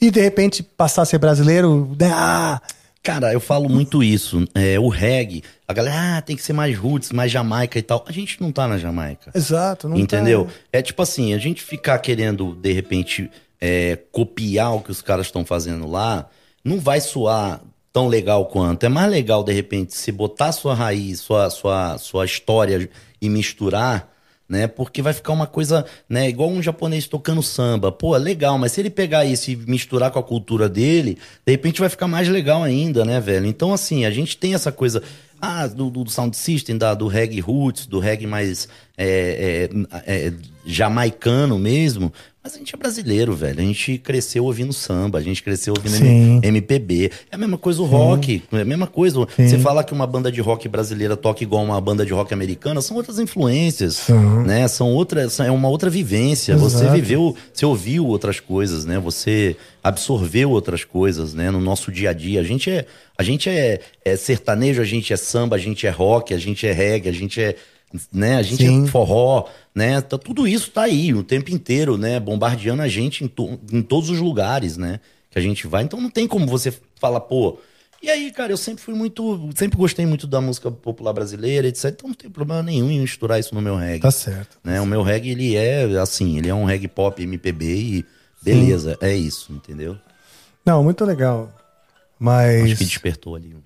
[0.00, 1.94] e de repente passar a ser brasileiro.
[1.98, 2.10] né?
[2.12, 2.60] Ah,
[3.02, 4.46] Cara, eu falo muito isso.
[4.54, 8.02] É, o reggae, a galera, ah, tem que ser mais roots, mais Jamaica e tal.
[8.08, 9.30] A gente não tá na Jamaica.
[9.34, 9.86] exato.
[9.88, 10.46] Não Entendeu?
[10.46, 15.02] tá- É tipo assim, a gente ficar querendo, de repente, é, copiar o que os
[15.02, 16.26] caras estão fazendo lá,
[16.64, 17.60] não vai soar
[17.92, 18.84] tão legal quanto.
[18.84, 22.88] É mais legal, de repente, se botar sua raiz, sua, sua, sua história
[23.20, 24.08] e misturar,
[24.48, 24.66] né?
[24.66, 26.28] Porque vai ficar uma coisa, né?
[26.28, 27.90] Igual um japonês tocando samba.
[27.90, 31.52] Pô, é legal, mas se ele pegar isso e misturar com a cultura dele, de
[31.52, 33.46] repente vai ficar mais legal ainda, né, velho?
[33.46, 35.02] Então, assim, a gente tem essa coisa.
[35.40, 38.66] Ah, do, do sound system, da, do reggae roots, do reggae mais
[38.96, 39.68] é,
[40.06, 40.32] é, é,
[40.66, 42.12] jamaicano mesmo.
[42.42, 43.58] Mas a gente é brasileiro, velho.
[43.58, 46.40] A gente cresceu ouvindo samba, a gente cresceu ouvindo Sim.
[46.42, 47.10] MPB.
[47.32, 49.26] É a mesma coisa o rock, é a mesma coisa.
[49.38, 52.82] Você falar que uma banda de rock brasileira toca igual uma banda de rock americana,
[52.82, 54.42] são outras influências, São.
[54.44, 54.68] né?
[54.68, 56.54] São outras, são- é uma outra vivência.
[56.58, 56.92] Você Exato.
[56.92, 58.98] viveu, você ouviu outras coisas, né?
[58.98, 61.50] Você absorveu outras coisas, né?
[61.50, 62.40] No nosso dia a dia.
[62.40, 62.84] A gente é,
[63.16, 66.66] a gente é, é sertanejo, a gente é samba, a gente é rock, a gente
[66.66, 67.56] é reggae, a gente é
[68.12, 68.36] né?
[68.36, 68.84] A gente Sim.
[68.84, 70.00] é forró, né?
[70.00, 72.18] Tá, tudo isso tá aí o tempo inteiro, né?
[72.20, 75.00] Bombardeando a gente em, to- em todos os lugares, né?
[75.30, 75.82] Que a gente vai.
[75.84, 77.58] Então não tem como você falar, pô.
[78.02, 79.48] E aí, cara, eu sempre fui muito.
[79.56, 81.86] Sempre gostei muito da música popular brasileira, etc.
[81.86, 84.00] Então não tem problema nenhum em misturar isso no meu reggae.
[84.00, 84.58] Tá certo.
[84.62, 84.80] né?
[84.80, 88.04] O meu reggae, ele é assim, ele é um reggae pop MPB e
[88.42, 89.96] beleza, é isso, entendeu?
[90.66, 91.50] Não, muito legal.
[92.18, 92.64] Mas.
[92.64, 93.56] Acho que despertou ali.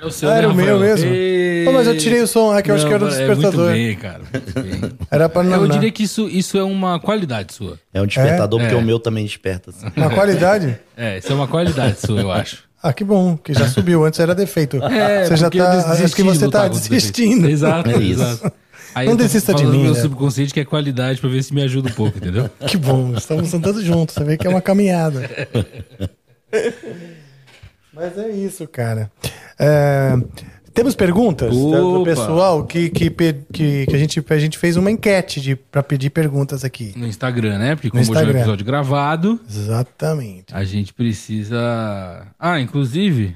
[0.00, 1.10] É o seu, Ah, era né, o meu mesmo?
[1.10, 1.64] Ei.
[1.64, 3.70] Pô, mas eu tirei o som, é que eu acho que era o Não, despertador.
[3.70, 4.20] É muito bem, cara.
[4.32, 4.92] muito bem.
[5.10, 5.62] Era pra não.
[5.62, 7.78] Eu diria que isso, isso é uma qualidade sua.
[7.92, 8.62] É um despertador, É?
[8.64, 8.78] porque É.
[8.78, 9.70] o meu também desperta.
[9.70, 9.86] assim.
[9.96, 10.78] Uma qualidade?
[10.96, 12.64] É, isso é uma qualidade sua, eu acho.
[12.80, 14.04] Ah, que bom, que já subiu.
[14.04, 14.76] Antes era defeito.
[14.84, 15.92] É, você já tá.
[15.92, 17.48] Acho que você tá desistindo.
[17.48, 18.22] Exato, É isso.
[18.22, 18.52] exato.
[18.94, 20.00] Aí Não desista de falando mim, meu né?
[20.00, 22.48] subconsciente que é qualidade pra ver se me ajuda um pouco, entendeu?
[22.66, 24.14] Que bom, estamos andando juntos.
[24.14, 25.28] Você vê que é uma caminhada.
[27.98, 29.10] Mas é isso, cara.
[29.58, 30.12] É,
[30.72, 32.10] temos perguntas do- do Opa.
[32.10, 36.62] pessoal que, que, que, que a, gente, a gente fez uma enquete pra pedir perguntas
[36.64, 36.92] aqui.
[36.96, 37.74] No Instagram, né?
[37.74, 38.38] Porque como hoje é um Instagram.
[38.40, 40.54] episódio gravado, Exatamente.
[40.54, 41.58] a gente precisa.
[42.38, 43.34] Ah, inclusive.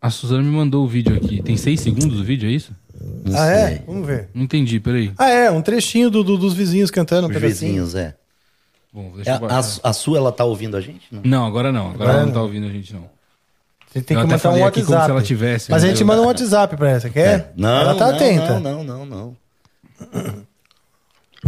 [0.00, 1.42] A Suzana me mandou o vídeo aqui.
[1.42, 2.72] Tem seis segundos o vídeo, é isso?
[3.24, 3.54] Não ah, sei.
[3.74, 3.82] é?
[3.86, 4.28] Vamos ver.
[4.32, 5.12] Não entendi, peraí.
[5.18, 7.26] Ah, é, um trechinho do, do- dos vizinhos cantando.
[7.26, 7.72] um Os pedacinho.
[7.84, 8.14] vizinhos, é.
[8.92, 9.58] Bom, É, deixa eu a, guardar.
[9.82, 11.02] a sua, ela tá ouvindo a gente?
[11.12, 11.20] Não.
[11.24, 11.90] Não, agora não.
[11.90, 12.34] Agora Agora ela não não.
[12.34, 13.04] tá ouvindo a gente, não.
[13.90, 14.86] Você tem Eu que até mandar um falei aqui WhatsApp.
[14.96, 15.92] como se ela tivesse, Mas a né?
[15.92, 17.52] gente manda um WhatsApp pra essa, quer?
[17.56, 18.60] Não, ela tá não, atenta.
[18.60, 19.36] Não, não, não, não.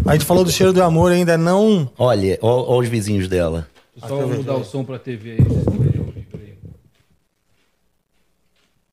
[0.06, 1.90] A gente falou do cheiro do amor ainda não.
[1.98, 3.66] Olha, ó, ó os vizinhos dela.
[3.98, 5.36] Só vou mudar o som pra TV aí.
[5.42, 6.54] vocês podem ouvir, peraí.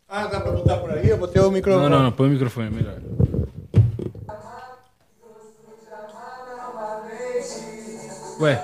[0.09, 1.07] Ah, dá pra botar por aí?
[1.07, 1.83] Eu botei o microfone.
[1.83, 2.97] Não, não, não, põe o microfone, é melhor.
[8.39, 8.63] Ué,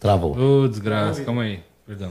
[0.00, 0.36] Travou.
[0.36, 2.10] ô desgraça, calma aí, perdão.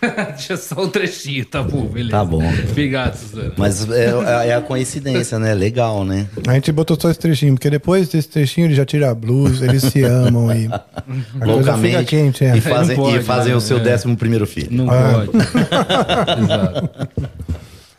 [0.28, 2.12] Deixa só o trechinho, tá bom, beleza.
[2.12, 2.40] Tá bom.
[2.70, 3.52] Obrigado, Suzana.
[3.56, 4.12] Mas é,
[4.48, 5.52] é a coincidência, né?
[5.54, 6.28] Legal, né?
[6.46, 9.64] A gente botou só esse trechinho, porque depois desse trechinho ele já tira a blusa,
[9.64, 10.68] eles se amam e.
[10.72, 12.04] A Loucamente.
[12.04, 12.56] quente, é.
[12.56, 13.56] E fazem, pode, e fazem né?
[13.56, 13.80] o seu É.
[13.80, 14.68] décimo primeiro filho.
[14.70, 15.24] Não Ah.
[15.26, 15.30] pode.
[16.44, 16.90] Exato.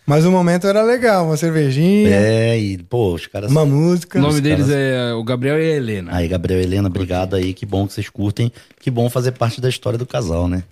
[0.10, 3.52] Mas o momento era legal, uma cervejinha, É, e, pô, os caras.
[3.52, 4.18] uma música.
[4.18, 6.12] O nome deles caras- é o Gabriel e a Helena.
[6.16, 7.54] Aí, Gabriel e Helena, obrigado aí.
[7.54, 8.52] Que bom que vocês curtem.
[8.82, 10.64] Que bom fazer parte da história do casal, né?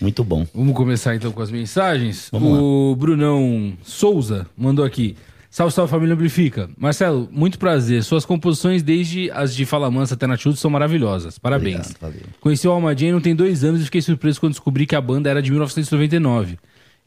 [0.00, 0.46] Muito bom.
[0.54, 2.28] Vamos começar então com as mensagens.
[2.32, 5.14] Vamos o Brunão Souza mandou aqui.
[5.50, 6.70] Salve, salve família Amplifica.
[6.78, 8.02] Marcelo, muito prazer.
[8.02, 11.38] Suas composições, desde as de Fala Mansa até Natildo, são maravilhosas.
[11.38, 11.80] Parabéns.
[11.80, 12.20] Obrigado, valeu.
[12.40, 15.00] Conheci o Alma Jane não tem dois anos e fiquei surpreso quando descobri que a
[15.02, 16.56] banda era de 1999.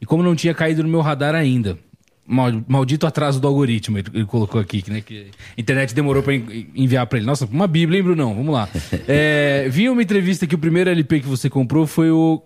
[0.04, 1.78] E como não tinha caído no meu radar ainda.
[2.26, 5.00] Mal- Maldito atraso do algoritmo, ele, colocou aqui, né?
[5.00, 7.26] Que a internet demorou en- enviar pra ele.
[7.26, 8.34] Nossa, uma bíblia, hein, Brunão?
[8.34, 8.68] Vamos lá.
[9.08, 12.42] É, vi uma entrevista que o primeiro LP que você comprou foi o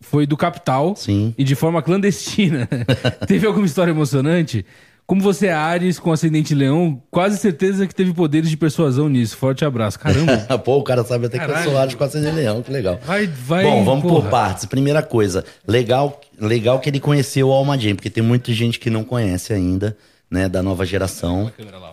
[0.00, 1.32] foi do Capital Sim.
[1.38, 2.68] e de forma clandestina.
[3.28, 4.66] teve alguma história emocionante?
[5.06, 9.36] Como você é Ares com ascendente leão, quase certeza que teve poderes de persuasão nisso.
[9.36, 10.00] Forte abraço.
[10.00, 10.36] Caramba.
[10.58, 11.70] Pô, o cara sabe até que eu Caralho.
[11.70, 12.98] sou Ares com a de leão, que legal.
[13.04, 13.62] Vai, vai.
[13.62, 14.22] Bom, vamos porra.
[14.22, 14.64] por partes.
[14.64, 18.90] Primeira coisa, legal, legal que ele conheceu o Alma Jam, porque tem muita gente que
[18.90, 19.96] não conhece ainda,
[20.28, 21.52] né, da nova geração.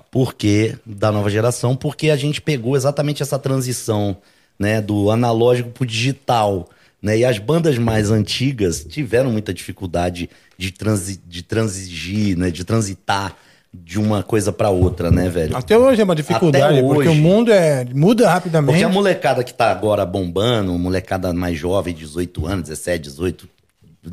[0.10, 4.18] Porque da nova geração, porque a gente pegou exatamente essa transição,
[4.57, 6.68] né, do analógico pro digital,
[7.03, 7.17] né?
[7.19, 13.35] E as bandas mais antigas tiveram muita dificuldade de transi de transigir, né, de transitar
[13.73, 15.57] de uma coisa pra outra, né, velho?
[15.57, 17.19] Até hoje é uma dificuldade, Até porque hoje.
[17.19, 18.71] o mundo é, muda rapidamente.
[18.73, 23.49] Porque a molecada que tá agora bombando, molecada mais jovem, 18 anos, 17, 18,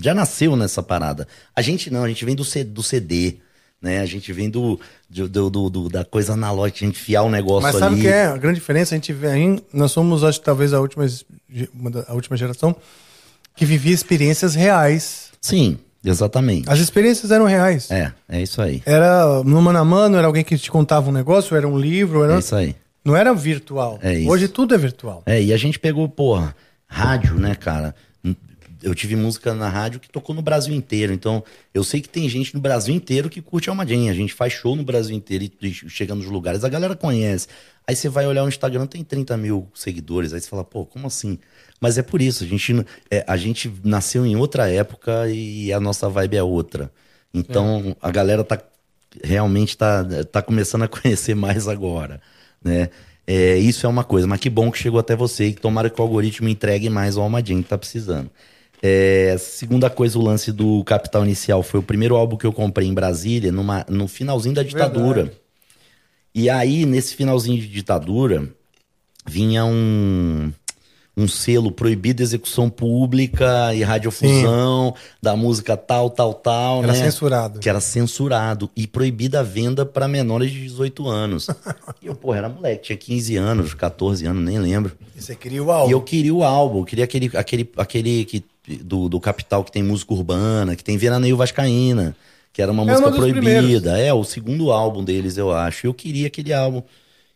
[0.00, 1.28] já nasceu nessa parada.
[1.54, 3.36] A gente não, a gente vem do, C- do CD,
[3.80, 4.00] né?
[4.00, 4.78] A gente vem do,
[5.08, 8.00] do, do- do- da coisa analógica, a gente enfiar o negócio Mas sabe o ali.
[8.02, 8.94] que é a grande diferença?
[8.94, 11.04] A gente aí, nós somos, acho que talvez a última,
[12.06, 12.74] a última geração
[13.56, 15.30] que vivia experiências reais.
[15.40, 16.68] Sim, exatamente.
[16.70, 17.90] As experiências eram reais.
[17.90, 18.82] É, é isso aí.
[18.86, 22.22] Era no mano a mano, era alguém que te contava um negócio, era um livro,
[22.24, 22.36] era...
[22.36, 22.76] É isso aí.
[23.04, 23.98] não era virtual.
[24.02, 24.30] É isso.
[24.30, 25.22] Hoje tudo é virtual.
[25.26, 26.54] É, e a gente pegou, porra,
[26.86, 27.94] rádio, né, cara?
[28.82, 31.12] Eu tive música na rádio que tocou no Brasil inteiro.
[31.12, 31.42] Então,
[31.72, 34.08] eu sei que tem gente no Brasil inteiro que curte Alma Jam.
[34.08, 37.48] A gente faz show no Brasil inteiro e, e chega nos lugares, a galera conhece.
[37.86, 40.32] Aí você vai olhar o Instagram, tem 30 mil seguidores.
[40.32, 41.38] Aí você fala, pô, como assim?
[41.80, 45.80] Mas é por isso, a gente, é, a gente nasceu em outra época e a
[45.80, 46.92] nossa vibe é outra.
[47.32, 48.58] Então, a galera tá
[49.22, 52.20] realmente tá, tá começando a conhecer mais agora,
[52.62, 52.90] né?
[53.26, 55.88] É, isso é uma coisa, mas que bom que chegou até você e que tomara
[55.88, 58.30] que o algoritmo entregue mais ao Almadinho que tá precisando.
[58.82, 62.88] É, segunda coisa, o lance do Capital Inicial foi o primeiro álbum que eu comprei
[62.88, 65.24] em Brasília, numa, no finalzinho da ditadura.
[65.24, 65.40] Verdade.
[66.34, 68.48] E aí, nesse finalzinho de ditadura,
[69.26, 70.52] vinha um,
[71.16, 76.98] um selo proibido execução pública e radiofusão da música tal, tal, tal, Era né?
[76.98, 77.58] censurado.
[77.58, 81.48] Que era censurado e proibida a venda para menores de 18 anos.
[82.00, 84.92] e eu, porra, era moleque, tinha 15 anos, 14 anos, nem lembro.
[85.16, 85.90] E você queria o álbum.
[85.90, 88.44] E eu queria o álbum, eu queria aquele, aquele, aquele que,
[88.82, 92.16] do, do Capital que tem música urbana, que tem Veraneio Vascaína,
[92.52, 93.98] que era uma É música um dos proibida.
[93.98, 95.86] É, o segundo álbum deles, eu acho.
[95.86, 96.82] Eu queria aquele álbum.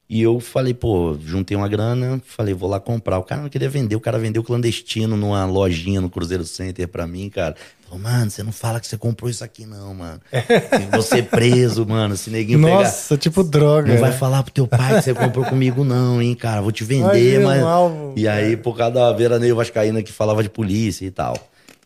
[0.08, 3.18] E eu falei, pô, juntei uma grana, falei, vou lá comprar.
[3.18, 7.06] O cara não queria vender, o cara vendeu clandestino numa lojinha no Cruzeiro Center pra
[7.06, 7.56] mim, cara.
[7.88, 10.20] Falou, mano, você não fala que você comprou isso aqui, não, mano.
[10.30, 12.82] Se você preso, mano, se neguinho pegar.
[12.82, 13.92] Nossa, tipo droga.
[13.92, 14.16] Não vai né?
[14.16, 16.60] falar pro teu pai que você comprou comigo, não, hein, cara.
[16.60, 17.62] Vou te Vai vender, um mas.
[17.62, 21.34] álbum, e aí, por causa da veraneio vascaína que falava de polícia e tal.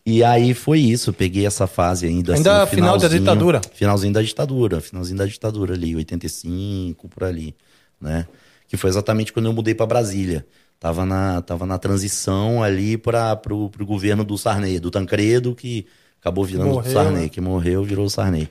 [0.04, 2.34] E aí foi isso, peguei essa fase ainda.
[2.34, 3.60] Ainda assim, final da ditadura.
[3.74, 7.54] Finalzinho da ditadura, finalzinho da ditadura ali, 85, por ali,
[8.00, 8.26] né?
[8.66, 10.46] Que foi exatamente quando eu mudei pra Brasília.
[10.78, 15.86] Tava na, tava na transição ali para pro, pro governo do Sarney, do Tancredo, que
[16.20, 17.28] acabou virando Morreu, Sarney, né?
[17.28, 18.48] que morreu, virou o Sarney.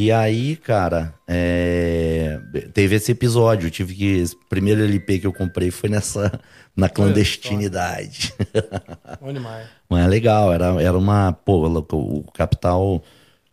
[0.00, 2.38] E aí, cara, é,
[2.72, 3.66] teve esse episódio.
[3.66, 4.22] Eu tive que.
[4.22, 6.40] O primeiro LP que eu comprei foi nessa.
[6.76, 8.32] Na clandestinidade.
[9.20, 9.66] Bom demais.
[9.90, 11.32] Mas é legal, era, era uma.
[11.32, 13.02] Pô, o Capital.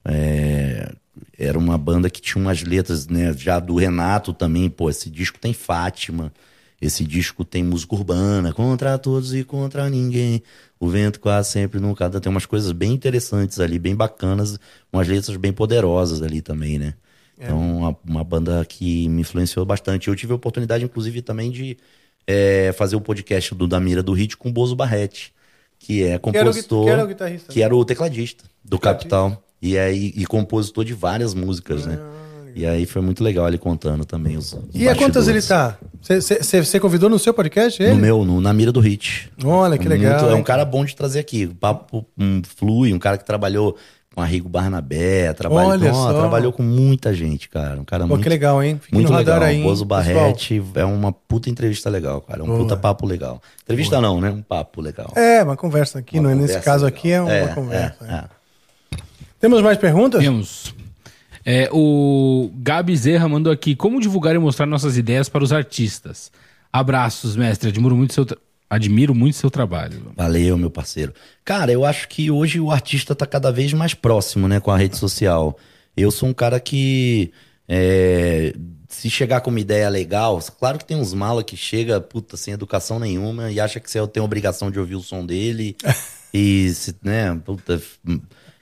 [0.08, 0.94] é,
[1.38, 3.34] era uma banda que tinha umas letras, né?
[3.34, 6.32] Já do Renato também, pô, esse disco tem Fátima.
[6.82, 10.44] Esse disco tem música urbana, contra todos e contra ninguém.
[10.80, 12.20] O vento quase sempre nunca dá.
[12.20, 14.60] Tem umas coisas bem interessantes ali, bem bacanas,
[14.92, 16.94] umas letras bem poderosas ali também, né?
[17.38, 20.10] Então, uma, uma banda que me influenciou bastante.
[20.10, 21.78] Eu tive a oportunidade, inclusive, também de
[22.28, 25.34] é, fazer o podcast do Damira do Hit com o Bozo Barretti,
[25.80, 28.78] que é era o gui- compositor, que era o guitarrista, que era o tecladista do.
[28.78, 29.42] Capital.
[29.62, 31.98] E aí, e compositor de várias músicas, né?
[32.54, 34.58] E aí foi muito legal ele contando também os.
[34.74, 35.78] E a quantas ele tá?
[36.02, 37.94] Você convidou no seu podcast ele?
[37.94, 39.30] No meu, no, na mira do Hit.
[39.44, 41.46] Olha, que É legal, muito- é um cara bom de trazer aqui.
[41.46, 43.76] O papo um, flui, um cara que trabalhou
[44.16, 47.78] com a Rigo Barnabé, trabalhou, Olha Ó, trabalhou com muita gente, cara.
[47.78, 48.80] Um cara Pô, muito, que legal, hein?
[48.82, 49.42] Fique muito legal.
[49.44, 49.84] aí, o Bozo.
[49.84, 52.42] Barretti é uma puta entrevista legal, cara.
[52.42, 52.60] Um Boa.
[52.60, 53.42] puta papo legal.
[53.64, 54.30] Entrevista não, né?
[54.30, 55.12] Um papo legal.
[55.18, 56.36] É, uma conversa aqui, Uma não é?
[56.36, 56.98] nesse conversa caso legal.
[56.98, 58.06] aqui é uma É, conversa.
[58.06, 58.24] é, é.
[59.46, 60.24] Temos mais perguntas?
[60.24, 60.74] Temos.
[61.46, 66.32] É, o Gabi Zerra mandou aqui: como divulgar e mostrar nossas ideias para os artistas?
[66.74, 67.70] Abraços, mestre.
[67.70, 70.12] Admiro muito seu, tra- Admiro muito seu trabalho.
[70.18, 71.14] Valeu, meu parceiro.
[71.44, 74.78] Cara, eu acho que hoje o artista tá cada vez mais próximo, né, com a
[74.78, 75.56] rede social.
[75.96, 77.32] Eu sou um cara que.
[77.70, 78.52] é,
[78.90, 82.56] se chegar com uma ideia legal, claro que tem uns mala que chega, puta, sem
[82.56, 85.76] educação nenhuma e acha que você tem a obrigação de ouvir o som dele
[86.34, 87.80] e, se, né, puta,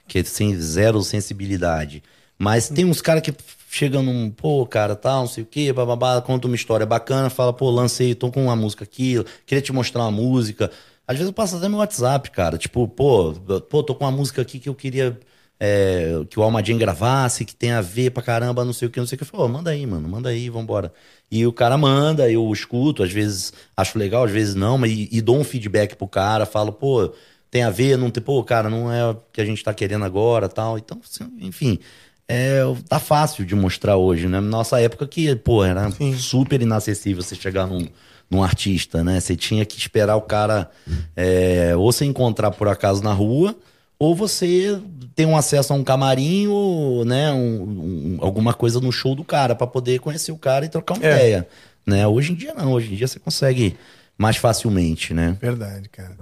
[0.06, 2.02] que sem zero sensibilidade.
[2.38, 3.32] Mas tem uns caras que
[3.70, 7.52] chegam num, pô, cara, tal, não sei o quê, bababá, conta uma história bacana, fala,
[7.52, 9.16] pô, lancei, tô com uma música aqui,
[9.46, 10.70] queria te mostrar uma música.
[11.06, 13.34] Às vezes eu passo até no WhatsApp, cara, tipo, pô,
[13.68, 15.18] pô, tô com uma música aqui que eu queria
[15.58, 18.98] é, que o Almadinho gravasse, que tem a ver pra caramba, não sei o que,
[19.00, 19.24] não sei o que.
[19.24, 20.92] Eu falo, "Ô, manda aí, mano, manda aí, vambora.
[21.30, 25.08] E o cara manda, eu escuto, às vezes acho legal, às vezes não, mas e,
[25.12, 27.12] e dou um feedback pro cara, falo, pô,
[27.54, 30.04] tem a ver, não tem, pô, cara, não é o que a gente tá querendo
[30.04, 30.76] agora tal.
[30.76, 31.78] Então, assim, enfim,
[32.26, 34.40] é, tá fácil de mostrar hoje, né?
[34.40, 37.86] Nossa época que, pô, era super inacessível você chegar num,
[38.28, 39.20] num artista, né?
[39.20, 40.68] Você tinha que esperar o cara
[41.14, 43.54] é, ou você encontrar por acaso na rua,
[44.00, 44.76] ou você
[45.14, 49.22] ter um acesso a um camarim ou, né, um- um- alguma coisa no show do
[49.22, 51.14] cara pra poder conhecer o cara e trocar uma É.
[51.14, 51.48] ideia,
[51.86, 52.04] né?
[52.04, 53.76] Hoje em dia não, hoje em dia você consegue
[54.18, 55.38] mais facilmente, né?
[55.40, 56.16] Verdade, cara.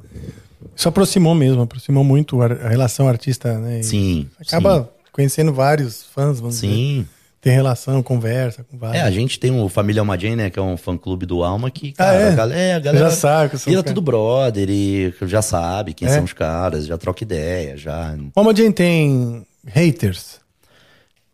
[0.74, 3.82] Isso aproximou mesmo, aproximou muito a relação artista, né?
[3.82, 4.28] Sim.
[4.40, 6.68] Acaba conhecendo vários fãs, vamos Sim.
[6.68, 6.76] dizer.
[6.78, 7.06] Sim.
[7.40, 9.02] Tem relação, conversa com vários.
[9.02, 10.48] É, a gente tem o Família Almadien, né?
[10.48, 12.28] Que é um fã-clube do Alma, que, Ah, cara, é?
[12.28, 15.92] a galera, é, a galera Já sabe que são vira tudo brother e já sabe
[15.92, 16.12] quem É?
[16.14, 18.14] são os caras, já troca ideia, já...
[18.34, 20.40] O Almadien tem haters.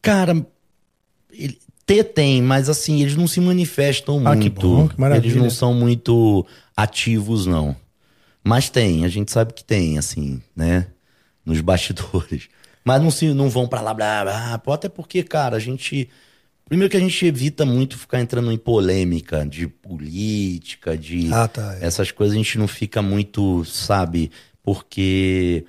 [0.00, 0.34] Cara,
[1.30, 4.60] ele, ter tem, mas assim, eles não se manifestam Ah, que muito.
[4.66, 5.30] bom, que maravilha.
[5.32, 7.76] Eles não são muito ativos, não.
[8.48, 10.86] Mas tem, a gente sabe que tem, assim, né?
[11.44, 12.48] Nos bastidores.
[12.82, 16.08] Mas não, se, não vão pra lá, blá, blá, pô, até porque, cara, a gente.
[16.66, 21.76] Primeiro que a gente evita muito ficar entrando em polêmica de política, de Ah, tá,
[21.80, 21.86] é.
[21.86, 24.30] essas coisas, a gente não fica muito, sabe?
[24.62, 25.64] Porque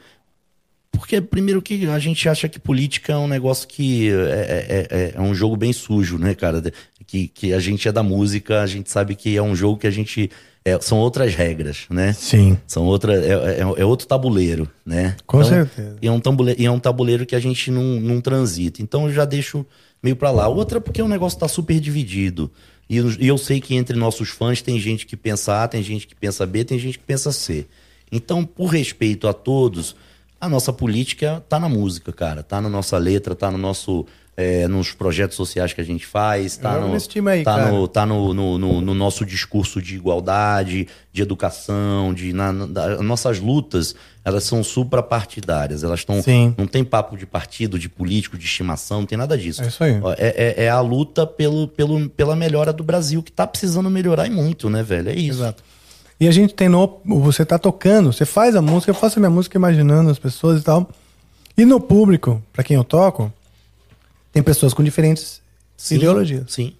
[0.91, 5.13] porque, primeiro, que a gente acha que política é um negócio que é, é- é-
[5.15, 6.61] é um jogo bem sujo, né, cara?
[7.07, 9.87] Que, que a gente é da música, a gente sabe que é um jogo que
[9.87, 10.29] a gente.
[10.65, 12.13] É- são outras regras, né?
[12.13, 12.57] Sim.
[12.67, 15.15] São outra, é, é- é outro tabuleiro, né?
[15.25, 15.95] Com certeza.
[16.01, 18.81] E é, um tabuleiro, é um tabuleiro que a gente não, não transita.
[18.81, 19.65] Então eu já deixo
[20.01, 20.47] meio pra lá.
[20.47, 22.51] Outra porque o negócio tá super dividido.
[22.89, 26.07] E, e eu sei que entre nossos fãs tem gente que pensa A, tem gente
[26.07, 27.65] que pensa B, tem gente que pensa C.
[28.11, 29.95] Então, por respeito a todos,
[30.41, 32.41] a nossa política tá na música, cara.
[32.41, 34.05] Tá na nossa letra, tá no nosso.
[34.41, 38.05] É, nos projetos sociais que a gente faz, tá, Eu no, aí, tá, no, tá
[38.05, 43.93] no, no, no- no nosso discurso de igualdade, de educação, de na, na- nossas lutas,
[44.23, 45.83] elas são suprapartidárias.
[45.83, 46.21] Elas estão.
[46.21, 46.53] Sim.
[46.57, 49.61] Não tem papo de partido, de político, de estimação, não tem nada disso.
[49.61, 49.99] É isso aí.
[50.17, 54.25] É, é- é a luta pelo, pelo, pela melhora do Brasil, que tá precisando melhorar
[54.25, 55.09] e muito, né, velho?
[55.09, 55.39] É isso.
[55.41, 55.61] Exato.
[56.17, 57.01] E a gente tem no.
[57.05, 60.61] Você tá tocando, você faz a música, eu faço a minha música imaginando as pessoas
[60.61, 60.89] e tal.
[61.57, 63.31] E no público, pra quem eu toco,
[64.31, 65.41] tem pessoas com diferentes
[65.75, 66.45] Sim, ideologias.
[66.47, 66.73] Sim.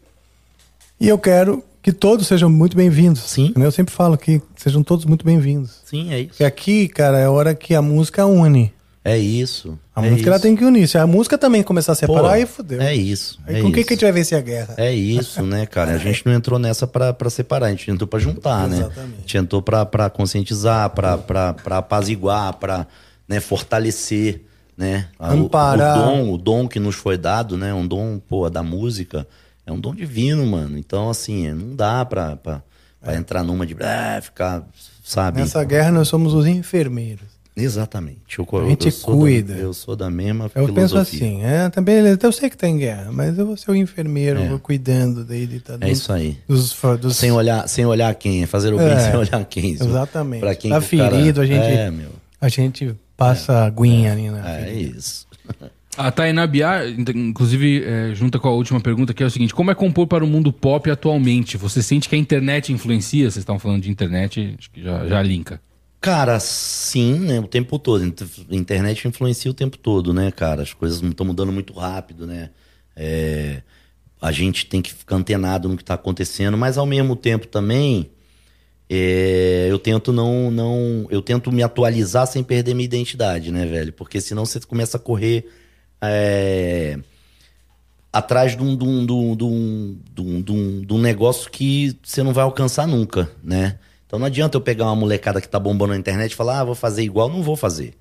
[0.99, 3.21] E eu quero que todos sejam muito bem-vindos.
[3.21, 3.53] Sim.
[3.55, 5.81] Eu sempre falo que sejam todos muito bem-vindos.
[5.85, 6.29] Sim, é isso.
[6.29, 8.73] Porque aqui, cara, é a hora que a música une.
[9.03, 9.79] É isso.
[9.95, 10.43] A é música ela isso.
[10.43, 10.87] tem que unir.
[10.87, 12.81] Se a música também começar a separar, Pô, aí fodeu.
[12.81, 13.39] É isso.
[13.47, 13.87] Aí é com quem isso.
[13.87, 14.75] que a gente vai vencer a guerra?
[14.77, 15.93] É isso, né, cara?
[15.93, 18.79] A gente não entrou nessa pra, pra separar, a gente entrou pra juntar, né?
[18.79, 19.17] Exatamente.
[19.17, 22.85] A gente entrou pra, pra conscientizar, pra, pra, pra apaziguar, pra
[23.27, 24.41] né, fortalecer,
[24.79, 25.07] né?
[25.19, 25.99] A- o- Amparar.
[25.99, 27.73] O, dom, o dom que nos foi dado, né?
[27.73, 29.27] Um dom, pô, da música,
[29.65, 30.77] é um dom divino, mano.
[30.77, 32.63] Então, assim, não dá pra, pra,
[33.01, 34.63] pra entrar numa de ah, ficar,
[35.03, 35.41] sabe?
[35.41, 37.27] Nessa guerra nós somos os enfermeiros.
[37.57, 38.39] Exatamente.
[38.39, 39.53] Eu, A gente eu cuida.
[39.53, 40.81] Da, eu sou da mesma Eu filosofia.
[40.81, 43.75] penso assim, é, também eu sei que tá em guerra, mas eu vou ser o
[43.75, 44.47] enfermeiro, É.
[44.47, 46.37] vou cuidando dele, tá, É isso aí.
[46.47, 49.71] Dos, dos, Sem olhar, sem olhar quem, é fazer o bem É, sem olhar quem.
[49.73, 50.39] exatamente.
[50.39, 52.11] Pra quem Tá que o cara- ferido, a gente- É, meu.
[52.39, 55.27] a gente passa a aguinha ali na É isso.
[55.97, 59.69] A Tainá Biar, inclusive, é, junta com a última pergunta, que é o seguinte: como
[59.69, 61.57] é compor para o mundo pop atualmente?
[61.57, 63.23] Você sente que a internet influencia?
[63.25, 65.61] Vocês estão falando de internet, acho que já, já linka.
[65.99, 67.39] Cara, sim, né?
[67.41, 68.01] O tempo todo.
[68.01, 70.61] A internet influencia o tempo todo, né, cara?
[70.61, 72.51] As coisas estão mudando muito rápido, né?
[72.95, 73.61] É,
[74.21, 78.09] a gente tem que ficar antenado no que está acontecendo, mas ao mesmo tempo também
[78.89, 81.07] é, eu tento não, não.
[81.09, 83.93] Eu tento me atualizar sem perder minha identidade, né, velho?
[83.93, 85.45] Porque senão você começa a correr.
[86.01, 86.97] é,
[88.11, 90.21] atrás de um, de, um, de, um, de,
[90.51, 93.77] um, de, um, negócio que você não vai alcançar nunca, né?
[94.05, 96.63] Então não adianta eu pegar uma molecada que tá bombando na internet e falar, ah,
[96.63, 97.93] vou fazer igual, não vou fazer.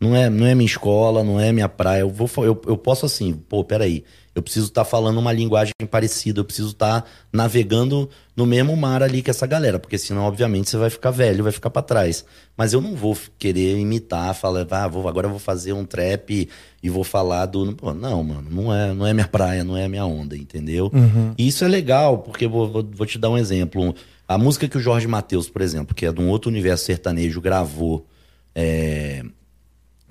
[0.00, 2.00] Não é, não é minha escola, não é minha praia.
[2.00, 4.04] Eu, vou, eu, eu posso assim, pô, peraí.
[4.34, 9.22] Eu preciso estar falando uma linguagem parecida, eu preciso estar navegando no mesmo mar ali
[9.22, 12.24] que essa galera, porque senão, obviamente, você vai ficar velho, vai ficar pra trás.
[12.56, 16.48] Mas eu não vou querer imitar, falar, ah, vou, agora eu vou fazer um trap
[16.82, 17.74] e vou falar do.
[17.74, 20.90] Pô, não, mano, não é, não é minha praia, não é minha onda, entendeu?
[21.38, 23.94] E isso é legal, porque vou, vou, vou te dar um exemplo.
[24.26, 27.40] A música que o Jorge Matheus, por exemplo, que é de um outro universo sertanejo,
[27.40, 28.04] gravou.
[28.52, 29.22] é,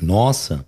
[0.01, 0.65] Nossa,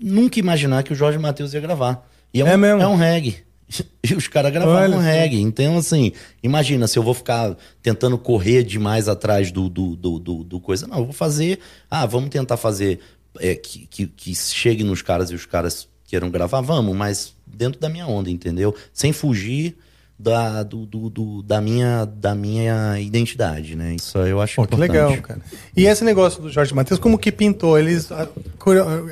[0.00, 2.06] nunca imaginar que o Jorge Matheus ia gravar.
[2.32, 2.82] E é, um, É mesmo?
[2.82, 3.44] é um reggae.
[4.08, 5.40] E os caras gravaram Olha um reggae.
[5.40, 10.44] Então, assim, imagina se eu vou ficar tentando correr demais atrás do, do, do, do-
[10.44, 10.86] do coisa.
[10.86, 11.58] Não, eu vou fazer.
[11.90, 13.00] Ah, vamos tentar fazer
[13.40, 17.80] é, que, que, que chegue nos caras e os caras queiram gravar, vamos, mas dentro
[17.80, 18.72] da minha onda, entendeu?
[18.92, 19.76] Sem fugir
[20.18, 23.94] da, do, do, do- da, minha, da minha identidade, né?
[23.96, 24.92] Isso eu acho Pô, que importante.
[24.92, 25.40] legal, cara.
[25.76, 27.78] E esse negócio do Jorge Matheus, como que pintou?
[27.78, 28.08] Eles.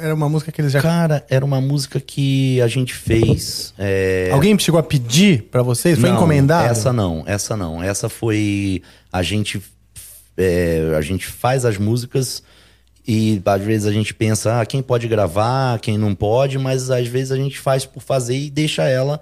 [0.01, 0.81] Era uma música que eles já.
[0.81, 3.74] Cara, era uma música que a gente fez.
[3.78, 5.98] é, Alguém chegou a pedir pra vocês?
[5.98, 6.68] Foi Não, encomendado?
[6.70, 7.82] Essa não, essa não.
[7.82, 8.82] Essa foi.
[9.12, 9.62] A gente.
[10.36, 12.43] é, a gente faz as músicas
[13.06, 17.06] e às vezes a gente pensa, ah, quem pode gravar, quem não pode, mas às
[17.06, 19.20] vezes a gente faz por fazer e deixa ela.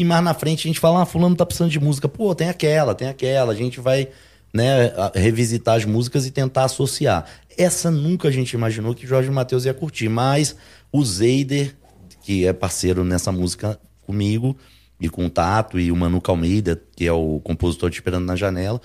[0.00, 2.08] E mais na frente a gente fala, ah, fulano tá precisando de música.
[2.08, 3.52] Pô, tem aquela, tem aquela.
[3.52, 4.08] A gente vai
[4.50, 7.26] né, revisitar as músicas e tentar associar.
[7.58, 10.56] Essa nunca a gente imaginou que Jorge Matheus ia curtir, mas
[10.90, 11.76] o Zeider,
[12.22, 14.56] que é parceiro nessa música comigo,
[14.98, 18.36] e com o Tato e o Manuca Almeida, que é o compositor de Esperando na
[18.36, 18.80] Janela,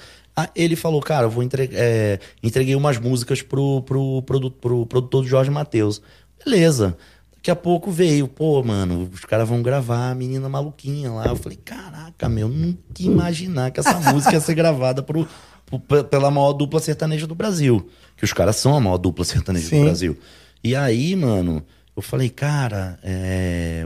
[0.53, 1.77] ele falou, cara, eu vou entregar.
[1.79, 6.01] é, entreguei umas músicas pro, pro, produ- pro produtor do Jorge Matheus.
[6.43, 6.97] Beleza.
[7.45, 11.27] Daqui a pouco veio, pô, mano, os caras vão gravar a menina maluquinha lá.
[11.27, 15.27] Eu falei, caraca, meu, nunca ia imaginar que essa música ia ser gravada pro,
[15.63, 17.87] pro- pe- pela maior dupla sertaneja do Brasil.
[18.17, 19.77] Que os caras são a maior dupla sertaneja Sim.
[19.81, 20.17] do Brasil.
[20.63, 21.61] E aí, mano,
[21.95, 23.85] eu falei, cara, é.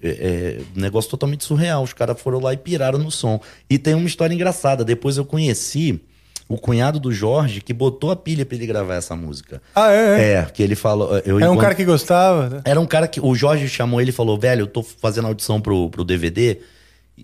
[0.00, 1.82] é- é negócio totalmente surreal.
[1.82, 3.40] Os caras foram lá e piraram no som.
[3.68, 4.84] E tem uma história engraçada.
[4.84, 6.00] Depois eu conheci
[6.50, 9.62] o cunhado do Jorge que botou a pilha pra ele gravar essa música.
[9.72, 10.20] Ah, é?
[10.20, 10.32] é.
[10.32, 11.16] É, que ele falou.
[11.18, 12.48] Eu, Era um enquanto- cara que gostava.
[12.50, 12.62] né?
[12.64, 13.20] era um cara que.
[13.20, 16.58] O Jorge chamou ele e falou: velho, eu tô fazendo audição pro, pro DVD.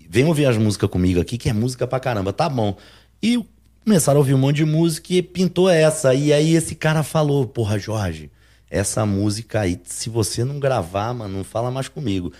[0.09, 2.31] Vem ouvir as músicas comigo aqui, que é música pra caramba.
[2.31, 2.77] Tá bom.
[3.21, 3.43] E
[3.83, 6.13] começaram a ouvir um monte de música e pintou essa.
[6.13, 8.31] E aí esse cara falou: Porra, Jorge,
[8.69, 12.31] essa música aí, se você não gravar, mano, não fala mais comigo.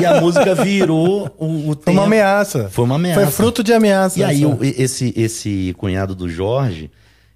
[0.00, 2.68] E a música virou o, o Foi uma ameaça.
[2.70, 3.20] Foi uma ameaça.
[3.20, 4.18] Foi fruto de ameaça.
[4.18, 6.90] E aí, o- esse, esse cunhado do Jorge,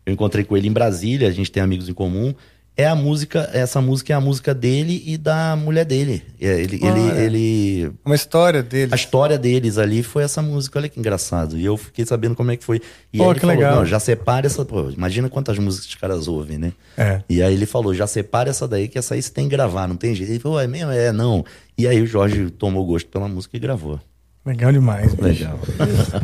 [0.05, 2.35] eu encontrei com ele em Brasília, a gente tem amigos em comum.
[2.77, 6.23] É a música, essa música é a música dele e da mulher dele.
[6.41, 7.21] É, Ele, ele, Olha.
[7.21, 8.91] ele, Uma história dele.
[8.93, 11.59] a história deles ali foi essa música, olha que engraçado.
[11.59, 12.81] E eu fiquei sabendo como é que foi.
[13.13, 13.77] E Pô, aí ele que falou, legal.
[13.77, 14.65] não, já separa essa.
[14.65, 16.73] Pô, imagina quantas músicas os caras ouvem, né?
[16.97, 17.21] É.
[17.29, 19.87] E aí ele falou, já separa essa daí, que essa aí você tem que gravar,
[19.87, 20.31] não tem jeito.
[20.33, 20.91] Ele falou, é mesmo?
[20.91, 21.45] É, não.
[21.77, 24.01] E aí o Jorge tomou gosto pela música e gravou.
[24.47, 25.15] Legal demais.
[25.17, 25.59] Legal.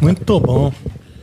[0.00, 0.72] Muito bom.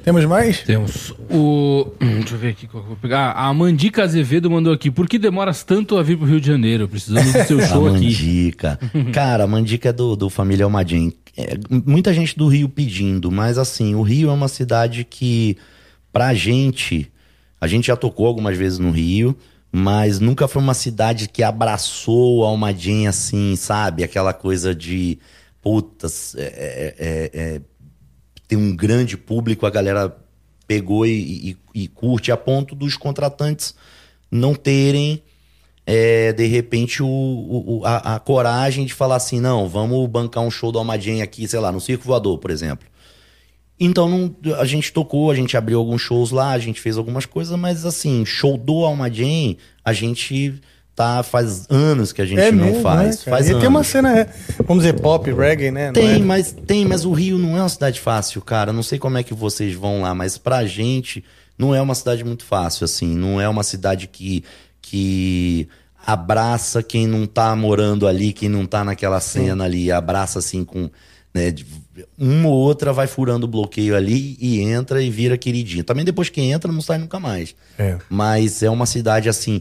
[0.04, 0.60] Temos mais?
[0.64, 1.88] Temos o.
[2.02, 3.32] hum, Deixa eu ver aqui qual que eu vou pegar.
[3.32, 4.92] A Mandica Azevedo mandou aqui.
[4.92, 6.90] Por que demoras tanto a vir pro Rio de Janeiro?
[6.90, 8.06] Precisamos do seu A show aqui.
[8.06, 8.80] Mandica.
[9.14, 11.14] Cara, a Mandica é do, do Família Almadim.
[11.38, 15.58] É, muita gente do Rio pedindo, mas assim, o Rio é uma cidade que,
[16.12, 17.10] pra gente,
[17.62, 19.36] a gente já tocou algumas vezes no Rio,
[19.72, 24.04] mas nunca foi uma cidade que abraçou o Almadim assim, sabe?
[24.04, 25.18] Aquela coisa de,
[25.64, 27.62] putas, é, é, é, é,
[28.54, 30.16] tem um grande público, a galera
[30.68, 33.76] pegou e, e- e curte, a ponto dos contratantes
[34.32, 35.24] não terem,
[35.86, 40.52] é, de repente, o, o- a, a coragem de falar assim: não, vamos bancar um
[40.52, 42.88] show do Almadinha aqui, sei lá, no Circo Voador, por exemplo.
[43.80, 47.26] Então não, a gente tocou, a gente abriu alguns shows lá, a gente fez algumas
[47.26, 50.62] coisas, mas assim, show do Almadien, a gente
[50.95, 53.26] tá faz anos que a gente não mesmo, faz.
[53.26, 53.61] né, faz e anos.
[53.61, 54.30] tem uma cena, é,
[54.65, 55.88] vamos dizer, pop, reggae, né?
[55.88, 56.20] Não Tem, é?
[56.20, 58.72] mas tem, mas o Rio não é uma cidade fácil, cara.
[58.72, 61.24] Não sei como é que vocês vão lá, mas pra gente
[61.57, 63.15] não é uma cidade muito fácil, assim.
[63.15, 64.44] Não é uma cidade que,
[64.82, 65.68] que
[66.06, 70.90] abraça quem não tá morando ali, quem não tá naquela cena ali, abraça assim com.
[71.34, 71.52] Né,
[72.18, 75.84] uma ou outra vai furando o bloqueio ali e entra e vira queridinha.
[75.84, 77.56] Também depois que entra, não sai nunca mais.
[77.78, 77.98] É.
[78.10, 79.60] Mas é uma cidade assim.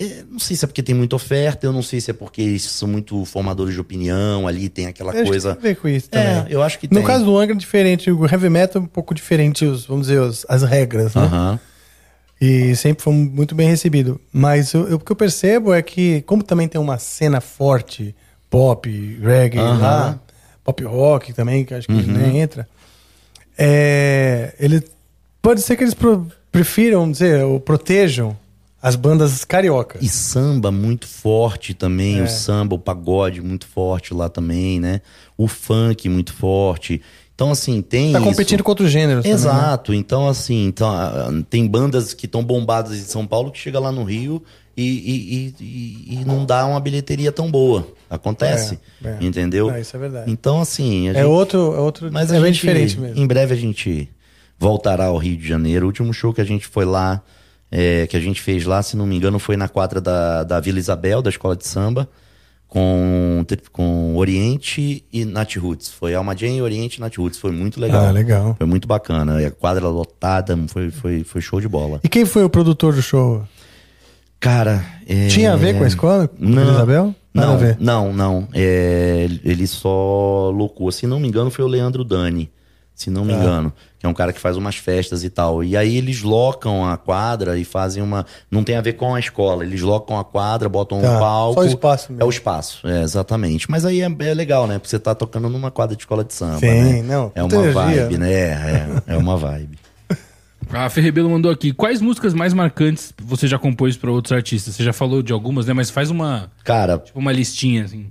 [0.00, 2.40] É, não sei se é porque tem muita oferta, eu não sei se é porque
[2.42, 5.54] eles são muito formadores de opinião ali, tem aquela Eu acho que coisa.
[5.54, 6.52] tem a ver com isso É, também.
[6.52, 7.04] eu acho que No tem.
[7.04, 10.20] caso do Angra é diferente, o heavy metal é um pouco diferente, os, vamos dizer,
[10.20, 11.58] os- as regras, né?
[12.40, 14.20] E sempre foi muito bem recebido.
[14.32, 18.14] Mas eu- eu- o que eu percebo é que, como também tem uma cena forte,
[18.48, 18.88] pop,
[19.20, 19.58] reggae.
[19.58, 19.80] Uhum.
[19.80, 20.20] lá,
[20.62, 22.68] pop rock também, que acho que nem entra,
[23.56, 24.82] é, ele,
[25.42, 28.36] pode ser que eles pro- prefiram, vamos dizer, ou protejam
[28.80, 29.98] As bandas carioca.
[30.00, 32.22] E samba muito forte também, É.
[32.22, 35.00] o samba, o pagode muito forte lá também, né?
[35.36, 37.02] O funk muito forte.
[37.34, 38.12] Então, assim, tem.
[38.12, 38.28] Tá isso.
[38.28, 39.22] competindo com outros gêneros.
[39.24, 39.40] também, né?
[39.40, 39.92] Exato.
[39.94, 43.90] Então, assim, então, ah, tem bandas que estão bombadas em São Paulo que chega lá
[43.92, 44.42] no Rio
[44.76, 47.86] e, e, e- e- não dá uma bilheteria tão boa.
[48.10, 48.78] Acontece.
[49.04, 49.18] É, é.
[49.24, 49.70] Entendeu?
[49.70, 50.30] Não, isso é verdade.
[50.30, 51.08] Então, assim.
[51.08, 52.10] a É gente- outro, é outro.
[52.12, 53.20] mas é bem gente, diferente mesmo.
[53.22, 54.08] Em breve a gente
[54.58, 55.84] voltará ao Rio de Janeiro.
[55.86, 57.22] O último show que a gente foi lá,
[57.70, 60.60] é, que a gente fez lá, se não me engano, foi na quadra da, da
[60.60, 62.08] Vila Isabel, da escola de samba,
[62.66, 65.88] com, com Oriente e Nat Roots.
[65.90, 67.38] Foi Alma Jane, Oriente e Nat Roots.
[67.38, 68.06] Foi muito legal.
[68.06, 68.54] Ah, legal.
[68.58, 69.40] Foi muito bacana.
[69.40, 72.00] E a quadra lotada, foi, foi, foi show de bola.
[72.04, 73.42] E quem foi o produtor do show?
[74.40, 74.84] Cara.
[75.06, 76.28] é- Tinha a ver com a escola?
[76.28, 77.14] Com Não, Vila Isabel?
[77.34, 77.76] Nada não, a ver.
[77.80, 78.48] não, não.
[78.52, 80.90] É, ele só locou.
[80.92, 82.50] Se não me engano, foi o Leandro Dani.
[82.94, 83.38] Se não me Tá.
[83.38, 83.72] engano.
[83.98, 85.64] Que é um cara que faz umas festas e tal.
[85.64, 88.24] E aí eles locam a quadra e fazem uma.
[88.50, 89.64] Não tem a ver com a escola.
[89.64, 91.54] Eles locam a quadra, botam Tá, um palco.
[91.54, 92.22] só o espaço mesmo.
[92.22, 93.68] É o espaço, é, exatamente.
[93.70, 94.74] Mas aí é, é legal, né?
[94.78, 96.58] Porque você tá tocando numa quadra de escola de samba.
[96.60, 97.02] Sim, né?
[97.02, 97.72] não, É uma energia,
[98.04, 98.32] vibe, né?
[98.32, 99.78] É, é uma vibe.
[100.70, 101.72] A Ferrebelo mandou aqui.
[101.72, 104.74] Quais músicas mais marcantes você já compôs pra outros artistas?
[104.76, 105.72] Você já falou de algumas, né?
[105.72, 108.06] Mas faz uma, Cara, tipo, uma listinha, assim.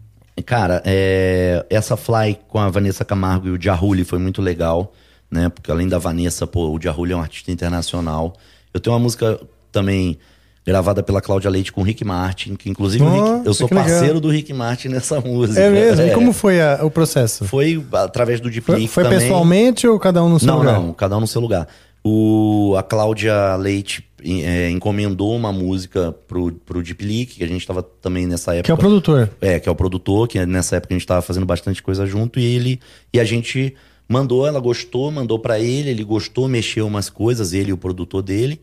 [0.46, 4.94] Cara, é, essa Fly com a Vanessa Camargo e o Jarrulli foi muito legal,
[5.30, 5.50] né?
[5.50, 8.34] Porque além da Vanessa, pô, o Jarrulli é um artista internacional.
[8.74, 9.40] Eu tenho uma música
[9.72, 10.18] também
[10.66, 13.74] gravada pela Cláudia Leite com o Rick Martin, que inclusive o Rick- eu sou que
[13.74, 13.90] legal.
[13.90, 15.60] parceiro do Rick Martin nessa música.
[15.62, 16.06] É mesmo?
[16.06, 16.14] E É.
[16.14, 17.46] como foi a- o processo?
[17.46, 19.20] Foi através do Deep Foi, foi também.
[19.20, 20.74] pessoalmente ou cada um no seu Não, lugar?
[20.80, 21.68] não, cada um no seu lugar.
[22.04, 27.66] O, a Cláudia Leite é, encomendou uma música pro, pro Deep Leak, que a gente
[27.66, 28.64] tava também nessa época.
[28.66, 29.30] Que é o produtor.
[29.42, 32.40] É, que é o produtor, que nessa época a gente tava fazendo bastante coisa junto,
[32.40, 32.80] e ele.
[33.14, 33.74] E a gente
[34.08, 38.22] mandou, ela gostou, mandou pra ele, ele gostou, mexeu umas coisas, ele e o produtor
[38.22, 38.60] dele,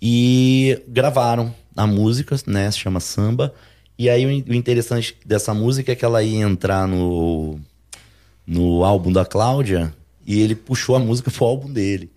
[0.00, 2.70] e gravaram a música, né?
[2.70, 3.52] Se chama Samba.
[3.98, 7.58] E aí o in- o interessante dessa música é que ela ia entrar no,
[8.46, 9.92] no álbum da Cláudia
[10.26, 12.10] e ele puxou a música pro álbum dele.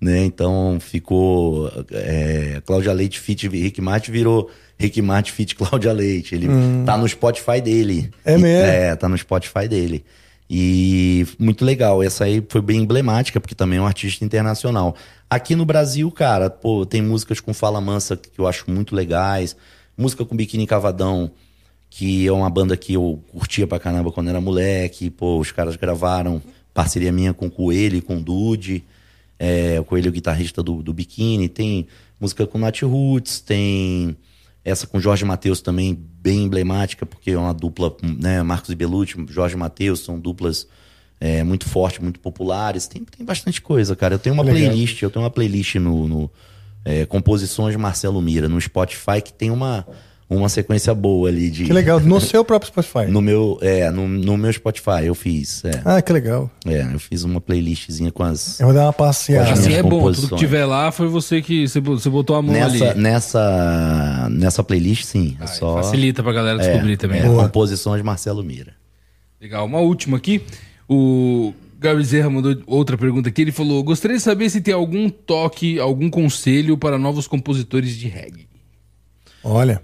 [0.00, 0.24] Né?
[0.24, 1.70] Então ficou.
[1.90, 6.34] É, Cláudia Leite Fit Rick Martin virou Rick Martin Fit Cláudia Leite.
[6.36, 6.46] Ele
[6.86, 8.10] tá no Spotify dele.
[8.24, 8.66] É mesmo?
[8.70, 10.04] É, tá no Spotify dele.
[10.50, 12.02] E muito legal.
[12.02, 14.96] Essa aí foi bem emblemática, porque também é um artista internacional.
[15.28, 19.54] Aqui no Brasil, cara, pô, tem músicas com Fala Mansa que eu acho muito legais.
[19.96, 21.30] Música com Biquíni Cavadão,
[21.90, 25.10] que é uma banda que eu curtia pra caramba quando era moleque.
[25.10, 26.40] Pô, os caras gravaram
[26.72, 28.84] parceria minha com o Coelho e com o Dude.
[29.38, 31.48] É, o Coelho é guitarrista do, do Biquíni.
[31.48, 31.86] Tem
[32.18, 34.16] música com Nat Roots, tem
[34.68, 38.42] essa com Jorge Matheus também, bem emblemática, porque é uma dupla, né?
[38.42, 40.66] Marcos e Belucci, Jorge Matheus, são duplas
[41.20, 42.86] é, muito fortes, muito populares.
[42.86, 44.14] Tem, tem bastante coisa, cara.
[44.14, 44.60] Eu tenho uma Legal.
[44.60, 46.30] playlist, eu tenho uma playlist no, no,
[46.84, 49.86] é, Composições Marcelo Mira, no Spotify, que tem uma,
[50.30, 51.64] uma sequência boa ali de.
[51.64, 51.98] Que legal.
[52.00, 53.10] No seu próprio Spotify.
[53.10, 55.64] No meu, é, no, no meu Spotify eu fiz.
[55.64, 56.50] É, Ah, que legal.
[56.66, 58.60] é, eu fiz uma playlistzinha com as.
[58.60, 59.52] Eu vou dar uma passeada.
[59.52, 60.12] As Assim é bom.
[60.12, 63.00] Tudo que tiver lá foi você que você bo- você botou a mão Nessa, ali.
[63.00, 65.36] nessa, nessa playlist, sim.
[65.40, 65.74] É Ah, só.
[65.82, 67.20] Facilita pra galera descobrir é, também.
[67.20, 67.28] é, né?
[67.28, 67.44] Boa.
[67.44, 68.74] composições Marcelo Mira.
[69.40, 69.64] Legal.
[69.66, 70.42] Uma última aqui.
[70.88, 73.42] O Gabriel Zerra mandou outra pergunta aqui.
[73.42, 78.08] Ele falou: Gostaria de saber se tem algum toque, algum conselho para novos compositores de
[78.08, 78.46] reggae.
[79.42, 79.80] Olha.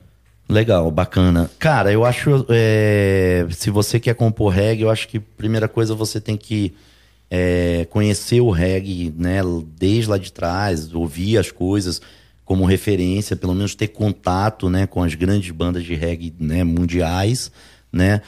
[0.48, 1.50] Legal, bacana.
[1.58, 2.46] Cara, eu acho.
[2.50, 6.74] é, se você quer compor reggae, eu acho que primeira coisa você tem que
[7.30, 9.40] é, conhecer o reggae, né?
[9.78, 12.00] Desde lá de trás, ouvir as coisas
[12.44, 14.86] como referência, pelo menos ter contato, né?
[14.86, 17.50] Com as grandes bandas de reggae né, mundiais,
[17.90, 18.20] né?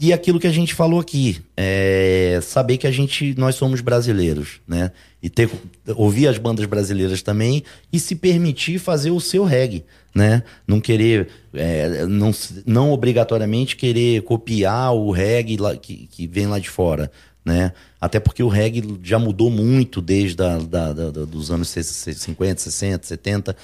[0.00, 4.60] E, aquilo que a gente falou aqui, é, saber que a gente, nós somos brasileiros,
[4.66, 4.92] né?
[5.22, 5.50] E ter,
[5.94, 7.62] ouvir as bandas brasileiras também
[7.92, 10.42] e se permitir fazer o seu reggae, né?
[10.66, 12.30] Não querer, é, não,
[12.64, 17.12] não obrigatoriamente querer copiar o reggae lá, que, que vem lá de fora,
[17.44, 17.72] né?
[18.00, 23.06] Até porque o reggae já mudou muito desde a, da, da- dos anos 50, 60,
[23.06, 23.56] 70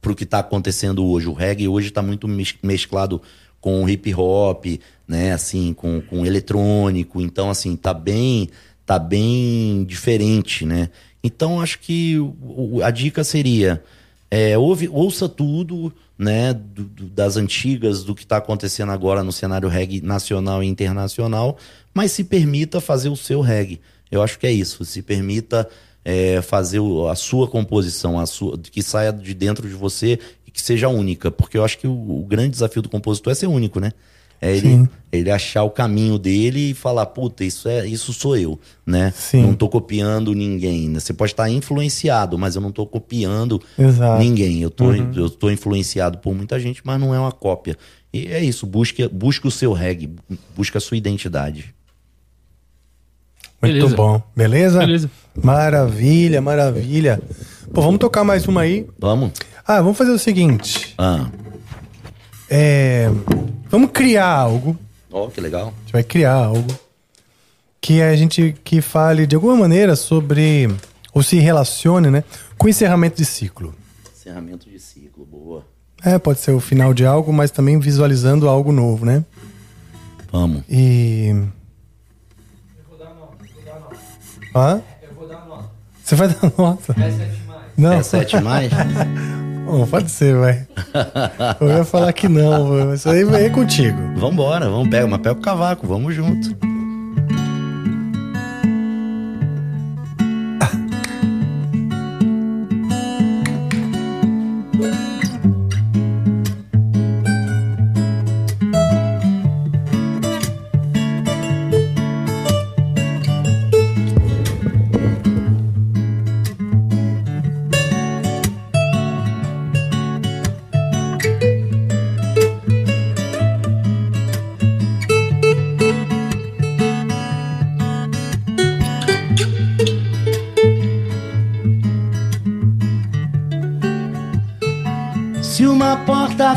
[0.00, 1.28] para o que está acontecendo hoje.
[1.28, 3.20] O reggae hoje está muito mes- mesclado
[3.60, 4.64] com o hip hop,
[5.06, 7.20] né, assim, com, com eletrônico.
[7.20, 8.48] Então, assim, tá bem,
[8.86, 10.88] tá bem diferente, né?
[11.24, 12.16] Então, acho que
[12.82, 13.82] a dica seria
[14.30, 19.30] é, ouve, ouça tudo, né, do- do- das antigas, do que está acontecendo agora no
[19.30, 21.58] cenário reggae nacional e internacional,
[21.92, 23.78] mas se permita fazer o seu reggae.
[24.10, 24.84] Eu acho que é isso.
[24.86, 25.68] Se permita
[26.04, 26.80] é, fazer
[27.10, 31.30] a sua composição, a sua, que saia de dentro de você e que seja única.
[31.30, 33.92] Porque eu acho que o, o grande desafio do compositor é ser único, né?
[34.44, 34.88] É ele, Sim.
[35.12, 39.12] ele achar o caminho dele e falar, puta, isso, é, isso sou eu, né?
[39.14, 39.42] Sim.
[39.42, 40.88] Não tô copiando ninguém.
[40.88, 40.98] né?
[40.98, 44.14] Você pode estar influenciado, mas eu não tô copiando Exato.
[44.14, 44.18] Uhum.
[44.18, 44.60] ninguém.
[44.60, 47.76] Eu tô, eu tô influenciado por muita gente, mas não é uma cópia.
[48.12, 50.10] E é isso, busque, busque o seu reggae,
[50.56, 51.72] busque a sua identidade.
[53.62, 53.94] Muito Beleza.
[53.96, 54.20] bom.
[54.34, 54.78] Beleza?
[54.80, 55.10] Beleza.
[55.40, 57.22] Maravilha, maravilha.
[57.72, 58.88] Pô, vamos tocar mais uma aí.
[58.98, 59.30] Vamos?
[59.64, 60.94] Ah, vamos fazer o seguinte.
[60.98, 61.30] Ah,
[62.50, 63.08] É,
[63.72, 64.78] vamos criar algo.
[65.10, 65.74] ó, que legal.
[65.76, 66.68] A gente vai criar algo
[67.80, 70.68] que a gente que fale de alguma maneira sobre
[71.12, 72.22] ou se relacione, né,
[72.56, 73.74] com o encerramento de ciclo.
[74.14, 75.64] Encerramento de ciclo, boa.
[76.04, 79.24] É, pode ser o final de algo, mas também visualizando algo novo, né?
[80.30, 80.62] Vamos.
[80.68, 81.34] E
[84.54, 84.82] Hã?
[85.02, 85.70] Eu vou dar nota.
[86.04, 86.94] Você vai dar nota?
[86.98, 87.62] É 7 mais.
[87.76, 88.70] Não, É sete mais?
[89.72, 90.66] Bom, pode ser, vai.
[91.58, 93.96] Eu ia falar que não, mas isso aí vai contigo.
[94.16, 96.54] Vambora, vamos pegar, mas pega o cavaco, vamos junto.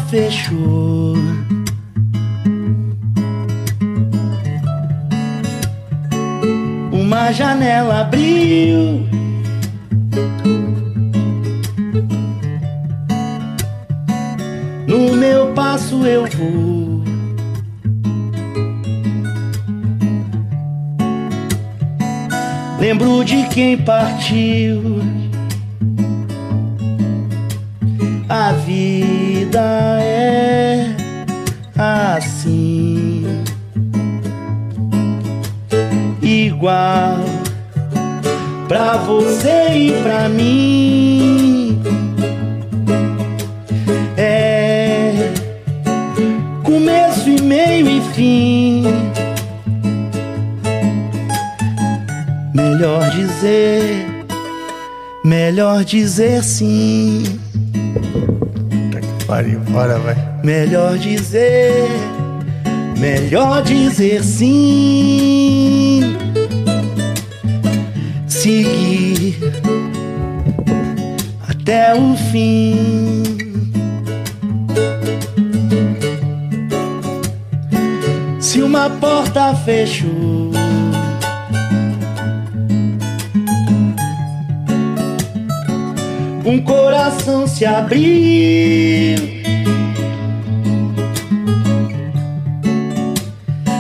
[0.10, 1.15] Fechou,
[6.91, 9.06] uma janela abriu.
[14.88, 17.03] No meu passo eu vou.
[22.80, 25.02] Lembro de quem partiu.
[28.30, 29.15] A vida
[36.66, 37.20] igual
[38.68, 41.80] pra você e pra mim.
[44.18, 45.32] É
[46.64, 48.84] começo e meio e fim.
[52.54, 54.08] Melhor dizer,
[55.24, 57.24] melhor dizer sim.
[59.28, 60.16] Pariu, bora, vai.
[60.44, 61.88] Melhor dizer,
[62.98, 65.94] melhor dizer sim.
[68.45, 69.39] Seguir
[71.49, 73.23] até o fim.
[78.39, 80.51] Se uma porta fechou,
[86.45, 89.17] um coração se abriu.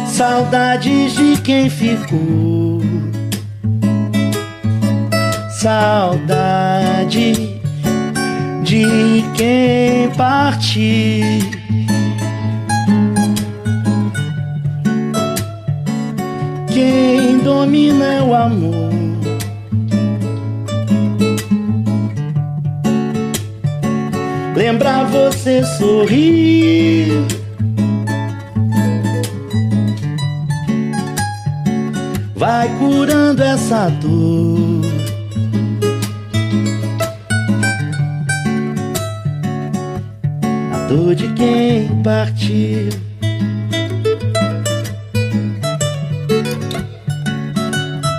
[0.07, 2.64] Saudades de quem ficou.
[5.65, 7.33] Saudade
[8.61, 11.25] de quem partiu.
[16.71, 18.91] Quem domina é o amor.
[24.55, 27.25] Lembrar você sorrir.
[32.35, 34.94] Vai curando essa dor.
[41.35, 42.89] Quem partiu.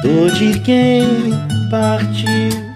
[0.02, 1.30] Dor de quem
[1.70, 2.66] partiu.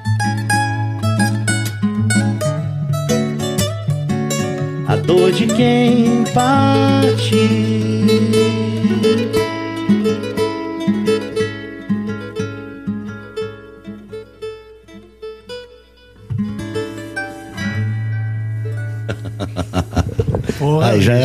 [4.89, 7.60] A dor de quem partiu.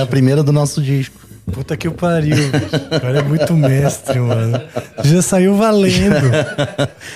[0.06, 1.20] A primeira do nosso disco.
[1.52, 2.36] Puta que o pariu.
[2.38, 4.60] O cara é muito mestre, mano.
[5.04, 6.16] Já saiu valendo.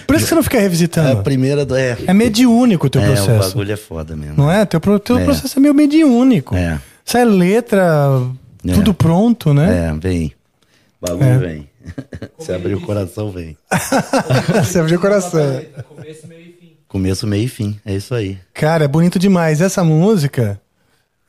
[0.05, 1.23] Por isso que você não fica É a revisitando.
[1.23, 1.75] primeira do.
[1.75, 3.49] É, É mediúnico o teu é o processo.
[3.49, 4.35] bagulho é foda mesmo.
[4.37, 4.65] Não é?
[4.65, 5.23] Teu, teu É.
[5.23, 6.55] processo é meio mediúnico.
[6.55, 6.79] É.
[7.03, 8.21] Sai letra,
[8.67, 8.73] É.
[8.73, 9.89] tudo pronto, né?
[9.89, 10.31] É, vem.
[11.01, 11.37] O bagulho É.
[11.39, 11.69] vem.
[12.37, 13.57] Você abrir o coração, vem.
[14.63, 15.41] Você abriu o coração.
[16.87, 17.79] Começo, meio e fim.
[17.85, 18.37] É isso aí.
[18.53, 19.61] Cara, é bonito demais.
[19.61, 20.59] Essa música,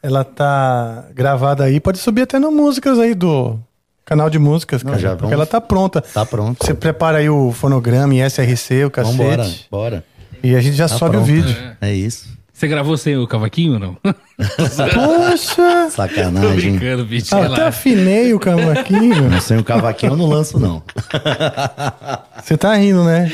[0.03, 1.81] ela tá gravada aí.
[1.81, 3.59] Pode subir até no músicas aí do
[4.05, 4.99] canal de músicas, cara.
[4.99, 6.01] já porque vamos- ela tá pronta.
[6.01, 6.65] Tá pronto.
[6.65, 9.17] Você prepara aí o fonograma e SRC, o cacete.
[9.19, 10.05] Vambora, bora.
[10.43, 11.55] E a gente já sobe o vídeo.
[11.81, 12.29] É isso.
[12.61, 13.97] Você gravou sem o cavaquinho ou não?
[13.97, 15.85] Poxa!
[15.87, 16.73] Tô Sacanagem.
[16.73, 17.35] brincando, bicho.
[17.35, 19.41] Ah, até afinei o cavaquinho.
[19.41, 20.83] Sem o cavaquinho eu não lanço, não.
[22.45, 23.31] Você tá rindo, né?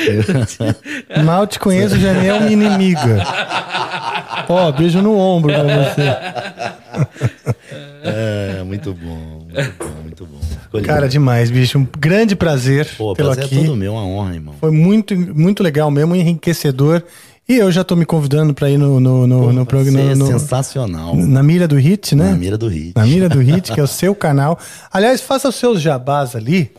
[1.24, 3.24] Mal te conheço, já nem é uma inimiga.
[4.48, 6.02] Ó, beijo no ombro pra você.
[8.04, 10.82] É, muito bom, muito bom, muito bom.
[10.84, 11.80] Cara, demais, bicho.
[11.80, 13.58] Um grande prazer Pô, tê-lo prazer aqui.
[13.58, 14.54] é todo meu, uma honra, irmão.
[14.60, 17.02] Foi muito, muito legal mesmo, enriquecedor.
[17.48, 19.98] E eu já tô me convidando pra ir no, no, no, Pô, no programa.
[19.98, 21.14] ser no- sensacional.
[21.14, 22.30] Na mira do hit, né?
[22.30, 22.92] Na mira do hit.
[22.96, 24.58] Na mira do hit, que é o seu canal.
[24.92, 26.72] Aliás, faça os seus jabás ali.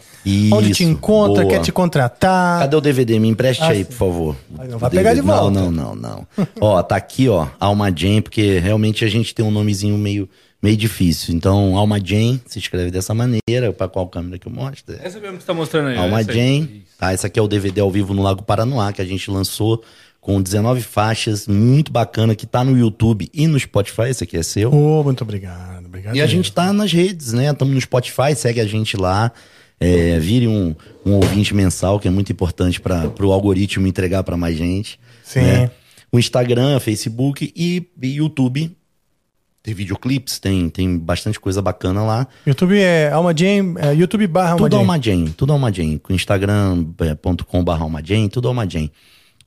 [0.52, 1.54] onde te Isso, encontra, boa.
[1.56, 2.60] quer te contratar.
[2.60, 3.18] Cadê o DVD?
[3.18, 4.36] Me empreste Ah, aí, por favor.
[4.70, 5.50] Não vai pegar de volta.
[5.58, 6.48] Não, não, não, não.
[6.60, 10.28] ó, tá aqui, ó, Alma Jane, porque realmente a gente tem um nomezinho meio,
[10.62, 11.34] meio difícil.
[11.34, 13.72] Então, Alma Jane se escreve dessa maneira.
[13.72, 14.96] Pra qual câmera que eu mostro?
[15.02, 15.98] Essa mesmo que você tá mostrando aí.
[15.98, 16.36] Alma essa aí.
[16.38, 16.84] Jane.
[17.00, 19.82] Tá, esse aqui é o DVD ao vivo no Lago Paranoá, que a gente lançou
[20.28, 24.10] com 19 faixas, muito bacana, que tá no YouTube e no Spotify.
[24.10, 24.74] Esse aqui é seu.
[24.74, 25.86] Ô, muito obrigado.
[25.86, 27.50] obrigado E a gente tá nas redes, né?
[27.50, 29.32] Estamos no Spotify, segue a gente lá.
[29.80, 30.76] É, vire um,
[31.06, 35.00] um ouvinte mensal, que é muito importante para o algoritmo entregar para mais gente.
[35.24, 35.40] Sim.
[35.40, 35.72] né?
[36.12, 38.76] O Instagram, Facebook e, e YouTube.
[39.64, 42.28] Tem videoclipes, tem, tem bastante coisa bacana lá.
[42.46, 44.76] YouTube é Alma Jane, é YouTube barra Alma Tudo.
[44.76, 45.98] Alma Jane, tudo Alma Jane.
[46.00, 48.92] Com Instagram.com.br Alma Jane, tudo Alma Jane.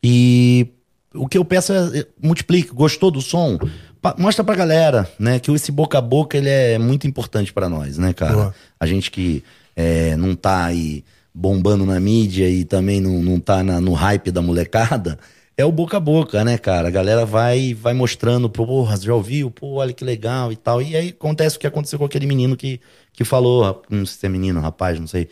[0.02, 0.68] E
[1.14, 3.58] o que eu peço é, é, multiplique, gostou do som?
[4.00, 5.38] Pa- mostra pra galera, né?
[5.38, 8.32] Que esse boca a boca, ele é muito importante pra nós, né, cara?
[8.34, 8.54] Boa.
[8.78, 9.44] A gente que
[9.76, 11.04] é, não tá aí
[11.34, 15.18] bombando na mídia e também não, não tá na- no hype da molecada,
[15.56, 16.88] é o boca a boca, né, cara?
[16.88, 19.50] A galera vai vai mostrando, porra, já ouviu?
[19.50, 20.80] Pô, olha que legal e tal.
[20.80, 22.80] E aí acontece o que aconteceu com aquele menino que,
[23.12, 25.28] que falou, não sei se é menino, rapaz, não sei,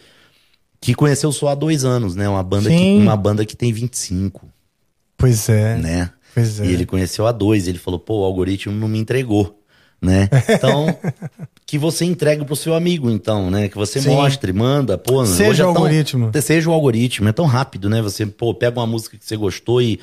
[0.80, 2.28] que conheceu só há dois anos, né?
[2.28, 4.46] Uma banda, que, uma banda que tem 25,
[5.18, 5.76] Pois é.
[5.76, 6.10] né?
[6.34, 6.64] Pois é.
[6.66, 9.60] E ele conheceu a dois, ele falou, pô, o algoritmo não me entregou,
[10.00, 10.28] né?
[10.48, 10.96] Então,
[11.66, 13.68] que você entregue pro seu amigo, então, né?
[13.68, 14.10] Que você Sim.
[14.10, 15.26] mostre, manda, pô.
[15.26, 16.30] Seja é o tão- algoritmo.
[16.40, 18.00] Seja o algoritmo, é tão rápido, né?
[18.00, 19.98] Você, pô, pega uma música que você gostou e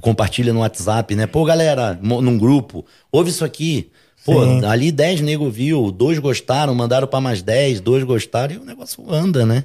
[0.00, 1.26] compartilha no WhatsApp, né?
[1.26, 3.90] Pô, galera, num grupo, ouve isso aqui.
[4.24, 4.64] Pô, Sim.
[4.66, 9.02] ali 10 nego viu, dois gostaram, mandaram pra mais 10, dois gostaram e o negócio
[9.10, 9.64] anda, né?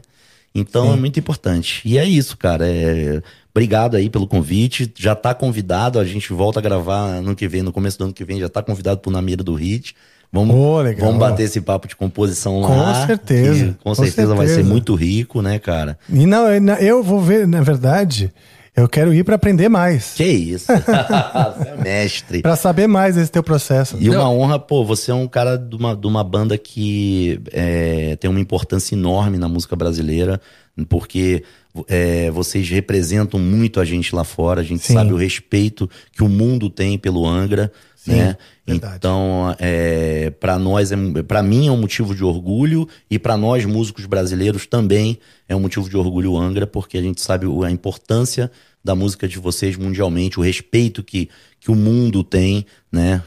[0.53, 1.81] Então é muito importante.
[1.83, 2.67] E é isso, cara.
[2.67, 3.21] É...
[3.53, 4.91] Obrigado aí pelo convite.
[4.95, 8.13] Já tá convidado, a gente volta a gravar ano que vem, no começo do ano
[8.13, 9.95] que vem, já tá convidado pro Na Mira do Hit.
[10.31, 11.05] Vamos, legal.
[11.05, 13.05] vamos bater esse papo de composição Com lá.
[13.05, 14.73] certeza, que com com certeza vai ser certeza.
[14.73, 15.95] muito rico, né, cara?
[16.11, 18.33] E não, eu vou ver, na verdade,
[18.75, 20.13] eu quero ir pra aprender mais.
[20.13, 20.65] Que isso?
[20.73, 22.41] Você é mestre.
[22.41, 23.97] Pra saber mais desse teu processo.
[23.99, 28.15] E uma honra, pô, você é um cara de uma, de uma banda que é,
[28.15, 30.41] tem uma importância enorme na música brasileira,
[30.89, 31.43] porque
[31.87, 34.93] é, vocês representam muito a gente lá fora, a gente Sim.
[34.93, 37.71] sabe o respeito que o mundo tem pelo Angra,
[38.03, 38.37] Sim, né?
[38.67, 38.95] verdade.
[38.97, 43.63] Então, é, para nós, é, para mim é um motivo de orgulho e para nós
[43.63, 45.17] músicos brasileiros também
[45.47, 48.51] é um motivo de orgulho Angra, porque a gente sabe a importância
[48.83, 51.29] da música de vocês mundialmente, o respeito que,
[51.61, 53.23] que o mundo tem, né,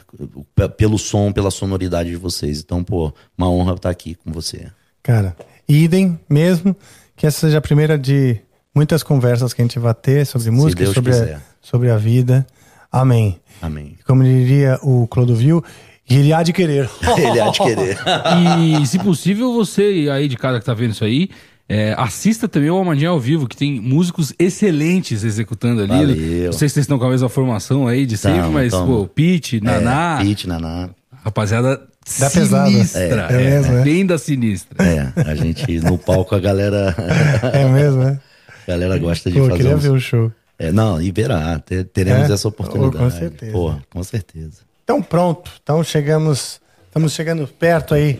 [0.76, 2.60] pelo som, pela sonoridade de vocês.
[2.60, 4.70] Então, pô, uma honra estar aqui com você.
[5.02, 5.34] Cara,
[5.66, 6.76] idem mesmo,
[7.16, 8.38] que essa seja a primeira de
[8.74, 12.46] muitas conversas que a gente vai ter sobre música, sobre a, sobre a vida.
[12.90, 13.38] Amém.
[13.60, 13.96] Amém.
[14.06, 15.62] Como diria o Clodovil,
[16.08, 16.88] ele há de querer.
[17.18, 17.98] Ele há de querer.
[18.82, 21.28] E, se possível, você aí de casa que tá vendo isso aí,
[21.68, 25.88] é, assista também o Almadinha ao vivo, que tem músicos excelentes executando ali.
[25.88, 26.44] Valeu.
[26.46, 28.86] Não sei se vocês estão com a mesma formação aí de sempre, Tamo, mas, tamo.
[28.86, 30.90] pô, Pete, Naná, É, Pete, Naná.
[31.24, 31.80] rapaziada
[32.20, 32.70] Da pesada.
[32.70, 33.26] sinistra.
[33.30, 33.82] É, é mesmo, é?
[33.82, 34.76] Bem da sinistra.
[34.84, 36.94] É, a gente no palco a galera,
[37.52, 38.20] É mesmo, né?
[38.64, 40.30] a galera gosta de Pô, fazer queria uns- ver o show.
[40.58, 42.32] É, não, e verá, te- teremos É?
[42.34, 42.96] essa oportunidade.
[42.96, 43.52] Oh, com certeza.
[43.52, 44.58] Pô, com certeza.
[44.84, 48.18] Então pronto, então chegamos, estamos chegando perto aí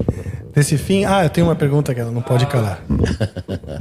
[0.55, 1.05] desse fim.
[1.05, 2.83] Ah, eu tenho uma pergunta que ela não pode calar.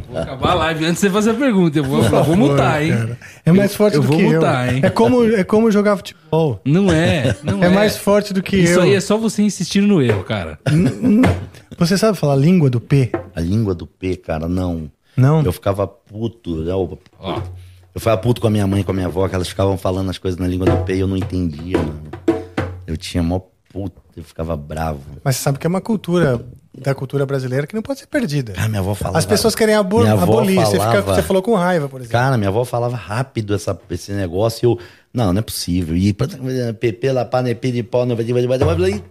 [0.07, 1.77] Vou acabar a live antes de você fazer a pergunta.
[1.79, 2.91] Eu vou, eu vou mutar, hein?
[2.91, 4.75] Cara, É mais Eu- forte eu do vou que mutar, eu.
[4.75, 4.81] hein?
[4.83, 6.61] É como, é como jogar futebol.
[6.63, 7.67] Não é, não é.
[7.67, 8.81] É mais forte do que Isso eu.
[8.83, 10.59] aí é só você insistindo no erro, cara.
[11.77, 13.11] Você sabe falar língua do P?
[13.35, 14.89] A língua do P, cara, não.
[15.17, 15.41] Não?
[15.43, 16.71] Eu ficava puto, né?
[16.71, 17.41] Eu, Ó,
[17.95, 19.77] eu ficava puto com a minha mãe e com a minha avó, que elas ficavam
[19.77, 22.01] falando as coisas na língua do P e eu não entendia, mano.
[22.85, 23.39] Eu tinha mó
[23.71, 24.99] puta, eu ficava bravo.
[25.23, 26.39] Mas você sabe que é uma cultura
[26.77, 28.53] da cultura brasileira que não pode ser perdida.
[28.57, 29.17] Ah, minha avó falava.
[29.17, 30.55] As pessoas querem abo Minha avó abolir.
[30.59, 32.11] Você, fica- falava- você falou com raiva, por exemplo.
[32.11, 34.79] Cara, minha avó falava rápido essa, esse negócio e eu.
[35.13, 35.95] Não, não é possível.
[35.95, 39.03] E PP lá, panepi de pau, não vai vai vai vai vai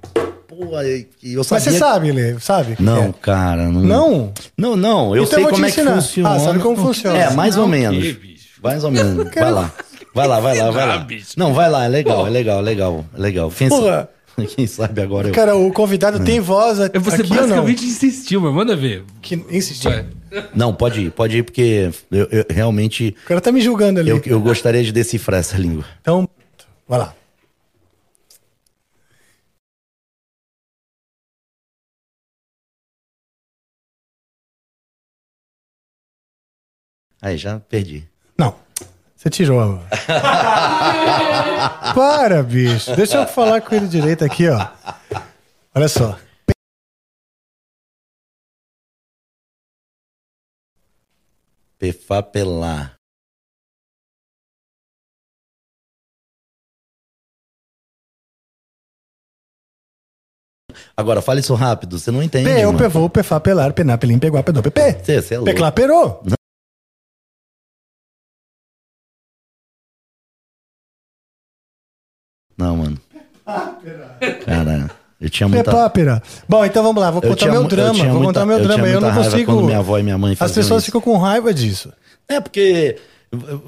[0.47, 1.61] Pô, e eu Mas sabia.
[1.73, 2.77] você sabe, Lê, sabe?
[2.79, 3.15] Não, É.
[3.21, 3.69] cara.
[3.71, 3.83] Não.
[3.83, 4.33] Não?
[4.57, 5.17] Não, não.
[5.17, 5.95] Eu Então sei eu vou te como é que ensinar.
[6.01, 6.31] funciona.
[6.35, 7.19] Ah, sabe como funciona.
[7.19, 7.99] É, mais ou Não, menos.
[8.05, 8.34] que, bicho?
[8.65, 9.31] Mais ou menos.
[9.35, 9.73] Vai lá.
[10.15, 10.99] Vai lá, vai lá, vai lá.
[10.99, 11.33] bicho.
[11.37, 13.51] Não, vai lá, é legal, é legal, é legal, é legal.
[13.51, 14.09] Quem, Porra.
[14.37, 15.33] sa- Quem sabe agora eu.
[15.35, 17.49] Cara, o convidado tem voz a- É, Você aqui ou não?
[17.49, 19.05] basicamente insistiu, mas manda ver.
[19.21, 19.91] Que, insistiu.
[19.91, 20.07] Vai.
[20.55, 23.15] Não, pode ir, pode ir, porque eu, eu realmente.
[23.25, 24.11] O cara tá me julgando ali.
[24.11, 25.85] Eu, eu gostaria de decifrar essa língua.
[26.01, 26.29] Então,
[26.89, 27.15] vai lá.
[37.21, 38.09] Aí, já perdi.
[38.39, 38.55] Não.
[39.17, 39.81] Você tirou.
[41.95, 42.95] Para, bicho.
[42.95, 44.69] Deixa eu falar com ele direito aqui, ó.
[45.75, 46.19] Olha só.
[51.79, 52.97] Pefapelar.
[60.97, 62.49] Agora, fale isso rápido, você não entende.
[62.49, 65.05] P, o pevô, pefá, pelar, pená, pelim, pegou, pedou, pepe.
[65.05, 65.51] Você, você é louco.
[65.51, 66.23] Peclá, perô.
[72.57, 73.01] Não, mano.
[74.45, 74.91] Cara,
[75.25, 75.65] eu tinha muita...
[75.71, 76.23] Pepápera.
[76.49, 77.93] Bom, então vamos lá, vou contar meu drama.
[77.95, 78.87] Vou muita- contar meu eu drama.
[78.89, 79.53] Eu, não consigo.
[79.53, 80.87] quando minha avó e minha mãe As pessoas isso.
[80.87, 81.93] ficam com raiva disso.
[82.29, 82.97] É, porque...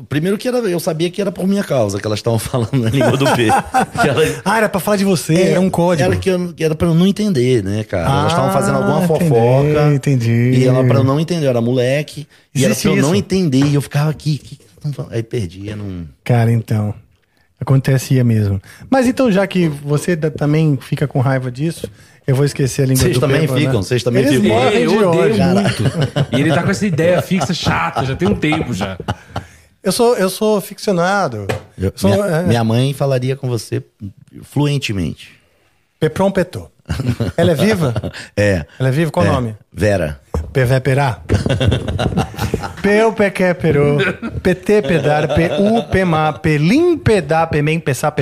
[0.08, 2.88] Primeiro que era, eu sabia que era por minha causa que elas estavam falando na
[2.88, 3.46] língua do P.
[3.48, 6.08] Elas- Ah, era pra falar de você, era um código.
[6.08, 8.08] Era, que eu, era pra eu não entender, né, cara?
[8.08, 9.92] Elas estavam fazendo alguma Ah, fofoca.
[9.92, 10.58] entendi, entendi.
[10.60, 12.28] E ela, pra eu não entender, eu era moleque.
[12.54, 13.14] E era Existe pra eu não isso.
[13.18, 13.64] entender.
[13.66, 14.38] E eu ficava aqui.
[14.38, 14.56] que?
[15.10, 16.06] Aí perdia, não.
[16.22, 16.94] Cara, então.
[17.60, 18.60] Acontecia mesmo.
[18.90, 21.88] Mas então, já que você da- também fica com raiva disso,
[22.26, 23.78] eu vou esquecer a língua Vocês do também Pepa, ficam, né?
[23.82, 24.56] vocês também Eles ficam.
[24.58, 25.44] morrem eu de odeio ódio.
[25.44, 25.82] muito.
[26.36, 28.98] E ele tá com essa ideia fixa chata, já tem um tempo já.
[29.82, 31.46] Eu sou, eu sou ficcionado.
[31.78, 33.82] Eu- sou, minha, é, minha mãe falaria com você
[34.42, 35.30] fluentemente.
[35.98, 36.70] Pepron Petô.
[37.36, 37.94] Ela é viva?
[38.36, 38.64] É.
[38.78, 39.10] Ela é viva?
[39.10, 39.56] Qual o é, nome?
[39.72, 40.20] Vera.
[40.52, 41.20] Pevé perá.
[42.82, 43.98] Peu pequé perô.
[44.42, 45.28] PT pedar.
[45.28, 46.32] Pu pemá.
[46.32, 47.46] Pelim pedá.
[47.46, 48.14] Pemem pesá.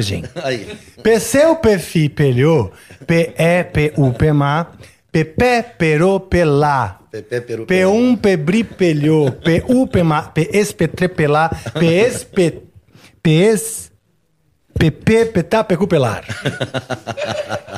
[0.43, 0.66] Aí.
[1.03, 2.70] Peseu pefi pelhô.
[3.07, 4.69] Pe e pu pemá.
[5.12, 6.99] Pepé perô pelá.
[7.11, 9.31] Pepe, peru, P1 pebri pelhô.
[9.66, 10.23] Pu pemá.
[10.23, 11.49] Ps petre pelá.
[11.49, 12.62] Ps pe-
[13.23, 13.93] Ps
[14.79, 16.25] PP petá pecu pelar.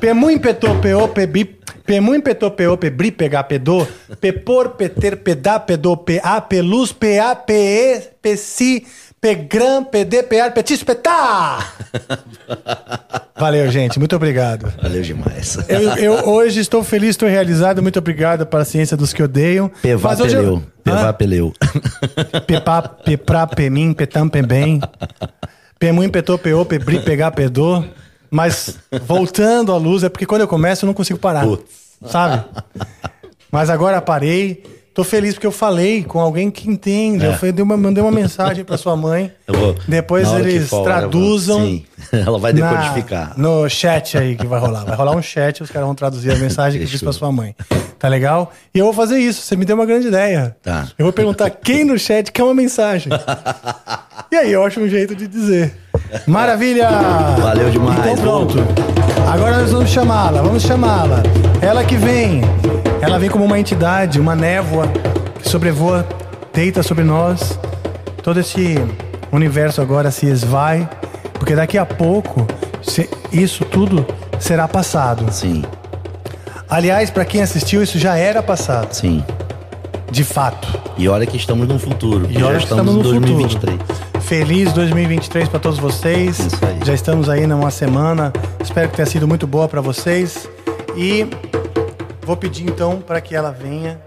[0.01, 1.56] Pemu impetô peô pebi.
[1.85, 3.86] Pemu impetô peô pebri pegar pedô.
[4.20, 8.85] Pepor peter pedá pedô pa pelus pa pe pesi
[9.20, 11.73] pegram pd pear petis petá.
[13.39, 13.98] Valeu, gente.
[13.98, 14.73] Muito obrigado.
[14.82, 15.59] Valeu demais.
[15.68, 17.82] Eu, eu hoje estou feliz, estou realizado.
[17.82, 19.70] Muito obrigado para a ciência dos que odeiam.
[19.82, 20.62] Pevá eu- peleu.
[20.82, 21.52] Pevá peleu.
[22.47, 24.81] Pepá, peprá, pemim, petam, pembem.
[25.78, 27.84] Pemuim, petô, peô, pebri, pegar, pedô.
[28.30, 31.44] Mas voltando à luz, é porque quando eu começo eu não consigo parar.
[31.44, 31.64] Putz.
[32.06, 32.44] Sabe?
[33.50, 34.62] Mas agora parei.
[34.92, 37.26] Tô feliz porque eu falei com alguém que entende.
[37.26, 39.30] Eu falei, mandei uma mensagem para sua mãe.
[39.46, 39.50] É.
[39.50, 41.60] Eu vou- Depois eles for, eu vou- traduzam.
[41.60, 41.84] Sim.
[42.12, 43.32] Ela vai na- decodificar.
[43.36, 44.85] no chat aí que vai rolar.
[44.85, 47.31] Vai rolar um chat, os caras vão traduzir a mensagem que eu fiz pra sua
[47.32, 47.55] mãe.
[47.98, 48.52] Tá legal?
[48.74, 49.43] E eu vou fazer isso.
[49.43, 50.55] Você me deu uma grande ideia.
[50.62, 50.86] Tá.
[50.98, 53.10] Eu vou perguntar quem no chat quer uma mensagem.
[54.28, 55.73] E aí eu acho um jeito de dizer.
[56.27, 56.89] Maravilha!
[57.40, 57.98] Valeu demais.
[58.01, 58.59] Então pronto.
[59.32, 61.23] Agora nós vamos chamá-la, vamos chamá-la.
[61.62, 62.43] Ela que vem.
[63.01, 64.89] Ela vem como uma entidade, uma névoa
[65.40, 66.05] que sobrevoa,
[66.52, 67.59] deita sobre nós.
[68.23, 68.74] Todo esse
[69.31, 70.89] universo agora se esvai,
[71.47, 72.44] porque daqui a pouco
[73.31, 74.05] isso tudo
[74.36, 75.31] será passado.
[75.31, 75.62] Sim,
[76.68, 79.23] Aliás, para quem assistiu, isso já era passado, sim.
[80.10, 80.66] de fato.
[80.98, 82.27] E olha que estamos no futuro.
[82.28, 83.81] E olha já que estamos, estamos em no 2023.
[84.23, 86.36] Feliz 2023 para todos vocês.
[86.40, 86.81] Isso aí.
[86.85, 88.32] Já estamos aí numa semana.
[88.60, 90.51] Espero que tenha sido muito boa para vocês.
[90.97, 91.28] E
[92.23, 94.01] vou pedir então para que ela venha.